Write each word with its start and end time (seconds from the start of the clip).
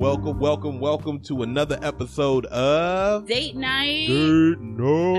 Welcome, 0.00 0.38
welcome, 0.38 0.80
welcome 0.80 1.20
to 1.24 1.42
another 1.42 1.78
episode 1.82 2.46
of 2.46 3.26
Date 3.26 3.54
night. 3.54 4.06
Date 4.06 4.58
Night. 4.58 5.14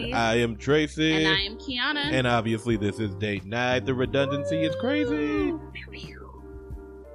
Hey. 0.00 0.12
I 0.14 0.36
am 0.36 0.56
Tracy. 0.56 1.12
And 1.12 1.28
I 1.28 1.40
am 1.40 1.58
Kiana. 1.58 2.12
And 2.12 2.26
obviously, 2.26 2.78
this 2.78 2.98
is 2.98 3.14
Date 3.16 3.44
Night. 3.44 3.84
The 3.84 3.92
redundancy 3.92 4.62
is 4.64 4.74
crazy. 4.76 5.52
Pew, 5.52 5.86
pew. 5.92 6.42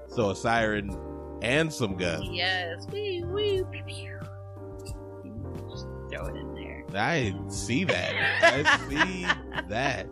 So, 0.09 0.29
a 0.29 0.35
siren 0.35 0.95
and 1.41 1.73
some 1.73 1.97
guns. 1.97 2.29
Yes. 2.31 2.85
Wee, 2.91 3.23
wee, 3.25 3.63
pew. 3.87 4.19
Just 5.71 5.87
throw 6.11 6.27
it 6.27 6.35
in 6.35 6.53
there. 6.53 6.85
I 6.93 7.33
see 7.49 7.83
that. 7.85 8.13
I 8.43 8.87
see 8.89 9.23
that. 9.69 10.05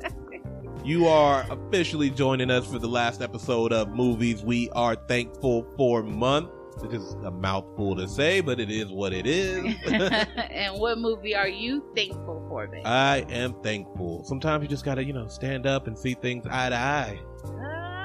You 0.87 1.05
are 1.05 1.45
officially 1.49 2.09
joining 2.09 2.49
us 2.49 2.65
for 2.65 2.79
the 2.79 2.87
last 2.87 3.21
episode 3.21 3.73
of 3.73 3.89
Movies 3.89 4.41
We 4.41 4.69
Are 4.69 4.95
Thankful 4.95 5.67
for 5.75 6.01
Month. 6.01 6.49
Which 6.77 6.93
is 6.93 7.11
a 7.25 7.29
mouthful 7.29 7.97
to 7.97 8.07
say, 8.07 8.39
but 8.39 8.57
it 8.57 8.71
is 8.71 8.87
what 8.87 9.11
it 9.11 9.27
is. 9.27 9.75
and 9.85 10.79
what 10.79 10.97
movie 10.97 11.35
are 11.35 11.49
you 11.49 11.83
thankful 11.93 12.45
for, 12.47 12.67
babe? 12.67 12.83
I 12.85 13.25
am 13.27 13.61
thankful. 13.61 14.23
Sometimes 14.23 14.61
you 14.61 14.69
just 14.69 14.85
gotta, 14.85 15.03
you 15.03 15.11
know, 15.11 15.27
stand 15.27 15.67
up 15.67 15.87
and 15.87 15.99
see 15.99 16.13
things 16.13 16.45
eye 16.49 16.69
to 16.69 16.77
eye 16.77 17.19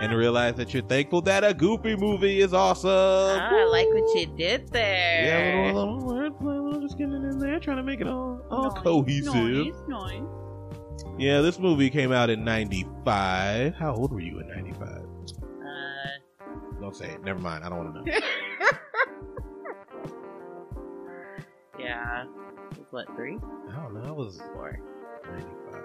and 0.00 0.12
realize 0.12 0.56
that 0.56 0.74
you're 0.74 0.82
thankful 0.82 1.22
that 1.22 1.44
a 1.44 1.54
goofy 1.54 1.94
movie 1.94 2.40
is 2.40 2.52
awesome. 2.52 2.90
Ah, 2.90 3.48
I 3.48 3.64
like 3.66 3.86
what 3.90 4.18
you 4.18 4.26
did 4.36 4.66
there. 4.72 5.24
Yeah, 5.24 5.70
a 5.70 5.72
little, 5.72 5.98
little 5.98 6.10
wordplay, 6.10 6.58
a 6.58 6.60
little 6.60 6.80
just 6.80 6.98
getting 6.98 7.14
it 7.14 7.30
in 7.30 7.38
there, 7.38 7.60
trying 7.60 7.76
to 7.76 7.84
make 7.84 8.00
it 8.00 8.08
all, 8.08 8.44
all 8.50 8.72
Nice, 8.72 8.82
cohesive. 8.82 9.34
Nice, 9.34 9.74
nice. 9.86 10.41
Yeah, 11.18 11.40
this 11.40 11.58
movie 11.58 11.90
came 11.90 12.10
out 12.12 12.30
in 12.30 12.44
95. 12.44 13.74
How 13.74 13.94
old 13.94 14.12
were 14.12 14.20
you 14.20 14.40
in 14.40 14.48
95? 14.48 14.88
Uh, 14.88 16.80
Don't 16.80 16.96
say 16.96 17.10
it. 17.10 17.22
Never 17.22 17.38
mind. 17.38 17.64
I 17.64 17.68
don't 17.68 17.78
want 17.78 17.94
to 17.94 18.10
know. 18.10 18.18
yeah. 21.78 22.24
What, 22.90 23.06
three? 23.14 23.38
I 23.70 23.76
don't 23.82 23.94
know. 23.94 24.02
I 24.08 24.10
was 24.10 24.40
Four. 24.54 24.78
95. 25.30 25.80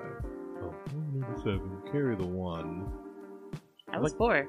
Oh, 0.63 0.73
97. 1.13 1.81
Carry 1.91 2.15
the 2.15 2.25
one. 2.25 2.91
I 3.93 3.99
was 3.99 4.13
four. 4.13 4.47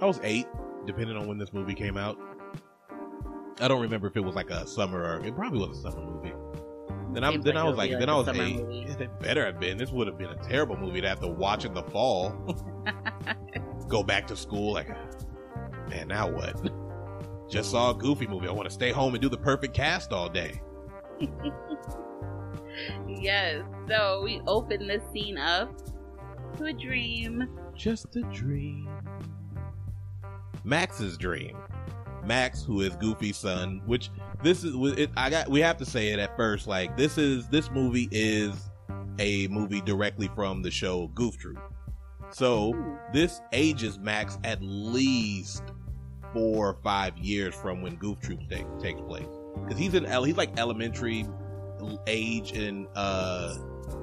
I 0.00 0.06
was 0.06 0.20
eight, 0.22 0.46
depending 0.86 1.16
on 1.16 1.26
when 1.26 1.36
this 1.38 1.52
movie 1.52 1.74
came 1.74 1.96
out. 1.96 2.16
I 3.60 3.68
don't 3.68 3.82
remember 3.82 4.06
if 4.06 4.16
it 4.16 4.20
was 4.20 4.34
like 4.36 4.50
a 4.50 4.66
summer 4.66 5.02
or 5.02 5.24
it 5.24 5.34
probably 5.34 5.58
was 5.58 5.78
a 5.78 5.82
summer 5.82 6.00
movie. 6.00 6.32
Then 7.12 7.24
I 7.24 7.30
Seems 7.32 7.44
then 7.44 7.54
like 7.54 7.64
I 7.64 7.68
was 7.68 7.76
like, 7.76 7.90
like 7.90 8.00
then 8.00 8.08
I 8.08 8.16
was 8.16 8.28
eight. 8.28 8.56
movie. 8.56 8.80
It 8.82 9.20
better 9.20 9.46
have 9.46 9.58
been. 9.58 9.78
This 9.78 9.90
would 9.90 10.06
have 10.06 10.18
been 10.18 10.30
a 10.30 10.48
terrible 10.48 10.76
movie 10.76 11.00
to 11.00 11.08
have 11.08 11.20
to 11.20 11.28
watch 11.28 11.64
in 11.64 11.72
the 11.74 11.82
fall. 11.84 12.30
Go 13.88 14.02
back 14.02 14.26
to 14.28 14.36
school 14.36 14.72
like, 14.74 14.88
man, 15.88 16.08
now 16.08 16.30
what? 16.30 16.60
Just 17.50 17.70
saw 17.70 17.90
a 17.90 17.94
goofy 17.94 18.26
movie. 18.26 18.46
I 18.46 18.52
want 18.52 18.68
to 18.68 18.74
stay 18.74 18.90
home 18.92 19.14
and 19.14 19.22
do 19.22 19.28
the 19.30 19.38
perfect 19.38 19.74
cast 19.74 20.12
all 20.12 20.28
day. 20.28 20.60
Yes. 23.08 23.64
So 23.88 24.22
we 24.22 24.40
open 24.46 24.86
this 24.86 25.02
scene 25.12 25.36
up 25.36 25.68
to 26.58 26.66
a 26.66 26.72
dream. 26.72 27.48
Just 27.74 28.14
a 28.16 28.22
dream. 28.22 28.88
Max's 30.64 31.16
dream. 31.18 31.56
Max, 32.24 32.62
who 32.62 32.80
is 32.82 32.94
Goofy's 32.96 33.36
son, 33.36 33.80
which 33.86 34.10
this 34.42 34.64
is, 34.64 34.74
it, 34.98 35.10
I 35.16 35.30
got. 35.30 35.48
We 35.48 35.60
have 35.60 35.76
to 35.78 35.86
say 35.86 36.08
it 36.08 36.18
at 36.18 36.36
first. 36.36 36.66
Like 36.66 36.96
this 36.96 37.18
is 37.18 37.48
this 37.48 37.70
movie 37.70 38.08
is 38.12 38.52
a 39.18 39.48
movie 39.48 39.80
directly 39.80 40.28
from 40.34 40.62
the 40.62 40.70
show 40.70 41.08
Goof 41.14 41.38
Troop. 41.38 41.58
So 42.30 42.74
this 43.12 43.40
ages 43.52 43.98
Max 43.98 44.38
at 44.44 44.58
least 44.62 45.62
four 46.32 46.68
or 46.68 46.76
five 46.84 47.16
years 47.18 47.54
from 47.54 47.80
when 47.80 47.96
Goof 47.96 48.20
Troop 48.20 48.40
take, 48.50 48.66
takes 48.78 49.00
place, 49.00 49.26
because 49.64 49.78
he's 49.78 49.94
in 49.94 50.04
he's 50.24 50.36
like 50.36 50.58
elementary 50.58 51.26
age 52.06 52.52
in 52.52 52.86
uh 52.96 53.54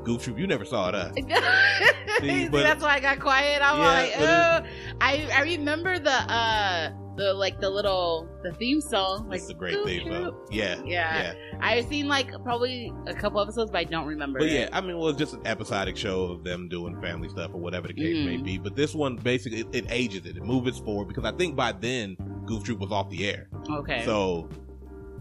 Goof 0.04 0.24
Troop. 0.24 0.40
You 0.40 0.48
never 0.48 0.66
saw 0.66 0.90
it, 0.90 0.96
huh? 0.96 1.12
See, 2.20 2.28
See, 2.44 2.50
but- 2.50 2.64
that's 2.64 2.82
why 2.82 2.96
I 2.96 3.00
got 3.00 3.20
quiet. 3.20 3.62
I'm 3.62 3.78
Yeah, 3.80 3.86
like, 3.86 4.14
oh, 4.20 4.98
I 5.02 5.30
I 5.34 5.42
remember 5.44 6.00
the 6.00 6.12
uh 6.12 6.90
the 7.16 7.34
like 7.34 7.60
the 7.62 7.70
little 7.70 8.28
the 8.44 8.52
theme 8.54 8.82
song. 8.82 9.28
Like 9.30 9.40
It's 9.42 9.50
a 9.50 9.54
great 9.54 9.84
theme, 9.86 10.10
though. 10.10 10.46
Yeah, 10.52 10.82
Yeah. 10.86 11.34
I've 11.62 11.86
seen 11.88 12.08
like 12.08 12.32
probably 12.44 12.92
a 13.08 13.14
couple 13.14 13.40
episodes, 13.42 13.72
but 13.72 13.80
I 13.80 13.84
don't 13.86 14.06
remember. 14.08 14.40
But 14.40 14.50
it. 14.50 14.54
yeah, 14.54 14.70
I 14.74 14.82
mean, 14.82 14.98
well, 14.98 15.10
it's 15.10 15.20
just 15.20 15.34
an 15.34 15.42
episodic 15.46 15.96
show 15.98 16.24
of 16.26 16.44
them 16.44 16.68
doing 16.68 17.00
family 17.02 17.30
stuff 17.30 17.52
or 17.54 17.60
whatever 17.62 17.88
the 17.88 17.94
case 17.94 18.26
may 18.26 18.38
Mhm. 18.38 18.44
be. 18.44 18.58
But 18.58 18.76
this 18.76 18.94
one 18.94 19.16
basically 19.16 19.62
it, 19.62 19.68
it 19.74 19.86
ages 19.90 20.26
it, 20.26 20.38
it 20.38 20.44
moves 20.44 20.78
it 20.78 20.84
forward 20.84 21.08
because 21.08 21.26
I 21.26 21.32
think 21.32 21.56
by 21.56 21.72
then 21.72 22.18
Goof 22.46 22.64
Troop 22.64 22.80
was 22.80 22.92
off 22.92 23.10
the 23.10 23.28
air. 23.30 23.48
Okay. 23.70 24.04
So 24.06 24.50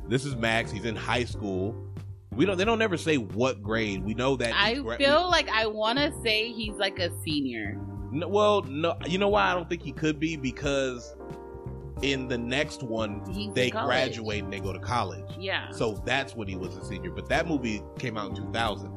this 0.08 0.24
is 0.24 0.36
Max. 0.36 0.70
He's 0.70 0.84
in 0.84 0.96
high 0.96 1.24
school. 1.24 1.74
We 2.32 2.44
don't. 2.44 2.58
They 2.58 2.64
don't 2.64 2.82
ever 2.82 2.96
say 2.96 3.16
what 3.16 3.62
grade. 3.62 4.04
We 4.04 4.14
know 4.14 4.34
that. 4.36 4.52
I 4.56 4.74
feel 4.98 5.30
like 5.30 5.48
I 5.50 5.66
want 5.66 5.98
to 6.00 6.12
say 6.24 6.50
he's 6.50 6.74
like 6.74 6.98
a 6.98 7.10
senior. 7.22 7.78
No, 8.10 8.26
well, 8.28 8.62
no. 8.62 8.96
You 9.06 9.18
know 9.18 9.28
why 9.28 9.50
I 9.50 9.54
don't 9.54 9.68
think 9.68 9.82
he 9.82 9.92
could 9.92 10.18
be 10.18 10.36
because 10.36 11.14
in 12.02 12.26
the 12.28 12.36
next 12.38 12.82
one 12.82 13.22
they 13.54 13.70
graduate 13.70 14.42
and 14.44 14.52
they 14.52 14.60
go 14.60 14.72
to 14.72 14.78
college. 14.78 15.24
Yeah. 15.38 15.70
So 15.70 16.02
that's 16.04 16.34
when 16.34 16.48
he 16.48 16.56
was 16.56 16.76
a 16.76 16.84
senior. 16.84 17.10
But 17.10 17.28
that 17.28 17.46
movie 17.46 17.82
came 17.98 18.16
out 18.18 18.30
in 18.30 18.36
2000. 18.36 18.92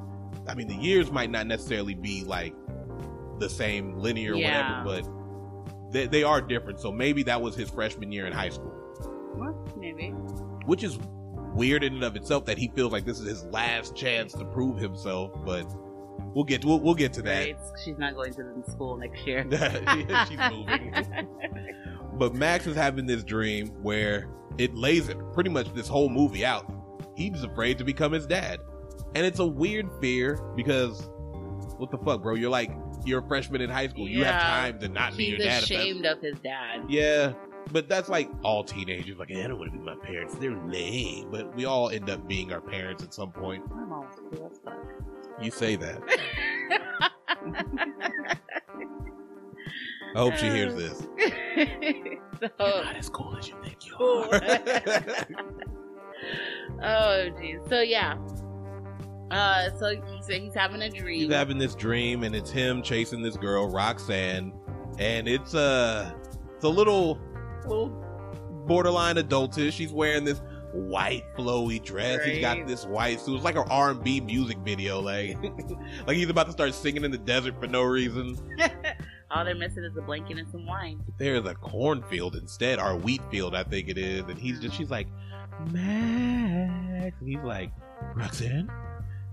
I 0.48 0.56
mean, 0.56 0.68
the 0.68 0.76
years 0.76 1.12
might 1.12 1.30
not 1.30 1.46
necessarily 1.48 1.94
be 1.94 2.24
like 2.24 2.54
the 3.40 3.50
same 3.50 3.98
linear 3.98 4.34
or 4.34 4.38
Yeah. 4.38 4.84
whatever, 4.84 5.04
but 5.04 5.92
they, 5.94 6.08
they 6.08 6.24
are 6.24 6.42
different. 6.42 6.80
So 6.80 6.92
maybe 6.92 7.24
that 7.24 7.42
was 7.42 7.56
his 7.56 7.70
freshman 7.70 8.12
year 8.12 8.26
in 8.26 8.34
high 8.34 8.50
school, 8.50 8.74
Well, 9.36 9.68
maybe. 9.78 10.10
which 10.66 10.84
is 10.84 10.98
weird 11.54 11.84
in 11.84 11.94
and 11.96 12.04
of 12.04 12.16
itself 12.16 12.46
that 12.46 12.58
he 12.58 12.68
feels 12.70 12.92
like 12.92 13.06
this 13.06 13.20
is 13.20 13.28
his 13.28 13.44
last 13.46 13.96
chance 13.96 14.34
to 14.34 14.46
prove 14.46 14.78
himself. 14.80 15.32
But 15.46 15.66
we'll 16.34 16.46
get 16.46 16.62
to, 16.62 16.68
we'll, 16.68 16.80
we'll 16.80 16.96
get 16.96 17.14
to 17.14 17.22
that. 17.24 17.46
Right. 17.46 17.58
She's 17.84 17.98
not 17.98 18.16
going 18.16 18.34
to 18.34 18.44
the 18.44 18.72
school 18.72 18.98
next 18.98 19.26
year. 19.28 19.44
She's 20.28 20.40
moving. 20.52 20.94
But 22.18 22.34
Max 22.34 22.66
is 22.68 22.76
having 22.76 23.06
this 23.06 23.24
dream 23.24 23.68
where 23.84 24.30
it 24.58 24.76
lays 24.76 25.10
it 25.10 25.18
pretty 25.34 25.50
much 25.50 25.74
this 25.74 25.88
whole 25.88 26.10
movie 26.10 26.46
out. 26.46 26.72
He's 27.16 27.44
afraid 27.44 27.78
to 27.78 27.84
become 27.84 28.12
his 28.12 28.26
dad. 28.26 28.60
And 29.16 29.26
it's 29.26 29.40
a 29.40 29.46
weird 29.46 29.90
fear 30.02 30.40
because 30.56 31.10
what 31.78 31.92
the 31.92 31.98
fuck, 32.00 32.22
bro? 32.24 32.36
You're 32.36 32.50
like 32.50 32.72
you're 33.06 33.20
a 33.20 33.28
freshman 33.28 33.62
in 33.62 33.70
high 33.70 33.88
school. 33.88 34.08
You 34.08 34.24
have 34.26 34.42
time 34.42 34.80
to 34.80 34.90
not 34.90 35.16
be 35.16 35.26
your 35.26 35.38
dad. 35.38 35.64
if 35.64 35.70
that's- 35.70 35.84
ashamed 35.86 36.06
of 36.06 36.22
his 36.22 36.38
dad. 36.40 36.84
Yeah. 36.90 37.34
But 37.72 37.90
that's 37.90 38.08
like 38.08 38.30
all 38.44 38.64
teenagers. 38.64 39.18
Like, 39.18 39.30
I 39.30 39.46
don't 39.48 39.60
want 39.60 39.74
to 39.74 39.78
be 39.78 39.84
my 39.84 39.96
parents. 39.96 40.36
They're 40.36 40.56
lame. 40.68 41.30
But 41.30 41.54
we 41.56 41.66
all 41.66 41.90
end 41.90 42.10
up 42.10 42.26
being 42.28 42.54
our 42.54 42.62
parents 42.62 43.04
at 43.04 43.14
some 43.14 43.32
point. 43.32 43.70
My 43.70 43.84
mom's 43.84 44.16
cool 44.32 44.50
as 44.52 44.58
fuck. 44.64 44.78
You 45.42 45.52
say 45.52 45.76
that. 45.76 46.02
I 50.16 50.20
hope 50.20 50.36
she 50.36 50.48
hears 50.48 50.76
this. 50.76 50.98
so, 51.00 51.08
You're 52.40 52.84
not 52.84 52.96
as 52.96 53.10
cool 53.10 53.36
as 53.38 53.48
you 53.48 53.56
think 53.64 53.86
you 53.88 53.96
are. 53.96 54.30
oh 56.82 57.30
jeez. 57.40 57.70
So 57.70 57.82
yeah. 57.82 58.18
Uh, 59.32 59.70
so 59.78 59.90
he 59.90 60.22
said 60.22 60.42
he's 60.42 60.54
having 60.54 60.82
a 60.82 60.90
dream. 60.90 61.20
he's 61.22 61.34
having 61.34 61.58
this 61.58 61.76
dream 61.76 62.24
and 62.24 62.34
it's 62.34 62.50
him 62.50 62.82
chasing 62.82 63.22
this 63.22 63.36
girl 63.36 63.68
roxanne 63.70 64.54
and 65.00 65.28
it's 65.28 65.54
uh 65.54 66.10
it's 66.56 66.64
a 66.64 66.70
little 66.70 67.20
little 67.64 67.90
borderline 68.66 69.18
adultish 69.18 69.74
she's 69.74 69.92
wearing 69.92 70.24
this 70.24 70.42
white 70.72 71.24
flowy 71.36 71.84
dress 71.84 72.24
he's 72.24 72.40
got 72.40 72.66
this 72.68 72.86
white 72.86 73.20
suit 73.20 73.36
it's 73.36 73.44
like 73.44 73.56
an 73.56 73.66
r&b 73.70 74.22
music 74.22 74.58
video 74.60 75.02
like 75.02 75.38
like 76.08 76.16
he's 76.16 76.30
about 76.30 76.46
to 76.46 76.52
start 76.52 76.74
singing 76.74 77.04
in 77.04 77.12
the 77.12 77.18
desert 77.18 77.60
for 77.60 77.68
no 77.68 77.84
reason 77.84 78.38
All 79.30 79.44
they're 79.44 79.56
missing 79.56 79.84
is 79.84 79.96
a 79.98 80.02
blanket 80.02 80.38
and 80.38 80.50
some 80.52 80.66
wine. 80.66 81.04
there's 81.18 81.46
a 81.46 81.54
cornfield 81.56 82.36
instead 82.36 82.80
or 82.80 82.96
wheat 82.96 83.22
field 83.30 83.56
i 83.56 83.64
think 83.64 83.90
it 83.90 83.98
is. 83.98 84.22
And 84.24 84.38
he's 84.40 84.60
just 84.60 84.76
she's 84.76 84.90
like 84.90 85.08
max. 85.72 87.16
And 87.20 87.28
he's 87.30 87.44
like 87.44 87.72
roxanne? 88.16 88.70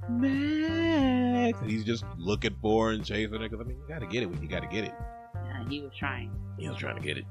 Max. 0.08 1.60
And 1.60 1.70
he's 1.70 1.84
just 1.84 2.04
looking 2.18 2.56
for 2.60 2.90
and 2.92 3.04
chasing 3.04 3.32
her 3.40 3.48
because 3.48 3.60
i 3.60 3.64
mean 3.64 3.76
you 3.78 3.84
gotta 3.88 4.06
get 4.06 4.22
it 4.22 4.26
when 4.26 4.42
you 4.42 4.48
gotta 4.48 4.66
get 4.66 4.84
it. 4.84 4.92
Yeah, 5.34 5.68
he 5.68 5.80
was 5.80 5.92
trying. 5.98 6.30
he 6.58 6.68
was 6.68 6.78
trying 6.78 6.96
to 6.96 7.02
get 7.02 7.18
it. 7.18 7.24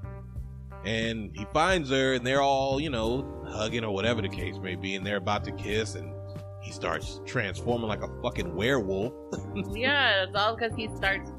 And 0.86 1.31
he 1.33 1.45
finds 1.54 1.89
her 1.89 2.13
and 2.13 2.25
they're 2.25 2.42
all 2.42 2.80
you 2.80 2.89
know 2.89 3.44
hugging 3.48 3.83
or 3.83 3.94
whatever 3.94 4.21
the 4.21 4.30
case 4.30 4.57
may 4.57 4.75
be 4.75 4.95
and 4.95 5.06
they're 5.06 5.18
about 5.18 5.44
to 5.45 5.51
kiss 5.51 5.95
and 5.95 6.13
he 6.62 6.71
starts 6.71 7.19
transforming 7.25 7.88
like 7.89 8.01
a 8.04 8.21
fucking 8.21 8.56
werewolf. 8.56 9.13
Yeah, 9.75 10.24
it's 10.24 10.36
all 10.36 10.56
because 10.56 10.74
he 10.75 10.89
starts 10.95 11.30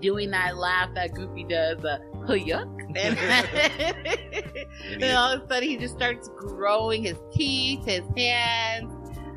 doing 0.00 0.30
that 0.30 0.56
laugh 0.56 0.94
that 0.94 1.14
Goofy 1.14 1.44
does, 1.44 1.84
uh, 1.84 1.98
yuck. 2.28 2.72
And, 2.96 3.18
and 5.02 5.16
all 5.16 5.32
of 5.32 5.42
a 5.42 5.48
sudden 5.48 5.68
he 5.68 5.76
just 5.76 5.94
starts 5.94 6.28
growing 6.36 7.02
his 7.02 7.18
teeth, 7.34 7.84
his 7.84 8.02
hands. 8.16 8.92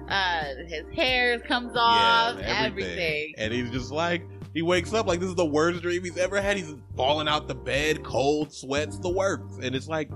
Uh, 0.10 0.44
his 0.68 0.86
hair 0.96 1.40
comes 1.40 1.72
Yeah, 1.76 1.82
off, 1.82 2.40
everything. 2.40 3.34
And 3.38 3.54
he's 3.54 3.70
just 3.70 3.92
like, 3.92 4.24
he 4.54 4.62
wakes 4.64 4.94
up 4.94 5.06
like 5.06 5.20
this 5.20 5.30
is 5.30 5.36
the 5.36 5.46
worst 5.46 5.82
dream 5.82 6.04
he's 6.04 6.18
ever 6.18 6.42
had. 6.42 6.58
He's 6.58 6.74
falling 6.96 7.28
out 7.28 7.48
the 7.48 7.56
bed, 7.56 8.04
cold, 8.04 8.52
sweats, 8.52 8.98
the 8.98 9.10
works. 9.10 9.58
And 9.62 9.76
it's 9.76 9.88
like, 9.88 10.10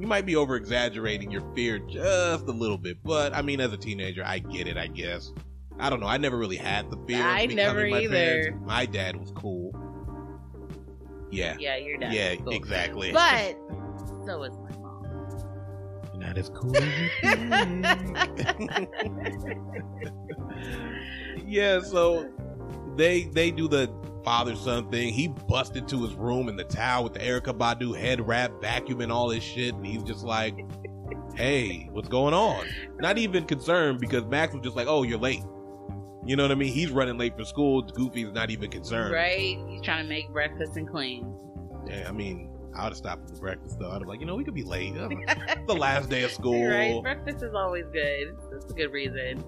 you 0.00 0.06
might 0.06 0.26
be 0.26 0.36
over 0.36 0.56
exaggerating 0.56 1.30
your 1.30 1.42
fear 1.54 1.78
just 1.78 2.44
a 2.48 2.52
little 2.52 2.78
bit. 2.78 2.98
But 3.04 3.34
I 3.34 3.42
mean, 3.42 3.60
as 3.60 3.72
a 3.72 3.76
teenager, 3.76 4.24
I 4.24 4.38
get 4.38 4.66
it, 4.66 4.76
I 4.76 4.86
guess. 4.86 5.32
I 5.78 5.90
don't 5.90 6.00
know. 6.00 6.06
I 6.06 6.16
never 6.18 6.36
really 6.38 6.56
had 6.56 6.90
the 6.90 6.96
fear. 7.06 7.20
of 7.20 7.26
I 7.26 7.46
becoming 7.46 7.56
never 7.56 7.88
my 7.88 8.00
either. 8.00 8.14
parents. 8.14 8.66
My 8.66 8.86
dad 8.86 9.16
was 9.16 9.30
cool. 9.32 9.72
Yeah. 11.30 11.56
Yeah, 11.58 11.76
your 11.76 11.98
dad. 11.98 12.12
Yeah, 12.12 12.30
is 12.32 12.40
cool. 12.40 12.52
exactly. 12.52 13.12
But 13.12 13.54
so 14.26 14.38
was 14.38 14.56
my 14.58 14.70
mom. 14.78 15.02
Not 16.16 16.38
as 16.38 16.48
cool 16.50 16.76
as 16.76 16.84
yeah, 21.46 21.80
so 21.80 22.30
they 22.96 23.24
they 23.24 23.50
do 23.50 23.68
the 23.68 23.92
father 24.24 24.56
son 24.56 24.90
thing. 24.90 25.12
He 25.12 25.28
busts 25.28 25.76
into 25.76 26.02
his 26.02 26.14
room 26.14 26.48
in 26.48 26.56
the 26.56 26.64
towel 26.64 27.04
with 27.04 27.12
the 27.14 27.20
Erykah 27.20 27.58
Badu 27.58 27.98
head 27.98 28.26
wrap, 28.26 28.50
vacuuming 28.62 29.12
all 29.12 29.28
this 29.28 29.42
shit, 29.42 29.74
and 29.74 29.84
he's 29.84 30.02
just 30.04 30.24
like, 30.24 30.56
"Hey, 31.34 31.88
what's 31.92 32.08
going 32.08 32.32
on?" 32.32 32.64
Not 33.00 33.18
even 33.18 33.44
concerned 33.44 33.98
because 34.00 34.24
Max 34.26 34.54
was 34.54 34.62
just 34.62 34.76
like, 34.76 34.86
"Oh, 34.86 35.02
you're 35.02 35.18
late." 35.18 35.42
You 36.26 36.36
know 36.36 36.44
what 36.44 36.52
I 36.52 36.54
mean? 36.54 36.72
He's 36.72 36.90
running 36.90 37.18
late 37.18 37.36
for 37.36 37.44
school. 37.44 37.82
Goofy's 37.82 38.32
not 38.32 38.50
even 38.50 38.70
concerned. 38.70 39.12
Right? 39.12 39.58
He's 39.68 39.82
trying 39.82 40.04
to 40.04 40.08
make 40.08 40.30
breakfast 40.30 40.76
and 40.76 40.88
clean. 40.88 41.34
Yeah, 41.86 42.06
I 42.08 42.12
mean, 42.12 42.50
I 42.74 42.84
would 42.84 42.90
have 42.90 42.96
stopped 42.96 43.28
for 43.28 43.36
breakfast 43.36 43.78
though. 43.78 43.90
I'd 43.90 44.00
have 44.00 44.08
like, 44.08 44.20
you 44.20 44.26
know, 44.26 44.34
we 44.34 44.44
could 44.44 44.54
be 44.54 44.64
late. 44.64 44.94
the 44.94 45.74
last 45.74 46.08
day 46.08 46.22
of 46.22 46.30
school. 46.40 46.66
Right? 46.66 47.00
Breakfast 47.02 47.42
is 47.42 47.54
always 47.54 47.84
good. 47.92 48.36
That's 48.50 48.70
a 48.70 48.74
good 48.74 48.92
reason. 48.92 49.44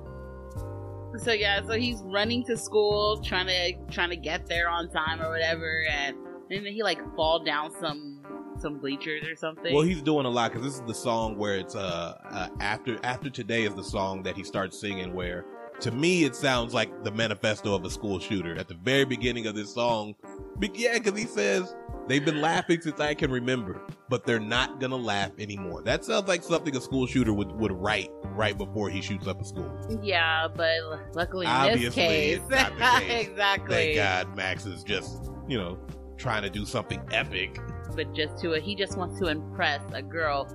So 1.19 1.33
yeah, 1.33 1.61
so 1.67 1.73
he's 1.73 2.03
running 2.03 2.45
to 2.45 2.57
school, 2.59 3.23
trying 3.23 3.47
to 3.47 3.73
trying 3.91 4.11
to 4.11 4.17
get 4.17 4.47
there 4.47 4.69
on 4.69 4.91
time 4.91 5.23
or 5.23 5.31
whatever, 5.31 5.87
and 5.89 6.17
and 6.51 6.67
then 6.67 6.73
he 6.73 6.83
like 6.83 6.99
fall 7.15 7.43
down 7.43 7.73
some 7.81 8.21
some 8.59 8.79
bleachers 8.79 9.27
or 9.27 9.35
something. 9.35 9.75
Well, 9.75 9.85
he's 9.85 10.03
doing 10.03 10.27
a 10.27 10.29
lot 10.29 10.53
because 10.53 10.67
this 10.67 10.75
is 10.75 10.87
the 10.87 10.95
song 10.95 11.39
where 11.39 11.57
it's 11.57 11.75
uh, 11.75 12.19
uh 12.31 12.49
after 12.61 12.99
after 13.03 13.31
today 13.31 13.65
is 13.65 13.75
the 13.75 13.85
song 13.85 14.23
that 14.25 14.37
he 14.37 14.45
starts 14.45 14.79
singing. 14.79 15.15
Where 15.15 15.47
to 15.81 15.91
me 15.91 16.25
it 16.25 16.35
sounds 16.35 16.73
like 16.75 17.05
the 17.05 17.11
manifesto 17.11 17.75
of 17.75 17.85
a 17.85 17.91
school 17.91 18.19
shooter 18.19 18.57
at 18.59 18.69
the 18.69 18.75
very 18.75 19.05
beginning 19.05 19.47
of 19.47 19.55
this 19.55 19.73
song. 19.73 20.15
Be- 20.59 20.71
yeah, 20.75 20.99
because 20.99 21.19
he 21.19 21.27
says 21.27 21.77
they've 22.09 22.25
been 22.25 22.41
laughing 22.41 22.81
since 22.81 22.99
I 23.01 23.15
can 23.15 23.31
remember, 23.31 23.81
but 24.09 24.25
they're 24.25 24.41
not 24.41 24.81
gonna 24.81 24.97
laugh 24.97 25.33
anymore. 25.39 25.83
That 25.83 26.05
sounds 26.05 26.29
like 26.29 26.43
something 26.43 26.75
a 26.77 26.81
school 26.81 27.07
shooter 27.07 27.33
would 27.35 27.53
would 27.53 27.73
write 27.73 28.11
right 28.31 28.57
before 28.57 28.89
he 28.91 29.01
shoots 29.03 29.27
up 29.27 29.41
a 29.41 29.45
school. 29.45 29.71
yeah, 30.03 30.49
but 30.49 30.71
luckily 31.15 31.47
in 31.47 31.53
Obviously, 31.53 31.85
this 31.87 31.95
case, 31.95 32.41
it's 32.41 32.51
not 32.51 32.73
the 33.01 33.05
case. 33.07 33.29
exactly. 33.29 33.75
Thank 33.75 33.97
God 33.97 34.37
Max 34.37 34.67
is 34.67 34.83
just 34.83 35.31
you 35.49 35.59
know 35.59 35.79
trying 36.17 36.43
to 36.43 36.51
do 36.51 36.65
something 36.65 37.01
epic. 37.13 37.61
But 37.95 38.15
just 38.15 38.39
to 38.43 38.53
he 38.61 38.75
just 38.75 38.97
wants 38.97 39.19
to 39.21 39.27
impress 39.27 39.83
a 39.93 40.01
girl 40.03 40.47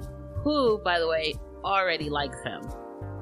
who, 0.44 0.80
by 0.84 0.98
the 1.00 1.08
way, 1.08 1.36
already 1.64 2.10
likes 2.10 2.42
him. 2.44 2.62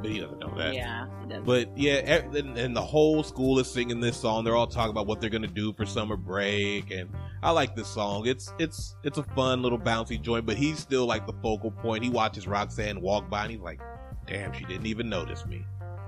But 0.01 0.11
he 0.11 0.19
doesn't 0.19 0.39
know 0.39 0.53
that. 0.57 0.73
Yeah. 0.73 1.07
But 1.45 1.77
yeah, 1.77 1.95
and, 1.95 2.57
and 2.57 2.75
the 2.75 2.81
whole 2.81 3.21
school 3.23 3.59
is 3.59 3.69
singing 3.69 3.99
this 3.99 4.15
song. 4.17 4.43
They're 4.43 4.55
all 4.55 4.67
talking 4.67 4.91
about 4.91 5.07
what 5.07 5.19
they're 5.19 5.29
gonna 5.29 5.47
do 5.47 5.73
for 5.73 5.85
summer 5.85 6.15
break, 6.15 6.91
and 6.91 7.09
I 7.43 7.51
like 7.51 7.75
this 7.75 7.87
song. 7.87 8.25
It's 8.25 8.53
it's 8.59 8.95
it's 9.03 9.17
a 9.17 9.23
fun 9.23 9.61
little 9.61 9.77
bouncy 9.79 10.21
joint. 10.21 10.45
But 10.45 10.57
he's 10.57 10.79
still 10.79 11.05
like 11.05 11.27
the 11.27 11.33
focal 11.41 11.71
point. 11.71 12.03
He 12.03 12.09
watches 12.09 12.47
Roxanne 12.47 13.01
walk 13.01 13.29
by, 13.29 13.43
and 13.43 13.51
he's 13.51 13.59
like, 13.61 13.81
"Damn, 14.25 14.53
she 14.53 14.63
didn't 14.65 14.85
even 14.85 15.09
notice 15.09 15.45
me." 15.45 15.65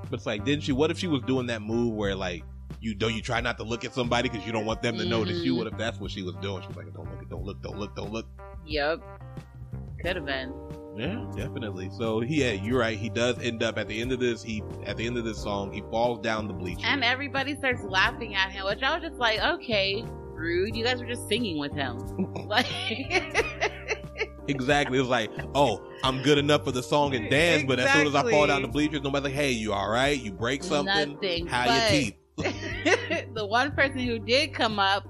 But 0.09 0.13
it's 0.19 0.25
like, 0.25 0.45
didn't 0.45 0.63
she? 0.63 0.71
What 0.71 0.89
if 0.89 0.97
she 0.97 1.07
was 1.07 1.21
doing 1.23 1.47
that 1.47 1.61
move 1.61 1.93
where 1.93 2.15
like 2.15 2.43
you 2.79 2.95
don't 2.95 3.13
you 3.13 3.21
try 3.21 3.41
not 3.41 3.57
to 3.57 3.63
look 3.63 3.83
at 3.83 3.93
somebody 3.93 4.29
because 4.29 4.45
you 4.45 4.53
don't 4.53 4.65
want 4.65 4.81
them 4.81 4.97
to 4.97 5.05
notice 5.05 5.43
you? 5.43 5.53
Mhm. 5.53 5.57
What 5.57 5.67
if 5.67 5.77
that's 5.77 5.99
what 5.99 6.11
she 6.11 6.23
was 6.23 6.35
doing? 6.41 6.61
She 6.61 6.67
was 6.69 6.77
like, 6.77 6.93
"Don't 6.93 7.09
look, 7.09 7.29
don't 7.29 7.43
look, 7.43 7.61
don't 7.61 7.77
look, 7.77 7.95
don't 7.95 8.11
look." 8.11 8.25
Yep. 8.65 9.01
Could 10.01 10.15
have 10.15 10.25
been. 10.25 10.53
Yeah, 10.95 11.25
definitely. 11.35 11.89
So 11.97 12.19
he, 12.19 12.41
yeah, 12.43 12.51
you're 12.51 12.79
right. 12.79 12.97
He 12.97 13.09
does 13.09 13.39
end 13.39 13.63
up 13.63 13.77
at 13.77 13.87
the 13.87 14.01
end 14.01 14.11
of 14.11 14.19
this. 14.19 14.43
He 14.43 14.61
at 14.85 14.97
the 14.97 15.07
end 15.07 15.17
of 15.17 15.23
this 15.23 15.37
song, 15.37 15.71
he 15.71 15.81
falls 15.89 16.19
down 16.19 16.47
the 16.47 16.53
bleachers. 16.53 16.83
And 16.85 17.03
everybody 17.03 17.55
starts 17.55 17.83
laughing 17.83 18.35
at 18.35 18.51
him, 18.51 18.65
which 18.65 18.83
I 18.83 18.93
was 18.97 19.01
just 19.07 19.19
like, 19.19 19.39
okay, 19.39 20.03
rude. 20.33 20.75
You 20.75 20.83
guys 20.83 20.99
were 21.01 21.07
just 21.07 21.27
singing 21.29 21.57
with 21.59 21.73
him. 21.73 21.97
like, 22.47 22.65
Exactly. 24.47 24.97
It 24.97 25.01
was 25.01 25.09
like, 25.09 25.31
oh, 25.55 25.81
I'm 26.03 26.21
good 26.23 26.37
enough 26.37 26.65
for 26.65 26.71
the 26.71 26.83
song 26.83 27.15
and 27.15 27.29
dance, 27.29 27.63
but 27.65 27.79
as 27.79 27.89
soon 27.93 28.07
as 28.07 28.15
I 28.15 28.23
fall 28.29 28.47
down 28.47 28.61
the 28.61 28.67
Exactly. 28.67 28.71
bleachers, 28.87 29.03
nobody's 29.03 29.25
like, 29.25 29.33
hey, 29.33 29.51
you 29.51 29.71
all 29.71 29.89
right? 29.89 30.19
You 30.19 30.31
break 30.33 30.63
something? 30.63 31.13
Nothing, 31.13 31.47
How 31.47 31.65
but- 31.67 31.93
your 31.93 32.01
teeth? 32.01 32.15
the 33.35 33.45
one 33.45 33.71
person 33.71 33.99
who 33.99 34.17
did 34.17 34.53
come 34.53 34.79
up 34.79 35.05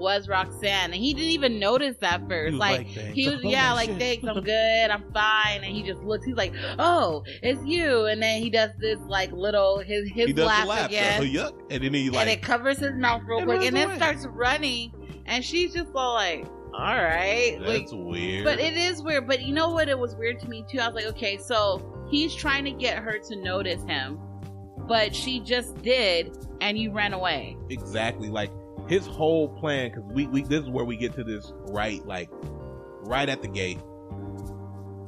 was 0.00 0.26
Roxanne, 0.28 0.86
and 0.92 0.94
he 0.94 1.14
didn't 1.14 1.30
even 1.30 1.58
notice 1.60 1.96
at 2.02 2.26
first. 2.28 2.52
Was 2.54 2.58
like, 2.60 2.86
he 2.88 3.28
was, 3.30 3.40
Oh, 3.44 3.48
yeah, 3.48 3.72
like, 3.74 3.90
shit. 3.90 3.98
thanks, 3.98 4.26
I'm 4.26 4.40
good, 4.44 4.90
I'm 4.90 5.04
fine. 5.12 5.62
And 5.62 5.66
he 5.76 5.82
just 5.84 6.02
looks, 6.02 6.24
he's 6.26 6.34
like, 6.36 6.52
oh, 6.78 7.22
it's 7.42 7.64
you. 7.64 8.06
And 8.06 8.20
then 8.22 8.42
he 8.42 8.50
does 8.50 8.70
this, 8.80 8.98
like, 9.06 9.30
little, 9.30 9.78
his, 9.78 10.08
his 10.10 10.26
He 10.28 10.32
does 10.32 10.46
laugh, 10.66 10.86
again. 10.88 11.20
So, 11.20 11.26
yuck. 11.28 11.60
And 11.70 11.84
then 11.84 11.94
he 11.94 12.10
like, 12.10 12.20
and 12.22 12.30
it 12.30 12.42
covers 12.42 12.78
his 12.78 12.94
mouth 12.94 13.22
real 13.26 13.44
quick, 13.44 13.62
and 13.62 13.76
then 13.76 13.94
starts 13.96 14.26
running. 14.26 14.92
And 15.26 15.44
she's 15.44 15.72
just 15.72 15.90
all 15.94 16.14
like, 16.14 16.44
all 16.74 16.96
right. 16.96 17.56
like, 17.60 17.80
that's 17.82 17.92
weird. 17.92 18.44
but 18.44 18.58
it 18.58 18.76
is 18.76 19.02
weird. 19.02 19.28
But 19.28 19.42
you 19.42 19.52
know 19.54 19.68
what? 19.70 19.88
It 19.88 19.98
was 19.98 20.16
weird 20.16 20.40
to 20.40 20.48
me 20.48 20.64
too. 20.68 20.80
I 20.80 20.86
was 20.88 20.94
like, 20.96 21.06
okay, 21.14 21.36
so 21.36 22.06
he's 22.10 22.34
trying 22.34 22.64
to 22.64 22.72
get 22.72 22.98
her 22.98 23.18
to 23.18 23.36
notice 23.36 23.82
him, 23.84 24.18
but 24.88 25.14
she 25.14 25.38
just 25.40 25.80
did, 25.82 26.36
and 26.60 26.76
you 26.78 26.90
ran 26.92 27.12
away. 27.12 27.56
exactly 27.68 28.28
like 28.28 28.50
his 28.90 29.06
whole 29.06 29.48
plan 29.48 29.88
because 29.90 30.04
we, 30.12 30.26
we 30.26 30.42
this 30.42 30.62
is 30.64 30.68
where 30.68 30.84
we 30.84 30.96
get 30.96 31.14
to 31.14 31.24
this 31.24 31.52
right 31.68 32.04
like 32.06 32.28
right 33.02 33.28
at 33.28 33.40
the 33.40 33.48
gate 33.48 33.78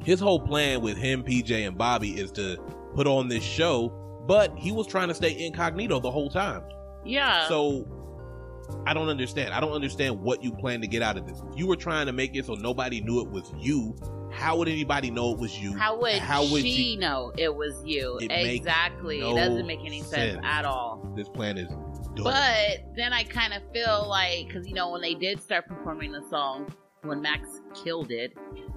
his 0.04 0.18
whole 0.20 0.40
plan 0.40 0.80
with 0.80 0.96
him 0.96 1.22
pj 1.22 1.66
and 1.66 1.76
bobby 1.76 2.10
is 2.12 2.30
to 2.32 2.56
put 2.94 3.06
on 3.06 3.28
this 3.28 3.42
show 3.44 3.88
but 4.26 4.56
he 4.56 4.70
was 4.72 4.86
trying 4.86 5.08
to 5.08 5.14
stay 5.14 5.44
incognito 5.44 5.98
the 6.00 6.10
whole 6.10 6.30
time 6.30 6.62
Yeah. 7.04 7.48
so 7.48 7.86
i 8.86 8.94
don't 8.94 9.08
understand 9.08 9.52
i 9.52 9.60
don't 9.60 9.72
understand 9.72 10.20
what 10.20 10.42
you 10.42 10.52
plan 10.52 10.80
to 10.80 10.86
get 10.86 11.02
out 11.02 11.16
of 11.16 11.26
this 11.26 11.42
if 11.50 11.58
you 11.58 11.66
were 11.66 11.76
trying 11.76 12.06
to 12.06 12.12
make 12.12 12.34
it 12.36 12.46
so 12.46 12.54
nobody 12.54 13.00
knew 13.00 13.20
it 13.20 13.28
was 13.28 13.52
you 13.58 13.96
how 14.30 14.56
would 14.56 14.68
anybody 14.68 15.10
know 15.10 15.32
it 15.32 15.38
was 15.38 15.58
you 15.60 15.76
how 15.76 15.98
would 16.00 16.14
how 16.14 16.40
would 16.50 16.62
she 16.62 16.92
you- 16.92 16.98
know 16.98 17.32
it 17.36 17.54
was 17.54 17.82
you? 17.84 18.16
It 18.22 18.30
Exactly. 18.30 19.20
no 19.20 19.32
it 19.36 19.40
doesn't 19.40 19.66
make 19.66 19.80
any 19.84 20.00
sense, 20.00 20.34
sense. 20.34 20.40
at 20.42 20.64
all. 20.64 21.12
this 21.16 21.28
plan 21.28 21.58
is 21.58 21.68
done. 22.14 22.24
But 22.24 22.94
then 22.96 23.12
I 23.12 23.24
kind 23.24 23.52
of 23.54 23.62
feel 23.72 24.06
like, 24.08 24.48
because 24.48 24.66
you 24.66 24.74
know, 24.74 24.90
when 24.90 25.00
they 25.02 25.14
did 25.14 25.40
start 25.42 25.66
performing 25.68 26.12
the 26.12 26.22
song, 26.30 26.72
when 27.02 27.20
Max 27.22 27.48
killed 27.74 28.10
it, 28.10 28.32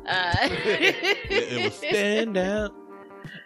uh, 0.08 0.36
it, 0.42 1.30
it 1.30 1.64
was 1.66 1.76
stand 1.76 2.38
out 2.38 2.72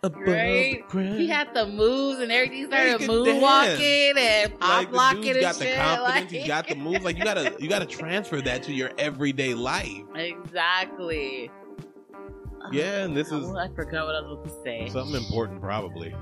Right? 0.04 0.84
the 0.92 1.16
he 1.18 1.28
had 1.28 1.54
the 1.54 1.66
moves 1.66 2.20
and 2.20 2.32
everything. 2.32 2.58
He 2.60 2.66
started 2.66 3.00
He 3.02 3.08
moonwalking 3.08 4.18
and 4.18 4.60
pop 4.60 4.70
like 4.70 4.90
the 4.92 4.96
locking 4.96 5.30
and 5.32 5.42
got 5.42 5.56
the 5.56 5.66
shit. 5.66 5.78
confidence, 5.78 6.22
like- 6.22 6.32
he's 6.32 6.48
got 6.48 6.68
the 6.68 6.76
moves. 6.76 7.04
Like 7.04 7.18
you 7.18 7.24
gotta, 7.24 7.56
you 7.60 7.70
gotta 7.70 7.86
transfer 7.98 8.42
that 8.42 8.64
to 8.64 8.74
your 8.74 8.92
everyday 8.98 9.54
life. 9.54 10.04
exactly. 10.16 11.50
Yeah, 12.72 13.04
and 13.06 13.16
this 13.16 13.30
Oh, 13.32 13.38
is 13.40 13.56
I 13.56 13.68
forgot 13.74 14.06
what 14.06 14.16
I 14.16 14.22
was 14.22 14.38
supposed 14.44 14.64
to 14.64 14.64
say. 14.64 14.90
something 14.90 15.16
important, 15.16 15.62
probably. 15.62 16.14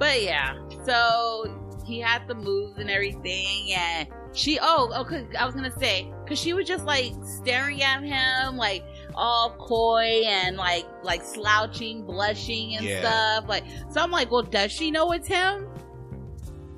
But 0.00 0.22
yeah, 0.22 0.54
so 0.86 1.76
he 1.86 2.00
had 2.00 2.26
the 2.26 2.34
moves 2.34 2.78
and 2.78 2.90
everything, 2.90 3.72
and 3.76 4.08
she. 4.32 4.58
Oh, 4.60 4.90
oh 4.94 5.00
okay. 5.02 5.26
I 5.38 5.44
was 5.44 5.54
gonna 5.54 5.78
say 5.78 6.10
because 6.24 6.38
she 6.40 6.54
was 6.54 6.66
just 6.66 6.84
like 6.86 7.12
staring 7.22 7.82
at 7.82 8.02
him, 8.02 8.56
like 8.56 8.82
all 9.14 9.50
coy 9.58 10.22
and 10.24 10.56
like 10.56 10.86
like 11.02 11.22
slouching, 11.22 12.06
blushing 12.06 12.76
and 12.76 12.84
Yeah. 12.86 13.00
stuff. 13.00 13.44
Like, 13.48 13.64
so 13.92 14.00
I'm 14.00 14.10
like, 14.10 14.30
well, 14.30 14.42
does 14.42 14.72
she 14.72 14.90
know 14.90 15.12
it's 15.12 15.28
him? 15.28 15.66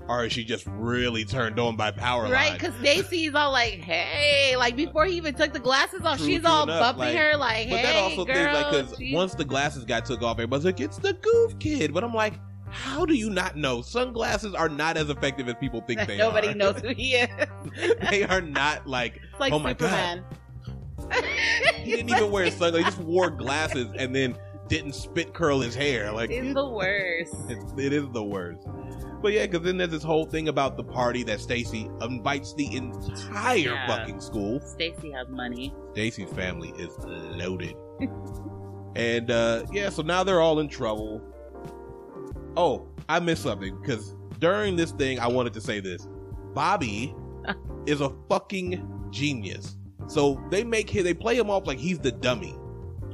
Or 0.09 0.25
is 0.25 0.33
she 0.33 0.43
just 0.43 0.67
really 0.67 1.25
turned 1.25 1.61
on 1.61 1.77
by 1.77 1.93
power 1.93 2.25
right? 2.29 2.55
Because 2.55 2.75
Stacy's 2.81 3.37
all 3.37 3.53
like, 3.53 3.75
"Hey," 3.85 4.57
like 4.57 4.75
before 4.75 5.07
he 5.07 5.17
even 5.17 5.33
took 5.35 5.53
the 5.53 5.61
glasses 5.61 6.01
off, 6.03 6.19
True, 6.19 6.27
she's 6.27 6.45
all 6.45 6.67
bumping 6.67 6.99
like- 7.05 7.17
her 7.17 7.37
like, 7.37 7.71
But 7.71 7.83
that 7.83 7.95
also 8.03 8.25
girl." 8.25 8.35
things 8.35 8.53
like 8.53 8.99
because 8.99 9.13
once 9.15 9.35
the 9.37 9.45
glasses 9.45 9.85
got 9.85 10.05
took 10.05 10.21
off, 10.23 10.35
everybody's 10.39 10.65
like, 10.65 10.81
"It's 10.81 10.99
the 10.99 11.13
Goof 11.13 11.57
Kid." 11.61 11.95
But 11.95 12.03
I'm 12.03 12.13
like, 12.13 12.35
how 12.73 13.05
do 13.07 13.15
you 13.15 13.31
not 13.31 13.57
know? 13.57 13.83
Sunglasses 13.83 14.55
are 14.55 14.69
not 14.69 14.97
as 14.97 15.11
effective 15.11 15.49
as 15.49 15.55
people 15.61 15.81
think 15.83 16.07
they 16.07 16.17
nobody 16.17 16.49
are. 16.49 16.55
Nobody 16.55 16.81
knows 16.81 16.81
who 16.83 16.95
he 17.01 17.15
is. 17.15 17.29
they 18.11 18.25
are 18.25 18.41
not 18.41 18.87
like 18.87 19.21
like 19.39 19.53
Oh 19.53 19.59
my 19.59 19.75
God. 19.75 20.25
He 21.77 21.97
didn't 21.97 22.11
even 22.11 22.31
wear 22.31 22.51
sunglasses. 22.51 22.79
He 22.79 22.85
just 22.85 22.99
wore 22.99 23.29
glasses 23.29 23.89
and 23.99 24.15
then 24.15 24.37
didn't 24.69 24.95
spit 24.95 25.35
curl 25.35 25.61
his 25.61 25.75
hair. 25.75 26.11
Like 26.13 26.31
It's 26.31 26.55
the 26.55 26.69
worst. 26.69 27.35
It's, 27.49 27.73
it 27.77 27.93
is 27.93 28.09
the 28.13 28.23
worst. 28.25 28.67
But 29.21 29.33
yeah, 29.33 29.47
because 29.47 29.63
then 29.65 29.77
there's 29.77 29.91
this 29.91 30.03
whole 30.03 30.25
thing 30.25 30.49
about 30.49 30.77
the 30.77 30.85
party 30.85 31.23
that 31.25 31.41
Stacy 31.41 31.91
invites 32.01 32.55
the 32.55 32.75
entire 32.75 33.57
Yeah. 33.59 33.87
fucking 33.87 34.21
school. 34.21 34.61
Stacy 34.61 35.11
has 35.13 35.29
money. 35.29 35.75
Stacy's 35.93 36.31
family 36.31 36.73
is 36.79 36.91
loaded. 37.01 37.75
And 38.95 39.31
uh 39.31 39.65
yeah, 39.73 39.89
so 39.89 40.03
now 40.03 40.23
they're 40.23 40.43
all 40.43 40.61
in 40.61 40.69
trouble. 40.69 41.23
Oh, 42.57 42.89
I 43.09 43.21
missed 43.21 43.43
something 43.43 43.79
because 43.81 44.15
during 44.39 44.77
this 44.77 44.93
thing, 44.93 45.19
I 45.19 45.27
wanted 45.27 45.53
to 45.55 45.61
say 45.61 45.81
this. 45.81 46.07
Bobby 46.55 47.15
is 47.87 48.01
a 48.01 48.13
fucking 48.29 49.09
genius. 49.11 49.77
So 50.07 50.43
they 50.51 50.65
make 50.65 50.91
him, 50.91 51.05
they 51.05 51.15
play 51.15 51.37
him 51.37 51.51
off 51.51 51.67
like 51.67 51.79
he's 51.79 51.99
the 51.99 52.13
dummy, 52.13 52.55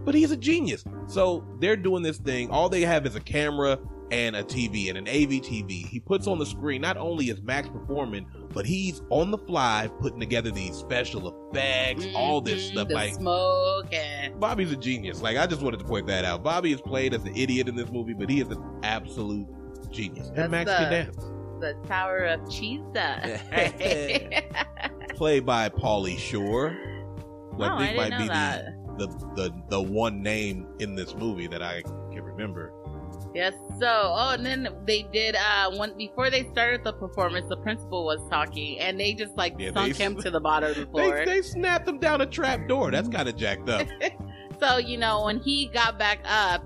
but 0.04 0.14
he's 0.14 0.30
a 0.30 0.36
genius. 0.36 0.84
So 1.06 1.44
they're 1.60 1.76
doing 1.76 2.02
this 2.02 2.18
thing. 2.18 2.50
All 2.50 2.68
they 2.68 2.82
have 2.82 3.06
is 3.06 3.14
a 3.14 3.20
camera 3.20 3.78
and 4.10 4.36
a 4.36 4.42
TV 4.42 4.88
and 4.88 4.98
an 4.98 5.04
AVTV. 5.06 5.86
He 5.86 6.00
puts 6.00 6.26
on 6.26 6.38
the 6.38 6.46
screen. 6.46 6.80
Not 6.80 6.96
only 6.96 7.30
is 7.30 7.40
Max 7.42 7.68
performing, 7.68 8.26
but 8.52 8.66
he's 8.66 9.02
on 9.10 9.30
the 9.30 9.38
fly 9.38 9.88
putting 10.00 10.20
together 10.20 10.50
these 10.50 10.74
special 10.74 11.50
effects, 11.50 12.04
mm-hmm. 12.04 12.16
all 12.16 12.40
this 12.40 12.68
stuff. 12.68 12.88
Like 12.90 13.14
smoke 13.14 13.92
and 13.92 14.40
Bobby's 14.40 14.72
a 14.72 14.76
genius. 14.76 15.20
Like 15.22 15.36
I 15.36 15.46
just 15.46 15.62
wanted 15.62 15.78
to 15.80 15.84
point 15.84 16.06
that 16.06 16.24
out. 16.24 16.42
Bobby 16.42 16.72
is 16.72 16.80
played 16.80 17.12
as 17.14 17.24
an 17.24 17.36
idiot 17.36 17.68
in 17.68 17.76
this 17.76 17.90
movie, 17.90 18.14
but 18.14 18.30
he 18.30 18.40
is 18.40 18.48
an 18.48 18.62
absolute 18.82 19.46
genius. 19.90 20.28
That's 20.28 20.40
and 20.40 20.50
Max 20.50 20.70
the- 20.70 20.76
can 20.76 20.90
dance. 20.90 21.16
the 21.60 21.74
Tower 21.86 22.24
of 22.24 22.50
Cheese. 22.50 22.80
Played 25.16 25.44
by 25.44 25.68
Pauly 25.68 26.18
Shore. 26.18 26.70
who 26.70 27.64
oh, 27.64 27.66
I 27.66 27.92
didn't 27.94 28.10
know 28.10 28.18
be 28.18 28.28
that. 28.28 28.66
the, 28.98 29.08
the 29.08 29.16
the 29.34 29.52
the 29.68 29.82
one 29.82 30.22
name 30.22 30.66
in 30.78 30.94
this 30.94 31.14
movie 31.16 31.48
that 31.48 31.62
I 31.62 31.82
can 31.82 32.22
remember. 32.22 32.72
Yes. 33.34 33.52
So, 33.78 33.86
oh, 34.16 34.30
and 34.30 34.44
then 34.44 34.68
they 34.86 35.02
did. 35.12 35.36
Uh, 35.36 35.70
one 35.72 35.96
before 35.96 36.30
they 36.30 36.48
started 36.52 36.82
the 36.84 36.92
performance, 36.94 37.46
the 37.48 37.56
principal 37.58 38.04
was 38.04 38.18
talking, 38.30 38.78
and 38.80 38.98
they 38.98 39.12
just 39.14 39.36
like 39.36 39.54
Yeah, 39.58 39.72
sunk 39.72 39.96
they- 39.96 40.04
him 40.04 40.16
to 40.22 40.30
the 40.30 40.40
bottom 40.40 40.70
of 40.70 40.76
the 40.76 40.86
floor. 40.86 41.24
they 41.26 41.42
snapped 41.42 41.86
him 41.88 41.98
down 41.98 42.20
a 42.20 42.26
trap 42.26 42.66
door. 42.68 42.90
That's 42.90 43.08
kind 43.08 43.28
of 43.28 43.36
jacked 43.36 43.68
up. 43.68 43.86
so 44.60 44.78
you 44.78 44.96
know, 44.98 45.24
when 45.24 45.38
he 45.40 45.66
got 45.68 45.98
back 45.98 46.20
up, 46.24 46.64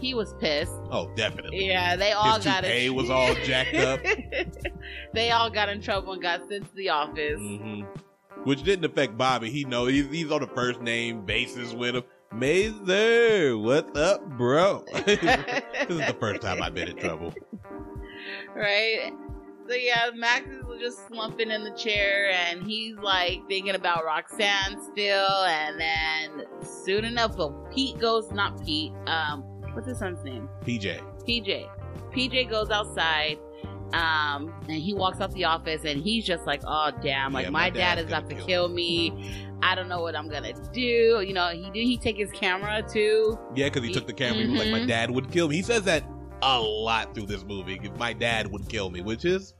he 0.00 0.14
was 0.14 0.34
pissed. 0.40 0.72
Oh, 0.90 1.10
definitely. 1.16 1.66
Yeah, 1.66 1.96
they 1.96 2.12
all 2.12 2.36
His 2.36 2.44
got 2.44 2.64
in. 2.64 2.94
was 2.94 3.10
all 3.10 3.34
jacked 3.44 3.74
up. 3.74 4.00
they 5.12 5.30
all 5.30 5.50
got 5.50 5.68
in 5.68 5.80
trouble 5.80 6.12
and 6.12 6.22
got 6.22 6.48
sent 6.48 6.64
to 6.68 6.74
the 6.76 6.88
office. 6.90 7.38
hmm 7.40 7.82
Which 8.44 8.62
didn't 8.62 8.84
affect 8.84 9.16
Bobby. 9.18 9.50
He 9.50 9.64
know 9.64 9.86
he's, 9.86 10.06
he's 10.10 10.30
on 10.30 10.40
the 10.42 10.46
first 10.48 10.80
name 10.80 11.24
basis 11.24 11.72
with 11.72 11.96
him. 11.96 12.04
Mazur, 12.32 13.56
what's 13.58 13.98
up, 13.98 14.24
bro? 14.36 14.84
this 15.06 15.18
is 15.88 15.98
the 15.98 16.16
first 16.20 16.42
time 16.42 16.62
I've 16.62 16.74
been 16.74 16.88
in 16.88 16.96
trouble. 16.96 17.32
right? 18.54 19.12
So 19.68 19.74
yeah, 19.74 20.10
Max 20.14 20.46
is 20.48 20.80
just 20.80 21.08
slumping 21.08 21.50
in 21.50 21.64
the 21.64 21.72
chair 21.72 22.30
and 22.30 22.62
he's 22.64 22.96
like 22.96 23.46
thinking 23.48 23.74
about 23.74 24.04
Roxanne 24.04 24.80
still. 24.92 25.44
And 25.44 25.80
then 25.80 26.44
soon 26.62 27.04
enough, 27.04 27.36
well, 27.36 27.66
Pete 27.74 27.98
goes, 27.98 28.30
not 28.32 28.62
Pete, 28.64 28.92
um, 29.06 29.42
what's 29.72 29.88
his 29.88 29.98
son's 29.98 30.22
name? 30.24 30.48
PJ. 30.64 31.00
PJ. 31.26 31.68
PJ 32.12 32.50
goes 32.50 32.70
outside. 32.70 33.38
Um, 33.92 34.52
and 34.68 34.82
he 34.82 34.94
walks 34.94 35.20
out 35.20 35.32
the 35.32 35.44
office 35.44 35.84
and 35.84 36.02
he's 36.02 36.24
just 36.24 36.44
like, 36.44 36.60
oh 36.66 36.90
damn, 37.02 37.32
like 37.32 37.44
Yeah, 37.44 37.50
my, 37.50 37.70
my 37.70 37.70
dad 37.70 37.98
is 37.98 38.06
about 38.06 38.28
to 38.28 38.34
kill 38.34 38.68
me. 38.68 39.45
I 39.62 39.74
don't 39.74 39.88
know 39.88 40.00
what 40.02 40.14
I'm 40.14 40.28
gonna 40.28 40.52
do. 40.72 40.80
You 41.26 41.32
know, 41.32 41.48
he 41.48 41.70
did 41.70 41.84
he 41.86 41.96
take 41.98 42.16
his 42.16 42.30
camera 42.32 42.82
too? 42.82 43.38
Yeah, 43.54 43.66
because 43.68 43.84
he 43.84 43.92
took 43.92 44.06
the 44.06 44.12
camera. 44.12 44.42
He 44.44 44.48
was 44.50 44.60
like, 44.60 44.70
my 44.70 44.80
Mhm. 44.80 44.88
dad 44.88 45.10
would 45.10 45.30
kill 45.30 45.48
me. 45.48 45.56
He 45.56 45.62
says 45.62 45.82
that 45.84 46.04
a 46.42 46.60
lot 46.60 47.14
through 47.14 47.26
this 47.26 47.44
movie. 47.44 47.80
My 47.98 48.12
dad 48.12 48.46
would 48.52 48.68
kill 48.68 48.90
me, 48.90 49.00
which 49.00 49.24
is, 49.24 49.54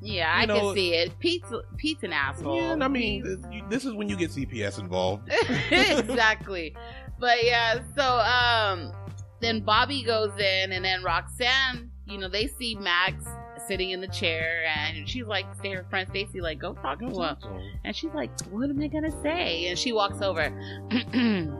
Yeah, 0.00 0.32
I 0.34 0.46
know- 0.46 0.60
can 0.60 0.74
see 0.74 0.94
it. 0.94 1.18
Pete's 1.18 1.50
Pete's 1.76 2.02
an 2.04 2.12
asshole. 2.12 2.56
yeah, 2.56 2.72
and 2.72 2.84
I 2.84 2.88
mean, 2.88 3.42
this 3.68 3.84
is 3.84 3.94
when 3.94 4.08
you 4.08 4.16
get 4.16 4.30
CPS 4.30 4.78
involved. 4.78 5.28
exactly. 5.70 6.74
But 7.18 7.44
yeah, 7.44 7.80
so 7.96 8.18
um 8.20 8.92
then 9.40 9.60
Bobby 9.60 10.02
goes 10.02 10.32
in 10.38 10.72
and 10.72 10.84
then 10.84 11.02
Roxanne, 11.02 11.90
you 12.06 12.18
know, 12.18 12.28
they 12.28 12.46
see 12.46 12.74
Max 12.76 13.24
sitting 13.68 13.90
in 13.90 14.00
the 14.00 14.08
chair 14.08 14.64
and 14.76 15.08
she's 15.08 15.26
like 15.26 15.46
say 15.62 15.70
her 15.72 15.84
friend 15.90 16.08
Stacy 16.08 16.40
like 16.40 16.58
go 16.58 16.72
talk 16.74 16.98
to 17.00 17.06
him. 17.06 17.36
And 17.84 17.94
she's 17.94 18.12
like, 18.14 18.30
What 18.46 18.70
am 18.70 18.80
I 18.80 18.88
gonna 18.88 19.22
say? 19.22 19.66
And 19.66 19.78
she 19.78 19.92
walks 19.92 20.20
over 20.22 20.40
and 20.90 21.52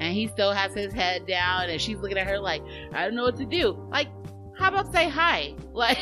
he 0.00 0.26
still 0.26 0.52
has 0.52 0.74
his 0.74 0.92
head 0.92 1.26
down 1.26 1.70
and 1.70 1.80
she's 1.80 1.98
looking 1.98 2.18
at 2.18 2.26
her 2.26 2.38
like, 2.38 2.62
I 2.92 3.04
don't 3.04 3.14
know 3.14 3.24
what 3.24 3.36
to 3.36 3.46
do. 3.46 3.86
Like, 3.90 4.08
how 4.58 4.68
about 4.68 4.92
say 4.92 5.08
hi? 5.08 5.54
Like 5.72 5.98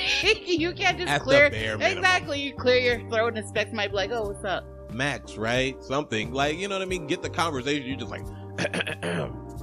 you 0.47 0.73
can't 0.73 0.99
just 0.99 1.11
At 1.11 1.23
clear 1.23 1.49
the 1.49 1.57
bare 1.57 1.79
minimum. 1.79 1.99
Exactly. 1.99 2.41
You 2.41 2.55
clear 2.55 2.79
your 2.79 3.09
throat 3.09 3.29
and 3.29 3.39
expect 3.39 3.73
be 3.73 3.89
like, 3.89 4.11
Oh, 4.11 4.29
what's 4.29 4.45
up? 4.45 4.65
Max, 4.93 5.37
right? 5.37 5.81
Something 5.83 6.33
like 6.33 6.59
you 6.59 6.69
know 6.69 6.77
what 6.77 6.83
I 6.83 6.87
mean. 6.87 7.07
Get 7.07 7.23
the 7.23 7.31
conversation. 7.31 7.87
You're 7.87 7.97
just 7.97 8.11
like, 8.11 8.27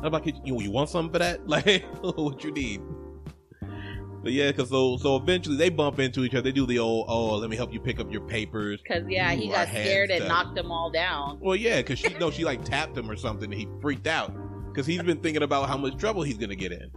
how 0.02 0.08
about 0.08 0.26
you? 0.26 0.62
You 0.62 0.72
want 0.72 0.90
something 0.90 1.12
for 1.12 1.20
that? 1.20 1.42
Like, 1.48 1.84
what 2.02 2.44
you 2.44 2.52
need? 2.52 2.82
But 4.28 4.34
yeah, 4.34 4.52
because 4.52 4.68
so 4.68 4.98
so 4.98 5.16
eventually 5.16 5.56
they 5.56 5.70
bump 5.70 6.00
into 6.00 6.26
each 6.26 6.34
other. 6.34 6.42
They 6.42 6.52
do 6.52 6.66
the 6.66 6.80
old, 6.80 7.06
oh, 7.08 7.38
let 7.38 7.50
me 7.50 7.56
help 7.56 7.72
you 7.72 7.80
pick 7.80 7.98
up 7.98 8.12
your 8.12 8.20
papers. 8.20 8.82
Because 8.82 9.08
yeah, 9.08 9.32
he 9.32 9.48
got 9.48 9.70
scared 9.70 10.12
and 10.12 10.28
knocked 10.28 10.54
them 10.54 10.70
all 10.70 10.92
down. 10.92 11.40
Well, 11.40 11.56
yeah, 11.56 11.78
because 11.78 11.98
she 11.98 12.10
no, 12.16 12.30
she 12.30 12.44
like 12.44 12.66
tapped 12.66 12.98
him 12.98 13.10
or 13.10 13.16
something. 13.16 13.50
And 13.50 13.58
he 13.58 13.70
freaked 13.80 14.06
out 14.06 14.34
because 14.68 14.86
he's 14.86 15.02
been 15.02 15.22
thinking 15.22 15.44
about 15.44 15.70
how 15.70 15.78
much 15.78 15.96
trouble 15.96 16.24
he's 16.24 16.38
gonna 16.38 16.58
get 16.58 16.74
in. 16.74 16.90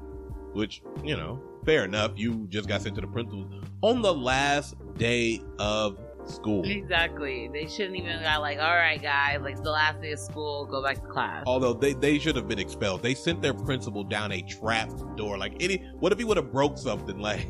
Which 0.54 0.82
you 1.04 1.16
know, 1.16 1.40
fair 1.64 1.84
enough. 1.84 2.14
You 2.16 2.48
just 2.48 2.68
got 2.68 2.82
sent 2.82 2.96
to 2.96 3.00
the 3.00 3.06
principal's 3.06 3.64
on 3.80 4.02
the 4.02 4.12
last 4.12 4.74
day 4.94 5.40
of 5.60 6.00
school. 6.30 6.64
Exactly. 6.64 7.48
They 7.52 7.66
shouldn't 7.66 7.96
even 7.96 8.22
got 8.22 8.40
like, 8.40 8.58
all 8.58 8.74
right, 8.74 9.00
guys, 9.00 9.38
like 9.40 9.52
it's 9.52 9.60
the 9.60 9.70
last 9.70 10.00
day 10.00 10.12
of 10.12 10.18
school, 10.18 10.66
go 10.66 10.82
back 10.82 11.00
to 11.02 11.08
class. 11.08 11.44
Although 11.46 11.72
they, 11.74 11.92
they 11.92 12.18
should 12.18 12.36
have 12.36 12.48
been 12.48 12.58
expelled. 12.58 13.02
They 13.02 13.14
sent 13.14 13.42
their 13.42 13.54
principal 13.54 14.04
down 14.04 14.32
a 14.32 14.42
trap 14.42 14.90
door. 15.16 15.38
Like 15.38 15.54
any 15.60 15.84
what 15.98 16.12
if 16.12 16.18
he 16.18 16.24
would 16.24 16.36
have 16.36 16.52
broke 16.52 16.78
something? 16.78 17.18
Like 17.30 17.46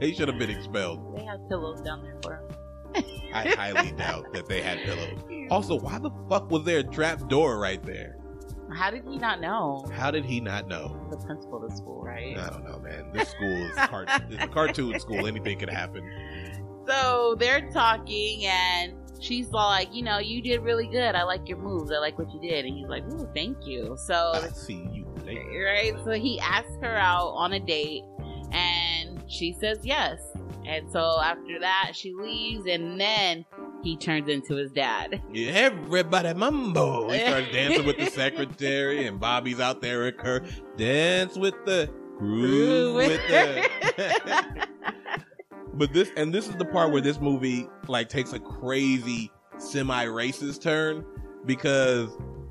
they 0.00 0.12
should 0.12 0.28
have 0.28 0.38
been 0.38 0.50
expelled. 0.50 1.16
They 1.16 1.24
have 1.24 1.40
pillows 1.48 1.80
down 1.80 2.02
there 2.02 2.18
for 2.22 2.34
him. 2.36 3.04
I 3.32 3.48
highly 3.50 3.92
doubt 3.96 4.32
that 4.34 4.46
they 4.48 4.60
had 4.60 4.78
pillows. 4.80 5.48
Also, 5.50 5.78
why 5.78 5.98
the 5.98 6.10
fuck 6.28 6.50
was 6.50 6.64
there 6.64 6.78
a 6.78 6.82
trap 6.82 7.28
door 7.28 7.58
right 7.58 7.82
there? 7.82 8.16
How 8.72 8.90
did 8.90 9.04
he 9.08 9.18
not 9.18 9.40
know? 9.40 9.86
How 9.92 10.10
did 10.10 10.24
he 10.24 10.40
not 10.40 10.68
know? 10.68 10.96
The 11.10 11.16
principal 11.18 11.62
of 11.62 11.70
the 11.70 11.76
school, 11.76 12.02
right? 12.02 12.36
I 12.36 12.48
don't 12.48 12.64
know, 12.64 12.78
man. 12.78 13.10
This 13.12 13.28
school 13.28 13.62
is 13.66 13.74
cart- 13.76 14.08
it's 14.30 14.42
a 14.42 14.48
cartoon 14.48 14.98
school. 14.98 15.26
Anything 15.26 15.58
could 15.58 15.68
happen. 15.68 16.02
So 16.86 17.36
they're 17.38 17.70
talking, 17.70 18.44
and 18.46 18.94
she's 19.20 19.50
like, 19.50 19.94
you 19.94 20.02
know, 20.02 20.18
you 20.18 20.42
did 20.42 20.60
really 20.62 20.86
good. 20.86 21.14
I 21.14 21.22
like 21.24 21.48
your 21.48 21.58
moves. 21.58 21.90
I 21.90 21.98
like 21.98 22.18
what 22.18 22.32
you 22.32 22.40
did. 22.40 22.64
And 22.64 22.76
he's 22.76 22.88
like, 22.88 23.04
ooh, 23.12 23.28
thank 23.34 23.66
you. 23.66 23.96
So 23.98 24.32
I 24.34 24.48
see 24.48 24.88
you 24.92 25.06
later. 25.24 25.64
right? 25.64 25.92
So 26.04 26.12
he 26.12 26.38
asks 26.40 26.76
her 26.82 26.96
out 26.96 27.30
on 27.30 27.52
a 27.54 27.60
date, 27.60 28.02
and 28.52 29.22
she 29.26 29.52
says 29.52 29.78
yes. 29.82 30.20
And 30.66 30.90
so 30.90 31.20
after 31.22 31.58
that, 31.60 31.92
she 31.94 32.14
leaves, 32.14 32.66
and 32.66 32.98
then 33.00 33.44
he 33.82 33.96
turns 33.98 34.28
into 34.28 34.54
his 34.54 34.72
dad. 34.72 35.20
Yeah, 35.32 35.52
everybody 35.52 36.32
mambo. 36.32 37.10
He 37.10 37.18
starts 37.20 37.52
dancing 37.52 37.84
with 37.86 37.98
the 37.98 38.06
secretary, 38.06 39.06
and 39.06 39.20
Bobby's 39.20 39.60
out 39.60 39.82
there 39.82 40.04
with 40.04 40.20
her. 40.20 40.42
Dance 40.76 41.36
with 41.36 41.54
the 41.66 41.90
groove 42.18 42.96
with 42.96 43.20
the. 43.28 44.66
but 45.74 45.92
this 45.92 46.10
and 46.16 46.32
this 46.32 46.48
is 46.48 46.56
the 46.56 46.64
part 46.64 46.92
where 46.92 47.00
this 47.00 47.20
movie 47.20 47.68
like 47.88 48.08
takes 48.08 48.32
a 48.32 48.40
crazy 48.40 49.30
semi-racist 49.58 50.60
turn 50.60 51.04
because 51.46 52.10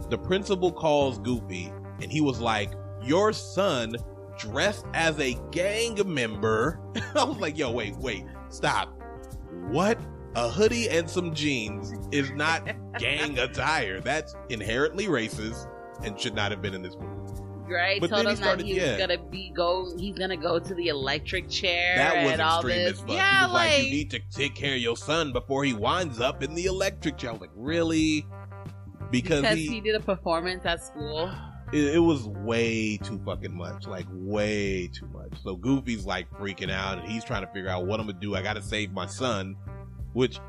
the 0.10 0.18
principal 0.18 0.72
calls 0.72 1.20
Goofy, 1.20 1.72
and 2.02 2.12
he 2.12 2.22
was 2.22 2.40
like, 2.40 2.72
"Your 3.04 3.34
son." 3.34 3.96
Dressed 4.36 4.88
as 4.96 5.20
a 5.20 5.38
gang 5.52 6.02
member. 6.12 6.80
I 7.16 7.24
was 7.24 7.38
like, 7.38 7.56
yo, 7.56 7.70
wait, 7.70 7.96
wait, 7.98 8.26
stop. 8.50 9.00
What? 9.68 10.00
A 10.36 10.50
hoodie 10.50 10.90
and 10.90 11.08
some 11.08 11.36
jeans 11.36 11.94
is 12.12 12.32
not 12.32 12.68
gang 12.98 13.38
attire. 13.38 14.00
That's 14.00 14.36
inherently 14.50 15.06
racist 15.06 15.68
and 16.04 16.20
should 16.20 16.34
not 16.34 16.50
have 16.50 16.64
been 16.64 16.74
in 16.74 16.82
this 16.82 16.96
movie. 16.96 17.23
Right? 17.68 18.00
But 18.02 18.10
Told 18.10 18.20
then 18.20 18.26
him 18.28 18.32
he 18.32 18.36
started- 18.38 18.60
that 18.60 18.66
he 18.66 18.74
was 18.74 18.84
yeah. 18.84 18.98
gonna 18.98 19.18
be 19.18 19.52
go. 19.56 19.96
He's 19.98 20.18
gonna 20.18 20.38
go 20.38 20.60
to 20.60 20.74
the 20.76 20.88
electric 20.88 21.50
chair 21.50 21.96
That 21.98 22.24
was 22.24 22.34
and 22.34 22.42
all 22.42 22.60
extreme 22.60 22.78
this. 22.84 22.94
as 22.94 23.00
fuck. 23.00 23.10
Yeah, 23.10 23.44
was 23.46 23.54
like, 23.54 23.70
like, 23.72 23.84
you 23.86 23.92
need 23.92 24.12
to 24.12 24.20
take 24.32 24.56
care 24.56 24.76
of 24.76 24.82
your 24.82 24.98
son 24.98 25.32
before 25.34 25.64
he 25.64 25.74
winds 25.74 26.20
up 26.20 26.44
in 26.44 26.54
the 26.56 26.66
electric 26.66 27.18
chair. 27.18 27.30
I 27.30 27.34
was 27.34 27.42
like, 27.42 27.52
really? 27.56 28.26
Because, 29.12 29.42
because 29.42 29.58
he, 29.58 29.68
he 29.68 29.82
did 29.82 29.96
a 29.96 30.00
performance 30.00 30.66
at 30.66 30.84
school. 30.84 31.32
it, 31.74 31.96
it 31.96 32.00
was 32.00 32.28
way 32.28 32.98
too 32.98 33.20
fucking 33.26 33.56
much. 33.56 33.86
Like 33.88 34.08
way 34.12 34.88
too 34.88 35.08
much. 35.08 35.34
So 35.44 35.56
Goofy's 35.56 36.06
like 36.06 36.30
freaking 36.32 36.72
out 36.72 36.98
and 37.00 37.08
he's 37.08 37.24
trying 37.24 37.46
to 37.46 37.52
figure 37.54 37.70
out 37.70 37.86
what 37.86 38.00
I'm 38.00 38.08
gonna 38.08 38.20
do. 38.20 38.36
I 38.36 38.42
gotta 38.42 38.62
save 38.62 38.92
my 38.92 39.06
son, 39.06 39.56
which 40.14 40.40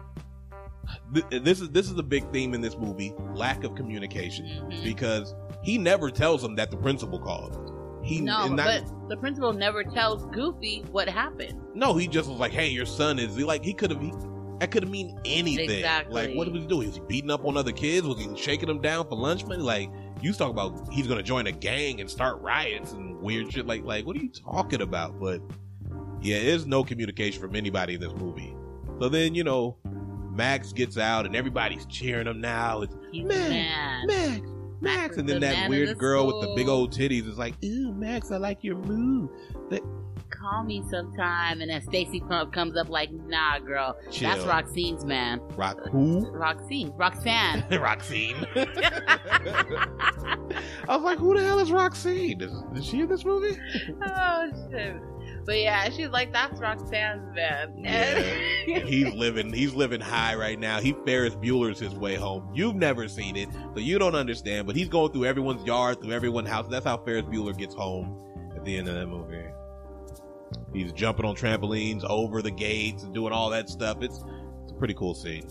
this 1.31 1.61
is 1.61 1.71
this 1.71 1.91
is 1.91 1.99
a 1.99 2.03
big 2.03 2.31
theme 2.33 2.55
in 2.55 2.61
this 2.61 2.77
movie: 2.77 3.15
lack 3.35 3.65
of 3.65 3.75
communication. 3.75 4.47
Mhm. 4.47 4.85
Because 4.85 5.35
he 5.65 5.79
never 5.79 6.11
tells 6.11 6.45
him 6.45 6.55
that 6.57 6.71
the 6.71 6.77
principal 6.77 7.19
called. 7.19 7.61
He 8.05 8.21
No, 8.21 8.47
not- 8.49 8.67
but 8.67 9.09
the 9.09 9.17
principal 9.17 9.53
never 9.53 9.83
tells 9.83 10.27
Goofy 10.27 10.85
what 10.93 11.09
happened. 11.09 11.59
No, 11.75 11.95
he 11.95 12.07
just 12.07 12.29
was 12.29 12.39
like, 12.39 12.53
"Hey, 12.53 12.69
your 12.69 12.87
son 12.87 13.19
is 13.19 13.35
he 13.35 13.45
like 13.45 13.65
he 13.65 13.73
could 13.73 13.91
have 13.91 14.01
that 14.61 14.71
could 14.71 14.83
have 14.85 14.91
mean 14.93 15.19
anything. 15.25 15.69
Exactly. 15.71 16.29
Like 16.29 16.37
what 16.37 16.51
was 16.53 16.63
he 16.63 16.67
doing? 16.69 16.87
Was 16.89 16.97
he 16.97 17.03
beating 17.09 17.31
up 17.31 17.45
on 17.45 17.57
other 17.57 17.73
kids? 17.73 18.07
Was 18.07 18.19
he 18.19 18.37
shaking 18.37 18.69
them 18.69 18.81
down 18.81 19.09
for 19.09 19.17
lunch 19.17 19.45
money? 19.47 19.63
Like 19.63 19.91
You 20.23 20.33
talk 20.33 20.51
about 20.51 20.93
he's 20.93 21.07
gonna 21.07 21.23
join 21.23 21.47
a 21.49 21.53
gang 21.53 22.01
and 22.01 22.09
start 22.09 22.41
riots 22.41 22.93
and 22.93 23.21
weird 23.21 23.53
shit. 23.53 23.67
Like, 23.67 23.85
like 23.85 24.07
what 24.07 24.17
are 24.17 24.21
you 24.21 24.31
talking 24.31 24.81
about? 24.81 25.19
But 25.21 25.41
yeah, 26.23 26.43
there's 26.43 26.67
no 26.67 26.85
communication 26.85 27.41
from 27.41 27.57
anybody 27.57 27.95
in 27.95 28.01
this 28.01 28.13
movie. 28.15 28.55
So 29.01 29.09
then, 29.09 29.35
you 29.35 29.45
know, 29.45 29.77
Max 30.31 30.73
gets 30.73 30.97
out 30.99 31.27
and 31.27 31.35
everybody's 31.37 31.85
cheering 31.87 32.27
him 32.27 32.41
now. 32.41 32.83
It's 32.83 32.95
Max. 33.13 34.07
Max, 34.07 34.41
Max, 34.85 35.17
and 35.17 35.29
then 35.29 35.41
The 35.41 35.47
that 35.47 35.69
weird 35.69 35.89
the 35.89 35.95
girl 35.95 36.27
with 36.27 36.47
the 36.47 36.55
big 36.55 36.69
old 36.69 36.93
titties 36.93 37.29
is 37.29 37.39
like, 37.39 37.55
"Ooh, 37.65 37.93
Max, 37.93 38.31
I 38.31 38.37
like 38.37 38.63
your 38.63 38.77
move." 38.77 39.31
Call 40.31 40.65
me 40.65 40.83
sometime. 40.91 41.61
And 41.61 41.71
then 41.71 41.83
Stacy 41.83 42.21
com- 42.21 42.51
comes 42.51 42.77
up 42.77 42.89
like, 42.89 43.11
nah, 43.13 43.59
girl. 43.61 43.97
Chill. 44.11 44.29
That's 44.29 44.45
Roxine's 44.45 45.05
man. 45.05 45.41
Rock 45.57 45.81
who? 45.91 46.29
Roxine. 46.31 46.93
Roxanne. 46.97 47.65
Roxine. 47.81 48.37
I 50.89 50.97
was 50.97 51.03
like, 51.03 51.19
"Who 51.19 51.35
the 51.37 51.43
hell 51.43 51.59
is 51.61 51.73
Roxine? 51.73 52.41
Is, 52.43 52.53
is 52.77 52.85
she 52.85 53.01
in 53.01 53.09
this 53.09 53.25
movie?" 53.25 53.59
oh, 54.07 54.51
shit. 54.71 54.97
But 55.45 55.59
yeah, 55.59 55.91
she's 55.91 56.09
like, 56.09 56.33
that's 56.33 56.59
Roxanne's 56.59 57.35
man. 57.35 57.75
Yeah. 57.79 58.79
he's 58.81 59.13
living 59.13 59.53
he's 59.53 59.75
living 59.75 60.01
high 60.01 60.35
right 60.35 60.59
now. 60.59 60.81
He 60.81 60.95
Ferris 61.05 61.35
Bueller's 61.35 61.79
his 61.79 61.95
way 61.95 62.15
home. 62.15 62.51
You've 62.55 62.77
never 62.77 63.09
seen 63.09 63.37
it, 63.37 63.49
so 63.75 63.81
you 63.81 63.99
don't 63.99 64.15
understand. 64.15 64.67
But 64.67 64.77
he's 64.77 64.89
going 64.89 65.13
through 65.13 65.27
everyone's 65.27 65.65
yard, 65.65 66.01
through 66.01 66.13
everyone's 66.13 66.49
house. 66.49 66.67
That's 66.69 66.87
how 66.87 66.97
Ferris 66.97 67.25
Bueller 67.25 67.57
gets 67.57 67.75
home 67.75 68.21
at 68.57 68.65
the 68.65 68.77
end 68.77 68.89
of 68.89 68.95
that 68.95 69.07
movie. 69.07 69.45
He's 70.73 70.93
jumping 70.93 71.27
on 71.27 71.37
trampolines 71.37 72.05
over 72.05 72.41
the 72.41 72.51
gates 72.51 73.03
and 73.03 73.13
doing 73.13 73.33
all 73.33 73.51
that 73.51 73.69
stuff. 73.69 74.03
It's 74.03 74.25
it's 74.63 74.73
a 74.73 74.75
pretty 74.75 74.95
cool 74.95 75.15
scene. 75.15 75.47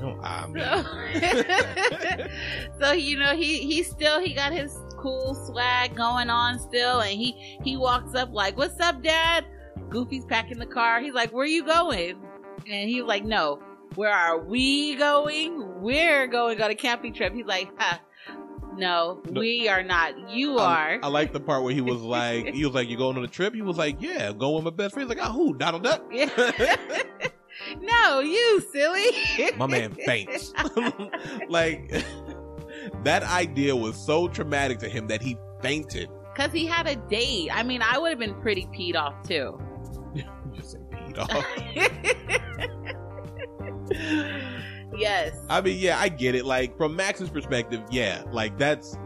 Oh, 0.00 0.18
ah, 0.22 0.46
man. 0.50 2.30
so 2.80 2.92
you 2.92 3.18
know 3.18 3.34
he 3.36 3.58
he 3.58 3.82
still 3.82 4.20
he 4.20 4.34
got 4.34 4.52
his 4.52 4.76
cool 5.02 5.34
swag 5.46 5.94
going 5.96 6.30
on 6.30 6.58
still 6.58 7.00
and 7.00 7.18
he 7.18 7.32
he 7.64 7.76
walks 7.76 8.14
up 8.14 8.32
like 8.32 8.56
what's 8.56 8.78
up 8.80 9.02
dad 9.02 9.44
goofy's 9.90 10.24
packing 10.24 10.58
the 10.58 10.66
car 10.66 11.00
he's 11.00 11.12
like 11.12 11.32
where 11.32 11.42
are 11.42 11.46
you 11.48 11.64
going 11.64 12.16
and 12.70 12.88
he's 12.88 13.02
like 13.02 13.24
no 13.24 13.60
where 13.96 14.12
are 14.12 14.38
we 14.38 14.94
going 14.96 15.82
we're 15.82 16.26
going 16.28 16.62
on 16.62 16.70
a 16.70 16.74
camping 16.74 17.12
trip 17.12 17.34
he's 17.34 17.46
like 17.46 17.68
huh, 17.76 17.98
no, 18.74 19.20
No. 19.28 19.40
we 19.40 19.68
are 19.68 19.82
not 19.82 20.30
you 20.30 20.56
I- 20.58 20.64
are 20.64 21.00
I, 21.02 21.08
like 21.08 21.32
the 21.34 21.40
part 21.40 21.62
where 21.62 21.74
he 21.74 21.82
was 21.82 22.00
like, 22.00 22.46
he 22.54 22.64
was 22.64 22.74
like, 22.74 22.88
"You 22.88 22.96
going 22.96 23.18
on 23.18 23.24
a 23.24 23.28
trip?" 23.28 23.52
He 23.54 23.60
was 23.60 23.76
like, 23.76 24.00
"Yeah, 24.00 24.30
I'm 24.30 24.38
going 24.38 24.54
with 24.54 24.64
my 24.64 24.70
best 24.70 24.94
friend." 24.94 25.06
He's 25.10 25.18
like, 25.18 25.28
"Oh, 25.28 25.32
who? 25.32 25.54
Donald 25.58 25.82
Duck?" 25.82 26.02
Yeah. 26.10 26.30
no 27.80 28.20
you 28.20 28.60
silly 28.72 29.04
my 29.58 29.66
man 29.66 29.92
faints. 29.92 30.54
like 31.50 31.92
that 33.04 33.22
idea 33.24 33.74
was 33.74 33.96
so 33.96 34.28
traumatic 34.28 34.78
to 34.78 34.88
him 34.88 35.06
that 35.06 35.22
he 35.22 35.36
fainted. 35.60 36.08
because 36.34 36.52
he 36.52 36.66
had 36.66 36.86
a 36.86 36.96
date 37.08 37.48
i 37.52 37.62
mean 37.62 37.82
i 37.82 37.98
would 37.98 38.10
have 38.10 38.18
been 38.18 38.34
pretty 38.40 38.66
peed 38.66 38.96
off 38.96 39.14
too 39.26 39.60
You 40.14 40.24
just 40.54 40.72
say 40.72 40.78
peed 40.90 41.18
off. 41.18 41.46
yes. 44.96 45.36
I 45.48 45.60
mean, 45.60 45.78
yeah, 45.78 45.98
I 45.98 46.08
get 46.08 46.34
it. 46.34 46.44
Like 46.44 46.76
from 46.76 46.94
Max's 46.96 47.30
perspective, 47.30 47.82
yeah, 47.90 48.22
like 48.30 48.58
that's 48.58 48.96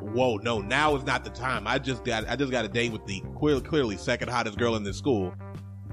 whoa, 0.00 0.36
no, 0.38 0.60
now 0.60 0.94
is 0.96 1.04
not 1.04 1.24
the 1.24 1.30
time. 1.30 1.66
I 1.66 1.78
just 1.78 2.04
got 2.04 2.28
I 2.28 2.36
just 2.36 2.50
got 2.50 2.64
a 2.64 2.68
date 2.68 2.92
with 2.92 3.04
the 3.06 3.22
clear, 3.38 3.60
clearly 3.60 3.96
second 3.96 4.28
hottest 4.28 4.58
girl 4.58 4.76
in 4.76 4.82
this 4.82 4.96
school. 4.96 5.32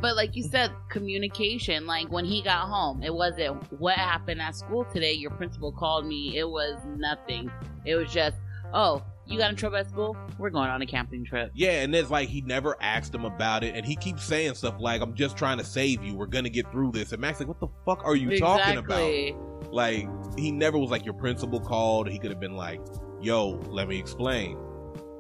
But 0.02 0.16
like 0.16 0.36
you 0.36 0.44
said, 0.44 0.72
communication. 0.90 1.86
Like 1.86 2.10
when 2.10 2.26
he 2.26 2.42
got 2.42 2.68
home, 2.68 3.04
it 3.04 3.14
wasn't 3.14 3.62
what 3.80 3.96
happened 3.96 4.42
at 4.42 4.56
school 4.56 4.86
today. 4.86 5.14
Your 5.14 5.32
principal 5.32 5.72
called 5.72 6.06
me. 6.06 6.38
It 6.38 6.50
was 6.50 6.80
nothing. 6.98 7.52
It 7.86 7.96
was 7.96 8.12
just, 8.12 8.38
oh, 8.74 9.04
you 9.30 9.38
got 9.38 9.52
in 9.52 9.56
trouble 9.56 9.78
at 9.78 9.90
school. 9.90 10.18
We're 10.40 10.50
going 10.50 10.70
on 10.70 10.82
a 10.82 10.86
camping 10.88 11.24
trip. 11.24 11.52
Yeah, 11.54 11.82
and 11.82 11.94
it's 11.94 12.10
like 12.10 12.30
he 12.30 12.42
never 12.42 12.76
asked 12.82 13.14
him 13.14 13.26
about 13.26 13.64
it, 13.64 13.76
and 13.76 13.86
he 13.86 13.96
keeps 13.96 14.24
saying 14.24 14.56
stuff 14.56 14.76
like, 14.80 15.02
"I'm 15.02 15.14
just 15.14 15.38
trying 15.38 15.60
to 15.60 15.64
save 15.64 16.04
you. 16.04 16.16
We're 16.16 16.26
gonna 16.26 16.50
get 16.50 16.72
through 16.72 16.94
this." 16.94 17.12
And 17.12 17.22
Max 17.22 17.40
like, 17.40 17.48
"What 17.48 17.60
the 17.60 17.68
fuck 17.86 18.04
are 18.04 18.16
you 18.16 18.40
talking 18.40 18.78
about?" 18.78 19.72
Like 19.72 20.08
he 20.36 20.52
never 20.52 20.80
was 20.80 20.90
like 20.90 21.06
your 21.06 21.14
principal 21.14 21.60
called. 21.60 22.10
He 22.10 22.18
could 22.18 22.32
have 22.32 22.40
been 22.40 22.56
like, 22.56 22.82
"Yo, 23.22 23.60
let 23.68 23.88
me 23.88 24.00
explain." 24.00 24.58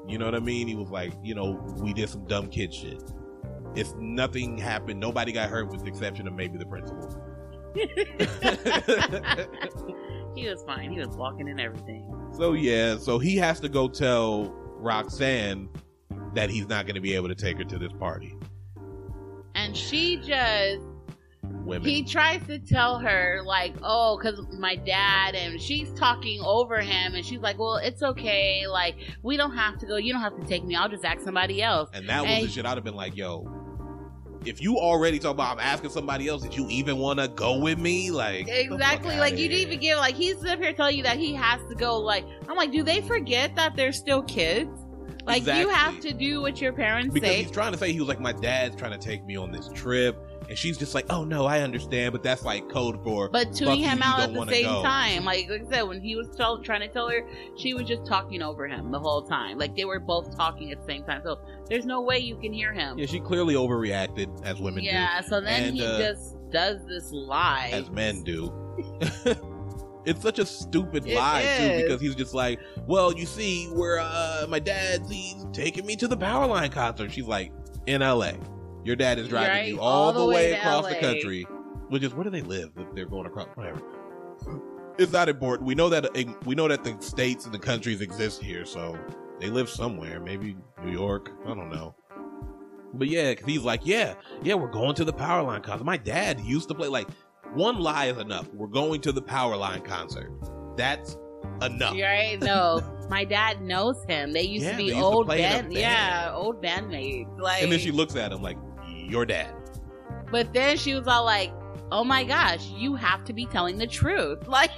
You 0.07 0.17
know 0.17 0.25
what 0.25 0.33
I 0.33 0.39
mean? 0.39 0.67
He 0.67 0.75
was 0.75 0.89
like, 0.89 1.13
"You 1.23 1.35
know, 1.35 1.63
we 1.79 1.93
did 1.93 2.09
some 2.09 2.25
dumb 2.25 2.47
kid 2.47 2.73
shit. 2.73 3.03
It's 3.75 3.93
nothing 3.99 4.57
happened. 4.57 4.99
Nobody 4.99 5.31
got 5.31 5.49
hurt, 5.49 5.69
with 5.71 5.81
the 5.83 5.87
exception 5.87 6.27
of 6.27 6.33
maybe 6.33 6.57
the 6.57 6.65
principal." 6.65 7.07
He 10.35 10.47
was 10.47 10.63
fine. 10.63 10.91
He 10.91 10.99
was 10.99 11.17
walking 11.17 11.49
and 11.49 11.59
everything. 11.59 12.05
so 12.37 12.53
yeah, 12.53 12.97
so 12.97 13.17
he 13.19 13.35
has 13.37 13.59
to 13.61 13.67
go 13.69 13.87
tell 13.89 14.53
Roxanne 14.77 15.67
that 16.35 16.49
he's 16.51 16.67
not 16.67 16.85
going 16.85 16.95
to 16.95 17.01
be 17.01 17.13
able 17.15 17.27
to 17.29 17.35
take 17.35 17.57
her 17.57 17.63
to 17.65 17.79
this 17.79 17.91
party. 17.93 18.37
And 19.55 19.75
she 19.75 20.17
just 20.17 20.85
Women. 21.65 21.89
he 21.89 22.03
tries 22.03 22.45
to 22.47 22.59
tell 22.59 22.99
her 22.99 23.41
like 23.43 23.75
oh 23.81 24.17
because 24.17 24.39
my 24.59 24.75
dad 24.75 25.33
and 25.35 25.59
she's 25.59 25.91
talking 25.93 26.39
over 26.41 26.79
him 26.79 27.15
and 27.15 27.25
she's 27.25 27.39
like 27.39 27.57
well 27.57 27.77
it's 27.77 28.03
okay 28.03 28.65
like 28.67 28.95
we 29.23 29.35
don't 29.35 29.55
have 29.55 29.77
to 29.79 29.87
go 29.87 29.97
you 29.97 30.13
don't 30.13 30.21
have 30.21 30.39
to 30.39 30.45
take 30.45 30.63
me 30.63 30.75
i'll 30.75 30.87
just 30.89 31.03
ask 31.03 31.21
somebody 31.21 31.61
else 31.61 31.89
And 31.93 32.07
that 32.07 32.21
was 32.21 32.31
And- 32.31 32.45
the 32.45 32.49
shit 32.49 32.65
I'd 32.65 32.77
have 32.77 32.83
been 32.83 32.95
like, 32.95 33.15
yo, 33.17 33.43
if 34.45 34.61
you 34.61 34.77
already 34.77 35.19
talk 35.19 35.31
about 35.31 35.57
I'm 35.57 35.59
asking 35.59 35.89
somebody 35.89 36.27
else, 36.27 36.43
did 36.43 36.55
you 36.55 36.67
even 36.69 36.97
want 36.97 37.19
to 37.19 37.27
go 37.27 37.59
with 37.59 37.77
me? 37.77 38.11
Like 38.11 38.45
get 38.45 38.69
the 38.69 38.77
fuck 38.77 38.79
exactly 38.79 39.17
like 39.17 39.37
you 39.37 39.47
didn't 39.47 39.67
even 39.67 39.79
give 39.79 39.97
like 39.97 40.15
he's 40.15 40.43
up 40.45 40.59
here 40.59 40.73
telling 40.73 40.97
you 40.97 41.03
that 41.03 41.17
he 41.17 41.33
has 41.33 41.59
to 41.69 41.75
go 41.75 41.97
like 41.99 42.25
i'm 42.47 42.55
like 42.55 42.71
do 42.71 42.83
they 42.83 43.01
forget 43.01 43.55
that 43.55 43.75
they're 43.75 43.91
still 43.91 44.21
kids 44.23 44.85
like 45.29 45.45
you 45.45 45.69
have 45.69 45.99
to 45.99 46.13
do 46.13 46.41
what 46.41 46.59
your 46.59 46.73
parents 46.73 47.13
say. 47.13 47.19
because 47.19 47.29
say 47.29 47.43
he's 47.43 47.51
trying 47.51 47.71
to 47.71 47.77
say 47.77 47.91
he 47.91 47.99
was 47.99 48.09
like, 48.09 48.19
my 48.19 48.33
dad's 48.33 48.75
trying 48.75 48.91
to 48.91 48.97
take 48.97 49.23
me 49.25 49.35
on 49.35 49.51
this 49.51 49.69
trip, 49.73 50.17
and 50.49 50.57
she's 50.57 50.77
just 50.77 50.95
like, 50.95 51.05
oh 51.11 51.23
no, 51.23 51.45
I 51.45 51.61
understand, 51.61 52.11
but 52.11 52.23
that's 52.23 52.43
like 52.43 52.67
code 52.69 53.01
for 53.03 53.29
but 53.29 53.53
tuning 53.53 53.79
him 53.79 53.99
you 53.99 54.03
out 54.03 54.19
at 54.19 54.33
the 54.33 54.45
same 54.47 54.65
go. 54.65 54.83
time 54.83 55.25
like, 55.25 55.49
like 55.49 55.61
i 55.65 55.69
said 55.69 55.81
when 55.83 56.01
he 56.01 56.15
was 56.15 56.27
tell, 56.35 56.61
trying 56.61 56.81
to 56.81 56.87
tell 56.87 57.07
her 57.09 57.25
she 57.57 57.73
was 57.73 57.87
just 57.87 58.05
talking 58.05 58.41
over 58.41 58.67
him 58.67 58.91
the 58.91 58.99
whole 58.99 59.21
time 59.21 59.57
like 59.57 59.75
they 59.75 59.85
were 59.85 59.99
both 59.99 60.35
talking 60.35 60.71
at 60.71 60.79
the 60.79 60.85
same 60.85 61.03
time 61.03 61.21
so 61.23 61.39
there's 61.67 61.85
no 61.85 62.01
way 62.01 62.17
you 62.17 62.35
can 62.37 62.51
hear 62.51 62.73
him 62.73 62.97
yeah, 62.97 63.05
she 63.05 63.19
clearly 63.19 63.53
overreacted 63.53 64.43
as 64.45 64.59
women 64.59 64.83
do. 64.83 64.89
yeah 64.89 65.21
so 65.21 65.39
then 65.41 65.65
And, 65.65 65.75
he 65.75 65.85
uh, 65.85 65.97
just 65.99 66.35
does 66.51 66.85
this 66.87 67.11
lie 67.11 67.69
as 67.71 67.89
men 67.91 68.23
do. 68.23 68.51
it's 70.05 70.21
such 70.21 70.39
a 70.39 70.45
stupid 70.45 71.05
It 71.05 71.15
lie 71.15 71.43
too, 71.59 71.83
because 71.83 72.01
he's 72.01 72.15
just 72.15 72.33
like, 72.33 72.59
well, 72.87 73.13
you 73.13 73.25
see, 73.25 73.67
where 73.67 73.99
uh, 73.99 74.47
my 74.49 74.57
dad's 74.59 75.09
he's 75.09 75.45
taking 75.53 75.85
me 75.85 75.95
to 75.97 76.07
the 76.07 76.17
Powerline 76.17 76.71
concert. 76.71 77.11
She's 77.11 77.27
like, 77.27 77.51
in 77.85 78.01
L.A. 78.01 78.35
Your 78.89 78.95
dad 78.95 79.19
is 79.19 79.27
driving 79.27 79.49
Right, 79.51 79.67
you 79.67 79.79
all, 79.79 80.11
the, 80.11 80.25
way, 80.25 80.49
to 80.49 80.57
across 80.57 80.87
the 80.87 80.95
country, 80.95 81.43
which 81.89 82.01
is 82.01 82.11
where 82.11 82.23
do 82.23 82.31
they 82.31 82.41
live? 82.41 82.71
If 82.75 82.91
they're 82.95 83.05
going 83.05 83.27
across, 83.27 83.47
whatever. 83.53 83.83
It's 84.97 85.11
not 85.11 85.29
important. 85.29 85.67
We 85.67 85.75
know 85.75 85.89
that 85.89 86.05
uh, 86.05 86.33
we 86.47 86.55
know 86.55 86.67
that 86.67 86.83
the 86.83 86.97
states 86.99 87.45
and 87.45 87.53
the 87.53 87.59
countries 87.59 88.01
exist 88.01 88.41
here, 88.41 88.65
so 88.65 88.97
they 89.39 89.51
live 89.51 89.69
somewhere. 89.69 90.19
Maybe 90.19 90.55
New 90.83 90.91
York. 90.91 91.29
I 91.45 91.49
don't 91.49 91.69
know. 91.69 91.93
But 92.95 93.09
yeah, 93.09 93.31
'cause 93.35 93.45
he's 93.45 93.61
like, 93.61 93.81
yeah, 93.83 94.15
yeah, 94.41 94.55
we're 94.55 94.71
going 94.71 94.95
to 94.95 95.05
the 95.05 95.13
Powerline 95.13 95.61
concert. 95.61 95.83
My 95.83 95.97
dad 95.97 96.39
used 96.39 96.67
to 96.69 96.73
play. 96.73 96.87
Like, 96.87 97.07
one 97.53 97.77
lie 97.77 98.05
is 98.05 98.17
enough. 98.17 98.51
We're 98.55 98.65
going 98.65 99.01
to 99.01 99.11
the 99.11 99.21
Powerline 99.21 99.85
concert. 99.85 100.31
That's 100.77 101.15
enough. 101.61 101.93
Right? 101.93 102.39
No, 102.41 102.81
my 103.11 103.23
dad 103.23 103.61
knows 103.61 104.03
him. 104.07 104.33
They 104.33 104.41
used 104.41 104.65
Yeah, 104.65 104.71
to 104.71 104.77
be 104.77 104.83
used 104.85 104.97
old 104.97 105.27
a 105.27 105.37
band, 105.37 105.67
band. 105.67 105.73
yeah, 105.73 106.31
old 106.33 106.59
bandmates. 106.63 107.39
Like, 107.39 107.61
And 107.61 107.71
then 107.71 107.77
she 107.77 107.91
looks 107.91 108.15
at 108.15 108.31
him 108.31 108.41
like, 108.41 108.57
your 109.09 109.25
dad. 109.25 109.53
but 110.31 110.53
then 110.53 110.77
she 110.77 110.93
was 110.93 111.07
all 111.07 111.25
like, 111.25 111.51
"Oh 111.91 112.03
my 112.03 112.23
gosh, 112.23 112.67
you 112.75 112.95
have 112.95 113.23
to 113.25 113.33
be 113.33 113.45
telling 113.45 113.77
the 113.77 113.87
truth." 113.87 114.39
Like, 114.47 114.71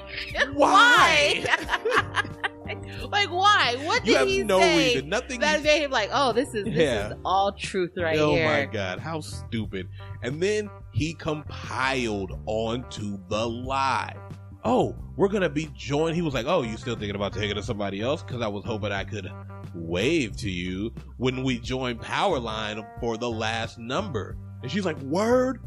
Why? 0.54 1.44
why? 1.46 2.24
like, 3.12 3.30
why? 3.30 3.76
What 3.84 4.06
You 4.06 4.14
did 4.14 4.18
have 4.20 4.28
he 4.28 4.44
no 4.44 4.60
say 4.60 4.78
reason. 4.94 5.10
Nothing. 5.10 5.40
that 5.42 5.58
he 5.60 5.64
made 5.64 5.82
him 5.84 5.92
like, 5.92 6.10
"Oh, 6.14 6.32
this 6.32 6.54
is 6.54 6.64
this 6.66 6.74
Yeah. 6.74 7.10
is 7.10 7.14
all 7.26 7.52
truth 7.52 7.92
right 7.98 8.18
oh 8.18 8.36
here." 8.36 8.46
Oh 8.48 8.50
my 8.50 8.66
god, 8.66 9.00
how 9.00 9.20
stupid. 9.22 9.88
And 10.24 10.42
then 10.42 10.70
he 10.94 11.14
compiled 11.14 12.32
onto 12.46 13.18
the 13.28 13.48
lie. 13.50 14.16
Oh, 14.64 14.96
we're 15.16 15.28
gonna 15.28 15.50
be 15.50 15.70
joined. 15.76 16.16
He 16.16 16.22
was 16.22 16.34
like, 16.34 16.46
Oh, 16.46 16.62
you 16.62 16.78
still 16.78 16.96
thinking 16.96 17.16
about 17.16 17.34
taking 17.34 17.56
to 17.56 17.64
somebody 17.64 18.02
else? 18.02 18.22
Because 18.24 18.42
I 18.42 18.48
was 18.48 18.64
hoping 18.64 18.92
I 18.92 19.04
could 19.04 19.32
wave 19.74 20.36
to 20.38 20.50
you 20.50 20.94
when 21.18 21.44
we 21.44 21.60
join 21.60 21.98
Powerline 21.98 22.86
for 23.00 23.18
the 23.18 23.30
last 23.30 23.78
number. 23.80 24.38
And 24.62 24.72
she's 24.72 24.86
like, 24.86 25.00
Word? 25.00 25.62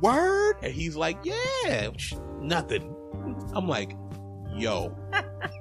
Word? 0.00 0.56
And 0.62 0.72
he's 0.72 0.96
like, 0.96 1.18
Yeah, 1.22 1.90
nothing. 2.40 2.94
I'm 3.54 3.68
like, 3.68 3.96
Yo, 4.56 4.96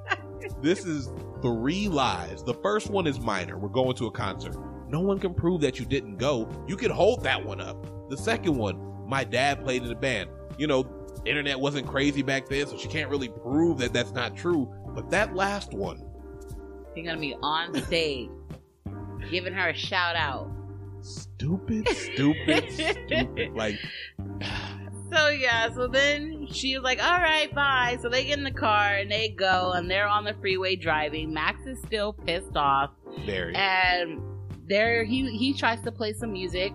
this 0.62 0.86
is 0.86 1.10
three 1.42 1.88
lies. 1.88 2.44
The 2.44 2.56
first 2.56 2.90
one 2.90 3.08
is 3.08 3.20
minor. 3.20 3.58
We're 3.58 3.70
going 3.70 3.96
to 3.98 4.08
a 4.08 4.12
concert. 4.12 4.56
No 4.90 5.00
one 5.00 5.20
can 5.20 5.34
prove 5.34 5.62
that 5.62 5.80
you 5.80 5.86
didn't 5.86 6.18
go. 6.18 6.50
You 6.68 6.76
can 6.76 6.92
hold 6.92 7.24
that 7.24 7.46
one 7.46 7.62
up. 7.62 8.10
The 8.10 8.18
second 8.18 8.56
one, 8.56 9.08
my 9.08 9.24
dad 9.24 9.64
played 9.64 9.84
in 9.84 9.90
the 9.90 9.96
band. 9.96 10.30
You 10.58 10.68
know, 10.68 10.84
internet 11.26 11.60
wasn't 11.60 11.88
crazy 11.88 12.22
back 12.22 12.48
then, 12.50 12.68
so 12.68 12.78
she 12.78 12.88
can't 12.88 13.10
really 13.10 13.30
prove 13.30 13.78
that 13.80 13.94
that's 13.94 14.12
not 14.12 14.36
true. 14.36 14.72
But 14.94 15.10
that 15.12 15.36
last 15.36 15.74
one, 15.74 16.04
He's 16.96 17.06
gonna 17.06 17.20
be 17.20 17.36
on 17.42 17.74
stage, 17.84 18.30
giving 19.30 19.54
her 19.54 19.70
a 19.70 19.74
shout 19.76 20.16
out. 20.16 20.52
stupid, 21.02 21.88
stupid, 21.90 22.72
stupid. 22.72 23.52
Like, 23.56 23.76
So 25.14 25.28
yeah, 25.30 25.74
so 25.74 25.88
then 25.88 26.48
she 26.52 26.76
was 26.78 26.84
like, 26.84 27.04
"All 27.04 27.18
right, 27.20 27.54
bye." 27.54 27.98
So 28.02 28.08
they 28.10 28.24
get 28.26 28.38
in 28.38 28.44
the 28.46 28.52
car 28.52 28.96
and 28.96 29.12
they 29.12 29.30
go, 29.30 29.72
and 29.74 29.90
they're 29.92 30.08
on 30.08 30.24
the 30.24 30.34
freeway 30.36 30.76
driving. 30.78 31.34
Max 31.34 31.66
is 31.66 31.82
still 31.82 32.14
pissed 32.14 32.56
off, 32.56 32.92
very. 33.26 33.54
and 33.56 34.22
there 34.68 35.04
he 35.04 35.30
he 35.38 35.54
tries 35.54 35.82
to 35.82 35.92
play 35.92 36.14
some 36.14 36.32
music, 36.32 36.72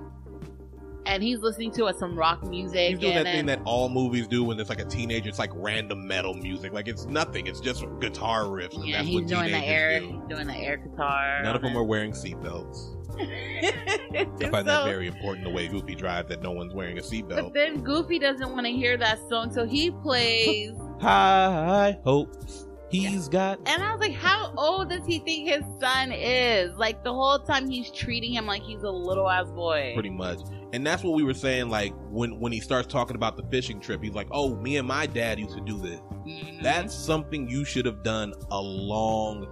and 1.06 1.22
he's 1.22 1.40
listening 1.40 1.70
to 1.72 1.92
some 1.98 2.18
rock 2.18 2.42
music. 2.44 2.90
He's 2.90 2.98
doing 2.98 3.14
that 3.14 3.24
thing 3.24 3.46
that 3.46 3.60
all 3.64 3.88
movies 3.88 4.26
do 4.26 4.44
when 4.44 4.56
there's 4.56 4.68
like 4.68 4.80
a 4.80 4.84
teenager. 4.84 5.28
It's 5.28 5.38
like 5.38 5.52
random 5.54 6.06
metal 6.06 6.34
music. 6.34 6.72
Like 6.72 6.88
it's 6.88 7.06
nothing. 7.06 7.46
It's 7.46 7.60
just 7.60 7.84
guitar 8.00 8.44
riffs. 8.44 8.74
and 8.74 8.86
yeah, 8.86 8.98
that's 8.98 9.08
he's 9.08 9.22
what 9.22 9.28
doing 9.28 9.52
the 9.52 9.64
air, 9.64 10.00
do. 10.00 10.22
doing 10.28 10.46
the 10.46 10.56
air 10.56 10.76
guitar. 10.76 11.42
None 11.42 11.56
of 11.56 11.62
them 11.62 11.76
are 11.76 11.84
wearing 11.84 12.12
seatbelts. 12.12 12.94
I 13.18 14.50
find 14.50 14.68
that 14.68 14.84
very 14.84 15.06
important 15.06 15.46
the 15.46 15.52
way 15.52 15.68
Goofy 15.68 15.94
drives 15.94 16.28
that 16.28 16.42
no 16.42 16.50
one's 16.50 16.74
wearing 16.74 16.98
a 16.98 17.02
seatbelt. 17.02 17.36
But 17.36 17.54
then 17.54 17.82
Goofy 17.82 18.18
doesn't 18.18 18.50
want 18.50 18.66
to 18.66 18.72
hear 18.72 18.96
that 18.98 19.18
song, 19.28 19.50
so 19.52 19.64
he 19.64 19.90
plays. 19.90 20.72
High 21.00 21.98
hopes 22.04 22.66
he's 22.88 23.28
got. 23.28 23.58
And 23.66 23.82
I 23.82 23.92
was 23.92 24.00
like, 24.00 24.12
how 24.14 24.52
old 24.56 24.90
does 24.90 25.04
he 25.06 25.18
think 25.20 25.48
his 25.48 25.62
son 25.80 26.12
is? 26.12 26.74
Like 26.76 27.02
the 27.04 27.12
whole 27.12 27.38
time 27.38 27.68
he's 27.68 27.90
treating 27.90 28.32
him 28.32 28.46
like 28.46 28.62
he's 28.62 28.82
a 28.82 28.90
little 28.90 29.28
ass 29.28 29.50
boy. 29.50 29.92
Pretty 29.94 30.10
much. 30.10 30.38
And 30.76 30.86
that's 30.86 31.02
what 31.02 31.14
we 31.14 31.22
were 31.22 31.32
saying, 31.32 31.70
like, 31.70 31.94
when, 32.10 32.38
when 32.38 32.52
he 32.52 32.60
starts 32.60 32.86
talking 32.86 33.16
about 33.16 33.38
the 33.38 33.42
fishing 33.44 33.80
trip, 33.80 34.02
he's 34.02 34.12
like, 34.12 34.28
oh, 34.30 34.56
me 34.56 34.76
and 34.76 34.86
my 34.86 35.06
dad 35.06 35.40
used 35.40 35.54
to 35.56 35.62
do 35.62 35.78
this. 35.80 35.98
Mhm. 36.26 36.62
That's 36.62 36.94
something 36.94 37.48
you 37.48 37.64
should 37.64 37.86
have 37.86 38.02
done 38.02 38.34
a 38.50 38.60
long 38.60 39.46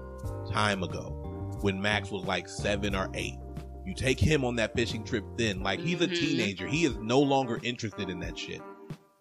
time 0.53 0.83
ago 0.83 1.57
when 1.63 1.81
Max 1.81 2.11
was 2.11 2.25
like 2.25 2.47
seven 2.47 2.95
or 2.95 3.09
eight. 3.15 3.37
You 3.87 3.95
take 3.95 4.21
him 4.21 4.45
on 4.45 4.57
that 4.57 4.75
fishing 4.77 5.03
trip 5.03 5.25
then. 5.39 5.63
Like 5.63 5.81
he's 5.81 6.03
a 6.03 6.09
Mhm. 6.09 6.15
teenager. 6.15 6.67
He 6.69 6.85
is 6.85 6.95
no 6.99 7.21
longer 7.21 7.59
interested 7.63 8.11
in 8.11 8.19
that 8.21 8.39
shit. 8.39 8.61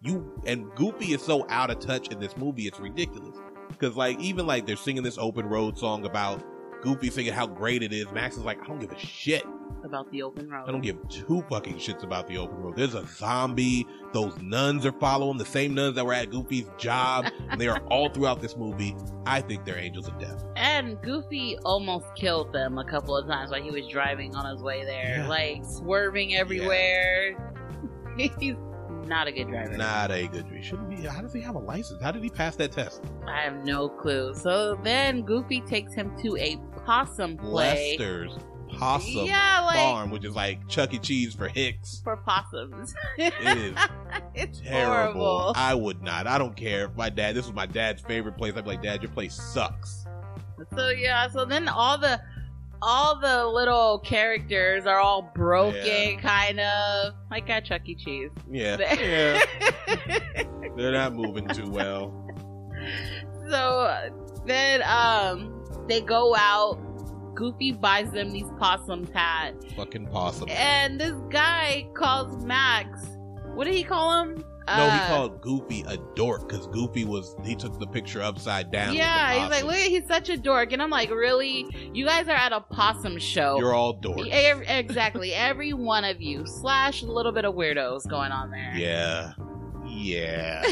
You 0.02 0.30
and 0.46 0.66
Goofy 0.74 1.14
is 1.14 1.22
so 1.22 1.46
out 1.48 1.70
of 1.70 1.78
touch 1.78 2.08
in 2.08 2.20
this 2.20 2.36
movie, 2.36 2.66
it's 2.66 2.80
ridiculous. 2.80 3.34
Cause 3.78 3.96
like 3.96 4.20
even 4.20 4.46
like 4.46 4.66
they're 4.66 4.76
singing 4.76 5.02
this 5.02 5.16
open 5.16 5.46
road 5.46 5.78
song 5.78 6.04
about 6.04 6.42
Goofy 6.84 7.10
singing 7.10 7.32
how 7.32 7.46
great 7.48 7.82
it 7.82 7.92
is. 7.92 8.06
Max 8.12 8.36
is 8.36 8.44
like, 8.44 8.62
I 8.62 8.66
don't 8.66 8.78
give 8.78 8.92
a 8.92 8.98
shit. 8.98 9.42
about 9.84 10.10
the 10.12 10.22
open 10.22 10.48
road. 10.48 10.64
I 10.68 10.70
don't 10.72 10.80
give 10.82 10.96
two 11.08 11.44
fucking 11.50 11.74
shits 11.78 12.04
about 12.04 12.26
the 12.28 12.38
open 12.38 12.56
road. 12.58 12.76
There's 12.76 12.94
a 12.94 13.06
zombie. 13.06 13.86
Those 14.12 14.36
nuns 14.40 14.86
are 14.86 14.92
following 14.92 15.36
the 15.38 15.44
same 15.44 15.74
nuns 15.74 15.96
that 15.96 16.06
were 16.06 16.14
at 16.14 16.30
Goofy's 16.30 16.70
job, 16.78 17.26
and 17.50 17.60
they 17.60 17.68
are 17.68 17.80
all 17.88 18.08
throughout 18.08 18.40
this 18.40 18.56
movie. 18.56 18.94
I 19.26 19.40
think 19.40 19.64
they're 19.64 19.78
angels 19.78 20.06
of 20.08 20.18
death. 20.18 20.44
And 20.56 21.00
Goofy 21.02 21.58
almost 21.64 22.06
killed 22.16 22.52
them 22.52 22.78
a 22.78 22.84
couple 22.84 23.16
of 23.16 23.26
times 23.26 23.50
while 23.50 23.62
he 23.62 23.70
was 23.70 23.86
driving 23.88 24.34
on 24.36 24.50
his 24.50 24.62
way 24.62 24.84
there, 24.84 25.16
Yeah. 25.18 25.28
like 25.28 25.64
swerving 25.64 26.34
everywhere. 26.36 27.36
He's 28.38 28.54
not 29.06 29.26
a 29.28 29.32
good 29.32 29.48
driver. 29.48 29.76
Not 29.76 30.10
a 30.10 30.26
good. 30.26 30.46
driver. 30.48 30.62
Shouldn't 30.62 30.90
be. 30.90 30.96
How 30.96 31.20
does 31.20 31.32
he 31.32 31.40
have 31.40 31.54
a 31.54 31.60
license? 31.60 32.02
How 32.02 32.10
did 32.10 32.22
he 32.22 32.30
pass 32.30 32.56
that 32.56 32.72
test? 32.72 33.02
I 33.26 33.42
have 33.42 33.64
no 33.64 33.88
clue. 33.88 34.34
So 34.34 34.78
then 34.82 35.22
Goofy 35.22 35.60
takes 35.62 35.94
him 35.94 36.16
to 36.22 36.36
a 36.36 36.56
possum 36.84 37.36
play. 37.36 37.96
Lester's 37.98 38.38
Possum 38.78 39.26
yeah, 39.26 39.60
like 39.64 39.76
Farm, 39.76 40.10
which 40.10 40.24
is 40.24 40.34
like 40.34 40.66
Chuck 40.68 40.92
E. 40.94 40.98
Cheese 40.98 41.34
for 41.34 41.48
Hicks. 41.48 42.00
for 42.02 42.16
possums. 42.16 42.94
It 43.18 43.32
is 43.40 43.76
it's 44.34 44.60
terrible. 44.60 45.20
horrible. 45.20 45.52
I 45.56 45.74
would 45.74 46.02
not. 46.02 46.26
I 46.26 46.38
don't 46.38 46.56
care 46.56 46.86
if 46.86 46.96
my 46.96 47.08
dad. 47.08 47.36
This 47.36 47.46
was 47.46 47.54
my 47.54 47.66
dad's 47.66 48.02
favorite 48.02 48.36
place. 48.36 48.54
I'd 48.56 48.64
be 48.64 48.70
like, 48.70 48.82
Dad, 48.82 49.02
your 49.02 49.12
place 49.12 49.34
sucks. 49.34 50.06
So 50.76 50.88
yeah, 50.88 51.28
so 51.28 51.44
then 51.44 51.68
all 51.68 51.98
the 51.98 52.20
all 52.86 53.18
the 53.18 53.46
little 53.46 53.98
characters 54.00 54.84
are 54.86 54.98
all 55.00 55.22
broken, 55.34 55.80
Yeah. 55.84 56.20
kind 56.20 56.60
of 56.60 57.14
like 57.30 57.48
at 57.48 57.64
Chuck 57.64 57.82
E. 57.86 57.94
Cheese. 57.94 58.30
Yeah, 58.50 58.76
yeah. 59.88 60.44
They're 60.76 60.92
not 60.92 61.14
moving 61.14 61.48
too 61.48 61.70
well. 61.70 62.12
so 63.48 64.10
then 64.46 64.82
um 64.86 65.64
they 65.88 66.00
go 66.00 66.34
out. 66.36 66.78
Goofy 67.34 67.72
buys 67.72 68.12
them 68.12 68.32
these 68.32 68.48
possum 68.60 69.04
hats, 69.12 69.66
Fucking 69.74 70.06
possum. 70.06 70.48
and 70.50 71.00
this 71.00 71.14
guy 71.30 71.84
calls 71.94 72.44
Max. 72.44 73.08
What 73.54 73.64
did 73.64 73.74
he 73.74 73.82
call 73.82 74.22
him? 74.22 74.44
No, 74.66 74.88
he 74.90 74.98
Uh, 74.98 75.06
called 75.08 75.40
Goofy 75.42 75.84
a 75.86 75.96
dork 76.14 76.48
because 76.48 76.66
Goofy 76.68 77.04
was 77.04 77.36
he 77.44 77.54
took 77.54 77.78
the 77.78 77.86
picture 77.86 78.22
upside 78.22 78.70
down. 78.70 78.94
Yeah, 78.94 79.40
he's 79.40 79.50
like, 79.50 79.64
look, 79.64 79.76
he's 79.76 80.06
such 80.06 80.28
a 80.30 80.36
dork, 80.36 80.72
and 80.72 80.82
I'm 80.82 80.90
like, 80.90 81.10
really? 81.10 81.66
You 81.92 82.06
guys 82.06 82.28
are 82.28 82.32
at 82.36 82.52
a 82.52 82.60
possum 82.60 83.18
show. 83.18 83.58
You're 83.58 83.74
all 83.74 83.94
dorks. 83.98 84.28
Ev- 84.30 84.62
exactly, 84.66 85.34
every 85.34 85.72
one 85.74 86.04
of 86.04 86.20
you 86.22 86.46
slash 86.46 87.02
a 87.02 87.06
little 87.06 87.32
bit 87.32 87.44
of 87.44 87.54
weirdos 87.54 88.08
going 88.08 88.32
on 88.32 88.50
there. 88.50 88.72
Yeah, 88.74 89.34
yeah, 89.86 90.66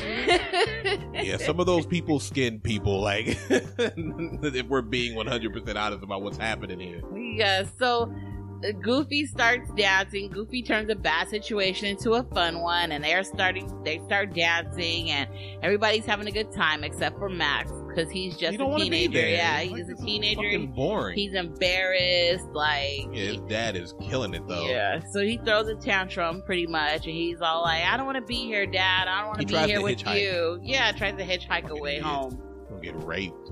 yeah. 1.22 1.36
Some 1.36 1.60
of 1.60 1.66
those 1.66 1.84
people 1.86 2.18
skin 2.18 2.60
people. 2.60 3.00
Like, 3.00 3.36
if 3.50 4.66
we're 4.66 4.82
being 4.82 5.14
100 5.14 5.52
percent 5.52 5.76
honest 5.78 6.02
about 6.02 6.22
what's 6.22 6.38
happening 6.38 6.80
here. 6.80 7.02
yeah. 7.14 7.64
So 7.78 8.04
uh, 8.04 8.31
Goofy 8.70 9.26
starts 9.26 9.70
dancing. 9.72 10.28
Goofy 10.30 10.62
turns 10.62 10.88
a 10.90 10.94
bad 10.94 11.28
situation 11.28 11.86
into 11.86 12.12
a 12.12 12.22
fun 12.22 12.60
one, 12.60 12.92
and 12.92 13.02
they're 13.02 13.24
starting. 13.24 13.82
They 13.82 14.00
start 14.06 14.34
dancing, 14.34 15.10
and 15.10 15.28
everybody's 15.62 16.06
having 16.06 16.28
a 16.28 16.30
good 16.30 16.52
time 16.52 16.84
except 16.84 17.18
for 17.18 17.28
Max 17.28 17.72
because 17.88 18.10
he's 18.10 18.36
just 18.36 18.60
a 18.60 18.76
teenager. 18.76 19.28
Yeah, 19.28 19.60
he's 19.60 19.86
just 19.86 20.00
a 20.00 20.04
teenager. 20.04 20.42
fucking 20.42 20.72
boring. 20.72 21.16
He's 21.16 21.34
embarrassed. 21.34 22.46
Like 22.52 23.08
yeah, 23.12 23.32
his 23.32 23.40
dad 23.42 23.76
is 23.76 23.94
killing 24.00 24.34
it 24.34 24.46
though. 24.46 24.66
Yeah, 24.66 25.00
so 25.10 25.20
he 25.20 25.38
throws 25.38 25.68
a 25.68 25.74
tantrum 25.74 26.42
pretty 26.42 26.66
much, 26.66 27.06
and 27.06 27.14
he's 27.14 27.40
all 27.40 27.62
like, 27.62 27.84
"I 27.84 27.96
don't 27.96 28.06
want 28.06 28.16
to 28.16 28.22
be 28.22 28.46
here, 28.46 28.66
Dad. 28.66 29.08
I 29.08 29.20
don't 29.20 29.28
want 29.28 29.40
to 29.40 29.46
be 29.46 29.56
here 29.56 29.82
with 29.82 29.98
hitchhike. 29.98 30.22
you." 30.22 30.60
Yeah, 30.62 30.92
tries 30.92 31.16
to 31.16 31.24
hitchhike 31.24 31.68
away 31.68 31.98
home. 31.98 32.40
He'll 32.68 32.78
get 32.78 33.04
raped. 33.04 33.50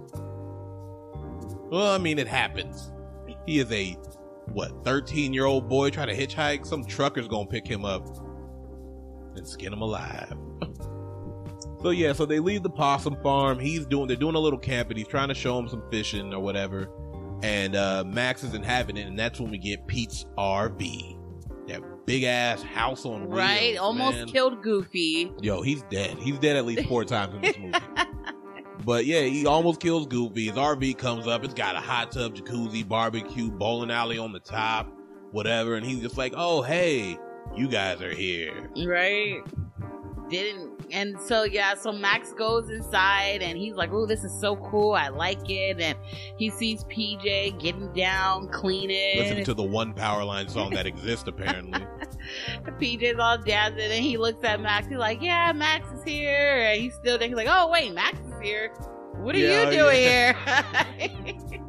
Well, 1.71 1.93
I 1.93 1.99
mean, 1.99 2.19
it 2.19 2.29
happens. 2.29 2.93
He 3.47 3.61
is 3.61 3.71
a 3.71 3.97
what 4.53 4.85
13 4.85 5.33
year 5.33 5.47
old 5.47 5.69
boy 5.69 5.91
trying 5.91 6.09
to 6.09 6.17
hitchhike. 6.17 6.67
Some 6.67 6.85
trucker's 6.85 7.29
gonna 7.29 7.47
pick 7.47 7.67
him 7.67 7.85
up 7.85 8.07
and 9.37 9.47
skin 9.47 9.73
him 9.73 9.83
alive. 9.83 10.35
so 11.83 11.91
yeah, 11.91 12.13
so 12.13 12.27
they 12.27 12.39
leave 12.41 12.63
the 12.63 12.71
possum 12.71 13.17
farm. 13.23 13.59
He's 13.59 13.87
doing 13.87 14.07
they're 14.09 14.17
doing 14.17 14.35
a 14.35 14.41
little 14.41 14.59
camping. 14.59 14.97
He's 14.97 15.09
trying 15.09 15.29
to 15.29 15.35
show 15.35 15.59
him 15.59 15.69
some 15.69 15.83
fishing 15.91 16.33
or 16.35 16.41
whatever. 16.41 16.89
And 17.43 17.75
uh 17.77 18.05
Max 18.07 18.45
isn't 18.45 18.65
having 18.65 18.97
it, 18.97 19.07
and 19.07 19.19
that's 19.19 19.41
when 19.41 19.51
we 19.51 19.59
get 19.59 19.87
Pete's 19.87 20.27
RV. 20.37 21.17
That 21.69 21.83
big 22.05 22.25
ass 22.25 22.63
house 22.63 23.07
on 23.07 23.27
wheels. 23.29 23.39
right, 23.39 23.77
almost 23.77 24.17
man. 24.17 24.27
killed 24.27 24.63
Goofy. 24.63 25.31
Yo, 25.41 25.63
he's 25.63 25.83
dead. 25.85 26.19
He's 26.19 26.39
dead 26.39 26.57
at 26.57 26.67
least 26.67 26.89
four 26.89 27.05
times 27.07 27.35
in 27.35 27.41
this 27.43 27.57
movie. 27.59 27.79
But 28.91 29.07
yeah, 29.07 29.21
he 29.21 29.47
almost 29.47 29.79
kills 29.79 30.09
Goofy. 30.09 30.47
His 30.47 30.57
RV 30.57 30.99
comes 30.99 31.29
up. 31.29 31.45
It's 31.45 31.55
got 31.55 31.77
a 31.77 31.81
hot 31.81 32.11
tub, 32.11 32.35
jacuzzi, 32.35 32.87
barbecue, 32.89 33.49
bowling 33.49 33.93
alley 33.93 34.19
on 34.19 34.33
the 34.33 34.41
top, 34.41 34.93
whatever. 35.31 35.77
And 35.77 35.87
he's 35.87 36.01
just 36.01 36.19
like, 36.19 36.35
oh, 36.37 36.63
hey, 36.63 37.17
you 37.55 37.69
guys 37.69 38.03
are 38.03 38.13
here. 38.13 38.69
Right? 38.85 39.43
Didn't 40.29 40.81
and 40.93 41.21
so 41.21 41.45
yeah, 41.45 41.75
so 41.75 41.93
Max 41.93 42.33
goes 42.33 42.69
inside 42.69 43.43
and 43.43 43.57
he's 43.57 43.75
like, 43.75 43.93
"Oh, 43.93 44.07
this 44.07 44.25
is 44.25 44.39
so 44.41 44.57
cool. 44.57 44.93
I 44.93 45.09
like 45.09 45.49
it." 45.49 45.81
And 45.81 45.97
he 46.37 46.51
sees 46.51 46.85
PJ 46.85 47.61
getting 47.61 47.93
down, 47.93 48.49
cleaning. 48.49 49.19
Listening 49.19 49.45
to 49.45 49.55
the 49.55 49.63
one 49.63 49.95
Powerline 49.95 50.51
song 50.51 50.71
that 50.71 50.87
exists, 50.87 51.29
apparently. 51.29 51.81
PJ's 52.81 53.19
all 53.19 53.39
dancing, 53.39 53.91
and 53.91 54.05
he 54.05 54.17
looks 54.17 54.43
at 54.45 54.61
Max. 54.61 54.89
He's 54.89 54.99
like, 54.99 55.23
"Yeah, 55.23 55.53
Max 55.53 55.91
is 55.93 56.03
here." 56.05 56.67
And 56.69 56.81
he's 56.81 56.95
still 56.95 57.19
there. 57.19 57.29
He's 57.29 57.37
like, 57.37 57.49
"Oh 57.49 57.71
wait, 57.71 57.95
Max 57.95 58.19
is 58.19 58.30
here. 58.41 58.69
What 59.17 59.35
are 59.35 59.39
Yeah, 59.39 59.71
you 59.71 59.77
doing 59.79 60.03
yeah. 60.03 60.77
here?" 60.99 61.11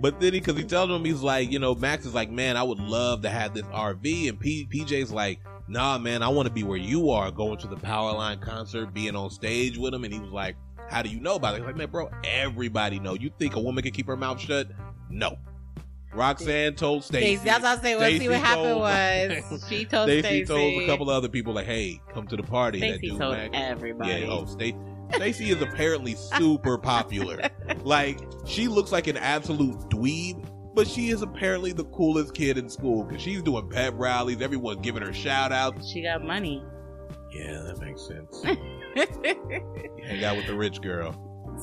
But 0.00 0.20
then 0.20 0.34
he, 0.34 0.40
because 0.40 0.56
he 0.58 0.64
tells 0.64 0.90
him, 0.90 1.02
he's 1.04 1.22
like, 1.22 1.50
you 1.50 1.58
know, 1.58 1.74
Max 1.74 2.04
is 2.04 2.12
like, 2.12 2.30
man, 2.30 2.58
I 2.58 2.62
would 2.62 2.78
love 2.80 3.22
to 3.22 3.30
have 3.30 3.54
this 3.54 3.62
RV. 3.66 4.28
And 4.28 4.38
P, 4.38 4.66
PJ's 4.70 5.10
like, 5.10 5.40
nah, 5.66 5.96
man, 5.96 6.22
I 6.22 6.28
want 6.28 6.46
to 6.46 6.52
be 6.52 6.62
where 6.62 6.76
you 6.76 7.08
are, 7.10 7.30
going 7.30 7.56
to 7.58 7.66
the 7.68 7.76
Powerline 7.76 8.38
concert, 8.42 8.92
being 8.92 9.16
on 9.16 9.30
stage 9.30 9.78
with 9.78 9.94
him. 9.94 10.04
And 10.04 10.12
he 10.12 10.20
was 10.20 10.30
like, 10.30 10.56
how 10.90 11.00
do 11.00 11.08
you 11.08 11.20
know 11.20 11.36
about 11.36 11.54
it? 11.54 11.58
He's 11.58 11.66
like, 11.66 11.76
man, 11.76 11.88
bro, 11.88 12.10
everybody 12.22 12.98
know. 12.98 13.14
You 13.14 13.30
think 13.38 13.56
a 13.56 13.60
woman 13.60 13.82
can 13.82 13.92
keep 13.92 14.06
her 14.08 14.16
mouth 14.16 14.38
shut? 14.40 14.68
No. 15.08 15.38
Roxanne 16.12 16.74
told 16.74 17.02
Stacey. 17.02 17.36
Stacey, 17.36 17.44
that's 17.46 17.62
what 17.62 17.68
I 17.70 17.74
was 17.74 17.82
saying. 17.82 17.98
Let's 17.98 18.18
see 18.18 18.28
what 18.28 18.40
happened 18.40 18.66
told- 18.66 18.80
was 19.52 19.66
she 19.70 19.84
told 19.86 20.08
Stacey 20.10 20.44
Stacey. 20.44 20.44
told 20.44 20.82
a 20.82 20.86
couple 20.86 21.08
of 21.08 21.16
other 21.16 21.28
people, 21.30 21.54
like, 21.54 21.66
hey, 21.66 21.98
come 22.12 22.26
to 22.26 22.36
the 22.36 22.42
party. 22.42 22.78
that 22.80 22.98
Stacey 22.98 23.10
dude, 23.10 23.18
told 23.20 23.36
Max. 23.36 23.50
everybody. 23.54 24.10
Yeah, 24.10 24.26
oh, 24.28 24.44
Stacey. 24.44 24.76
Stacey 25.12 25.50
is 25.50 25.60
apparently 25.62 26.14
super 26.14 26.78
popular. 26.78 27.48
Like, 27.82 28.18
she 28.46 28.68
looks 28.68 28.90
like 28.92 29.06
an 29.06 29.16
absolute 29.16 29.76
dweeb, 29.90 30.44
but 30.74 30.86
she 30.88 31.10
is 31.10 31.22
apparently 31.22 31.72
the 31.72 31.84
coolest 31.84 32.34
kid 32.34 32.58
in 32.58 32.68
school 32.68 33.04
because 33.04 33.22
she's 33.22 33.42
doing 33.42 33.68
pep 33.68 33.94
rallies. 33.96 34.40
Everyone's 34.40 34.80
giving 34.80 35.02
her 35.02 35.12
shout 35.12 35.52
outs. 35.52 35.90
She 35.90 36.02
got 36.02 36.24
money. 36.24 36.62
Yeah, 37.32 37.62
that 37.66 37.78
makes 37.80 38.06
sense. 38.06 38.42
Hang 40.06 40.24
out 40.24 40.36
with 40.36 40.46
the 40.46 40.54
rich 40.56 40.80
girl. 40.80 41.14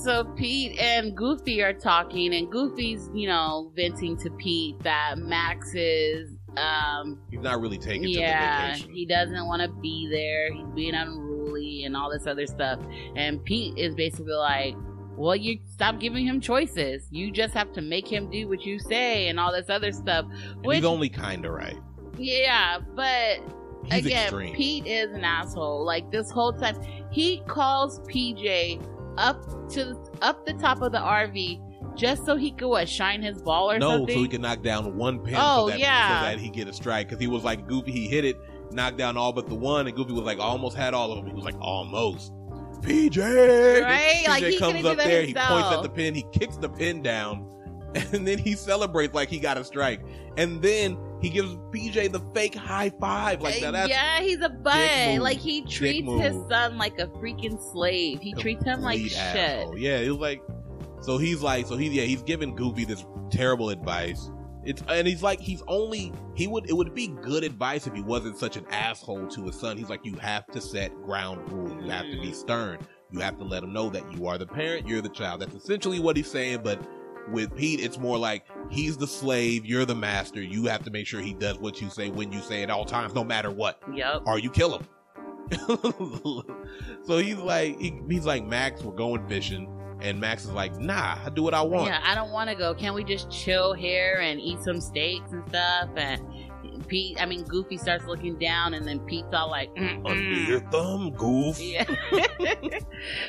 so 0.03 0.23
Pete 0.35 0.79
and 0.79 1.15
Goofy 1.15 1.61
are 1.61 1.73
talking, 1.73 2.33
and 2.33 2.49
Goofy's, 2.51 3.09
you 3.13 3.27
know, 3.27 3.71
venting 3.75 4.17
to 4.17 4.29
Pete 4.31 4.79
that 4.83 5.17
Max 5.17 5.73
is, 5.73 6.29
um, 6.57 7.21
He's 7.29 7.39
not 7.41 7.61
really 7.61 7.77
taking 7.77 8.09
yeah, 8.09 8.67
to 8.67 8.67
the 8.67 8.73
vacation. 8.73 8.93
he 8.93 9.05
doesn't 9.05 9.47
want 9.47 9.61
to 9.61 9.69
be 9.81 10.09
there. 10.11 10.53
He's 10.53 10.67
being 10.75 10.93
unruly 10.93 11.30
and 11.85 11.95
all 11.95 12.11
this 12.11 12.27
other 12.27 12.45
stuff. 12.47 12.79
And 13.15 13.43
Pete 13.43 13.77
is 13.77 13.95
basically 13.95 14.33
like, 14.33 14.75
well, 15.15 15.35
you 15.35 15.59
stop 15.73 15.99
giving 15.99 16.25
him 16.25 16.39
choices. 16.39 17.07
You 17.11 17.31
just 17.31 17.53
have 17.53 17.71
to 17.73 17.81
make 17.81 18.07
him 18.07 18.29
do 18.29 18.47
what 18.47 18.65
you 18.65 18.79
say 18.79 19.27
and 19.27 19.39
all 19.39 19.51
this 19.51 19.69
other 19.69 19.91
stuff. 19.91 20.25
Which, 20.63 20.77
he's 20.77 20.85
only 20.85 21.09
kind 21.09 21.45
of 21.45 21.51
right. 21.53 21.77
yeah, 22.17 22.79
but 22.95 23.39
He's 23.85 24.05
again, 24.05 24.23
extreme. 24.23 24.55
Pete 24.55 24.85
is 24.87 25.11
an 25.11 25.23
asshole. 25.23 25.83
Like 25.85 26.11
this 26.11 26.29
whole 26.31 26.53
time, 26.53 26.77
he 27.11 27.41
calls 27.47 27.99
PJ 28.01 28.81
up 29.17 29.69
to 29.71 29.97
up 30.21 30.45
the 30.45 30.53
top 30.53 30.81
of 30.81 30.91
the 30.91 30.99
RV 30.99 31.95
just 31.97 32.25
so 32.25 32.37
he 32.37 32.51
could 32.51 32.69
what 32.69 32.87
shine 32.87 33.21
his 33.21 33.41
ball 33.41 33.69
or 33.69 33.77
no, 33.77 33.97
something. 33.97 34.15
so 34.15 34.21
he 34.21 34.27
could 34.27 34.39
knock 34.41 34.61
down 34.61 34.95
one 34.95 35.19
pin 35.19 35.35
Oh, 35.37 35.65
so, 35.65 35.71
that, 35.71 35.79
yeah. 35.79 36.21
so 36.21 36.25
that 36.27 36.39
he 36.39 36.49
get 36.49 36.67
a 36.67 36.73
strike. 36.73 37.09
Because 37.09 37.19
he 37.19 37.27
was 37.27 37.43
like 37.43 37.67
Goofy, 37.67 37.91
he 37.91 38.07
hit 38.07 38.23
it, 38.23 38.39
knocked 38.73 38.97
down 38.97 39.17
all 39.17 39.33
but 39.33 39.47
the 39.47 39.55
one, 39.55 39.87
and 39.87 39.95
Goofy 39.95 40.13
was 40.13 40.23
like, 40.23 40.39
almost 40.39 40.75
had 40.75 40.93
all 40.93 41.11
of 41.11 41.17
them. 41.17 41.27
He 41.27 41.33
was 41.33 41.45
like, 41.45 41.59
almost. 41.59 42.33
PJ, 42.81 43.81
Right? 43.81 44.23
PJ 44.25 44.27
Like, 44.27 44.43
he 44.43 44.57
comes 44.57 44.85
up 44.85 44.97
there, 44.97 45.23
he 45.23 45.33
points 45.33 45.71
at 45.71 45.83
the 45.83 45.89
pin, 45.89 46.15
he 46.15 46.25
kicks 46.33 46.57
the 46.57 46.69
pin 46.69 47.01
down, 47.03 47.47
and 47.95 48.27
then 48.27 48.37
he 48.37 48.55
celebrates 48.55 49.13
like 49.13 49.29
he 49.29 49.39
got 49.39 49.57
a 49.57 49.63
strike, 49.63 50.01
and 50.37 50.61
then 50.61 50.97
he 51.21 51.29
gives 51.29 51.53
PJ 51.71 52.11
the 52.11 52.19
fake 52.33 52.55
high 52.55 52.89
five. 52.99 53.41
Like 53.41 53.59
that, 53.61 53.71
that's 53.71 53.89
yeah, 53.89 54.21
he's 54.21 54.41
a 54.41 54.49
butt. 54.49 55.21
Like 55.21 55.37
he 55.37 55.63
treats 55.65 56.09
his 56.21 56.35
son 56.49 56.77
like 56.77 56.97
a 56.99 57.07
freaking 57.07 57.61
slave. 57.71 58.19
He 58.21 58.33
treats 58.33 58.63
him 58.63 58.81
like 58.81 58.99
complete 58.99 59.11
shit. 59.11 59.77
Yeah, 59.77 59.97
it 59.97 60.09
was 60.09 60.17
like 60.17 60.41
so 61.01 61.17
he's 61.17 61.41
like 61.41 61.67
so 61.67 61.77
he 61.77 61.89
yeah 61.89 62.03
he's 62.03 62.23
giving 62.23 62.55
Goofy 62.55 62.85
this 62.85 63.05
terrible 63.29 63.69
advice. 63.69 64.29
It's 64.63 64.83
and 64.87 65.07
he's 65.07 65.23
like 65.23 65.39
he's 65.39 65.63
only 65.67 66.13
he 66.35 66.47
would 66.47 66.69
it 66.69 66.73
would 66.73 66.93
be 66.93 67.07
good 67.07 67.43
advice 67.43 67.87
if 67.87 67.93
he 67.93 68.01
wasn't 68.01 68.37
such 68.37 68.57
an 68.57 68.65
asshole 68.69 69.27
to 69.27 69.45
his 69.45 69.59
son. 69.59 69.77
He's 69.77 69.89
like 69.89 70.05
you 70.05 70.15
have 70.15 70.45
to 70.47 70.61
set 70.61 70.93
ground 71.03 71.51
rules. 71.51 71.83
You 71.83 71.89
have 71.89 72.05
to 72.05 72.21
be 72.21 72.29
mm. 72.29 72.35
stern. 72.35 72.79
You 73.11 73.19
have 73.19 73.37
to 73.39 73.43
let 73.43 73.63
him 73.63 73.73
know 73.73 73.89
that 73.89 74.09
you 74.13 74.27
are 74.27 74.37
the 74.37 74.45
parent, 74.45 74.87
you're 74.87 75.01
the 75.01 75.09
child. 75.09 75.41
That's 75.41 75.55
essentially 75.55 75.99
what 75.99 76.15
he's 76.15 76.29
saying, 76.31 76.61
but 76.63 76.79
with 77.29 77.55
Pete, 77.55 77.79
it's 77.79 77.97
more 77.97 78.17
like 78.17 78.45
he's 78.69 78.97
the 78.97 79.07
slave, 79.07 79.65
you're 79.65 79.85
the 79.85 79.95
master. 79.95 80.41
You 80.41 80.65
have 80.65 80.83
to 80.83 80.91
make 80.91 81.07
sure 81.07 81.21
he 81.21 81.33
does 81.33 81.57
what 81.57 81.81
you 81.81 81.89
say 81.89 82.09
when 82.09 82.31
you 82.31 82.39
say 82.39 82.63
at 82.63 82.69
all 82.69 82.85
times, 82.85 83.13
no 83.13 83.23
matter 83.23 83.51
what 83.51 83.81
Yep. 83.93 84.23
or 84.25 84.39
you 84.39 84.49
kill 84.49 84.77
him. 84.77 84.87
so 87.03 87.17
he's 87.17 87.37
like, 87.37 87.79
he, 87.79 88.01
he's 88.09 88.25
like, 88.25 88.45
Max, 88.45 88.81
we're 88.81 88.93
going 88.93 89.27
fishing, 89.27 89.67
and 90.01 90.19
Max 90.19 90.45
is 90.45 90.51
like, 90.51 90.77
Nah, 90.79 91.17
I 91.23 91.29
do 91.29 91.43
what 91.43 91.53
I 91.53 91.61
want. 91.61 91.87
Yeah, 91.87 92.01
I 92.03 92.15
don't 92.15 92.31
want 92.31 92.49
to 92.49 92.55
go. 92.55 92.73
Can 92.73 92.93
we 92.93 93.03
just 93.03 93.29
chill 93.29 93.73
here 93.73 94.19
and 94.21 94.39
eat 94.39 94.61
some 94.63 94.81
steaks 94.81 95.31
and 95.31 95.47
stuff? 95.49 95.89
And 95.95 96.21
Pete, 96.87 97.21
I 97.21 97.25
mean, 97.25 97.43
Goofy 97.43 97.77
starts 97.77 98.05
looking 98.05 98.37
down, 98.37 98.73
and 98.73 98.85
then 98.87 98.99
Pete's 99.01 99.33
all 99.33 99.49
like, 99.49 99.73
mm, 99.75 100.09
Under 100.09 100.21
your 100.21 100.59
thumb, 100.71 101.11
goof. 101.11 101.59
Yeah. 101.61 101.85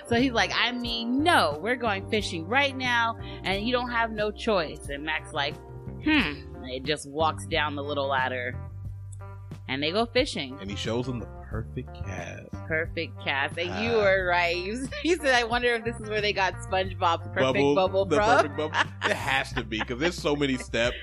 so 0.08 0.16
he's 0.16 0.32
like, 0.32 0.50
I 0.54 0.72
mean, 0.72 1.22
no, 1.22 1.58
we're 1.62 1.76
going 1.76 2.08
fishing 2.11 2.46
right 2.46 2.76
now, 2.76 3.16
and 3.44 3.64
you 3.64 3.72
don't 3.72 3.90
have 3.90 4.11
no 4.11 4.30
choice. 4.30 4.88
And 4.88 5.04
Max 5.04 5.32
like, 5.32 5.54
hmm. 6.02 6.32
And 6.56 6.70
it 6.70 6.85
just 6.85 7.08
walks 7.08 7.46
down 7.46 7.76
the 7.76 7.82
little 7.82 8.08
ladder, 8.08 8.56
and 9.72 9.82
they 9.82 9.90
go 9.90 10.06
fishing. 10.06 10.56
And 10.61 10.70
he 10.70 10.76
shows 10.76 11.06
them 11.06 11.18
the 11.20 11.26
perfect 11.50 11.94
cast. 12.06 12.50
Perfect 12.68 13.18
cast. 13.24 13.58
And 13.58 13.68
you 13.85 13.92
Ah. 13.98 14.02
were 14.02 14.26
right. 14.26 14.56
You, 14.56 14.87
you 15.04 15.16
said, 15.16 15.35
I 15.35 15.44
wonder 15.44 15.74
if 15.74 15.85
this 15.85 15.96
is 16.00 16.08
where 16.08 16.20
they 16.20 16.32
got 16.32 16.54
SpongeBob's 16.54 17.28
perfect 17.28 17.74
bubble, 17.74 18.04
the 18.04 18.16
from. 18.16 18.37
perfect 18.37 18.56
bubble. 18.56 18.76
It 19.04 19.16
has 19.16 19.52
to 19.54 19.64
be 19.64 19.78
because 19.80 19.98
there's 19.98 20.14
so 20.16 20.37
many 20.37 20.56
steps. 20.58 20.96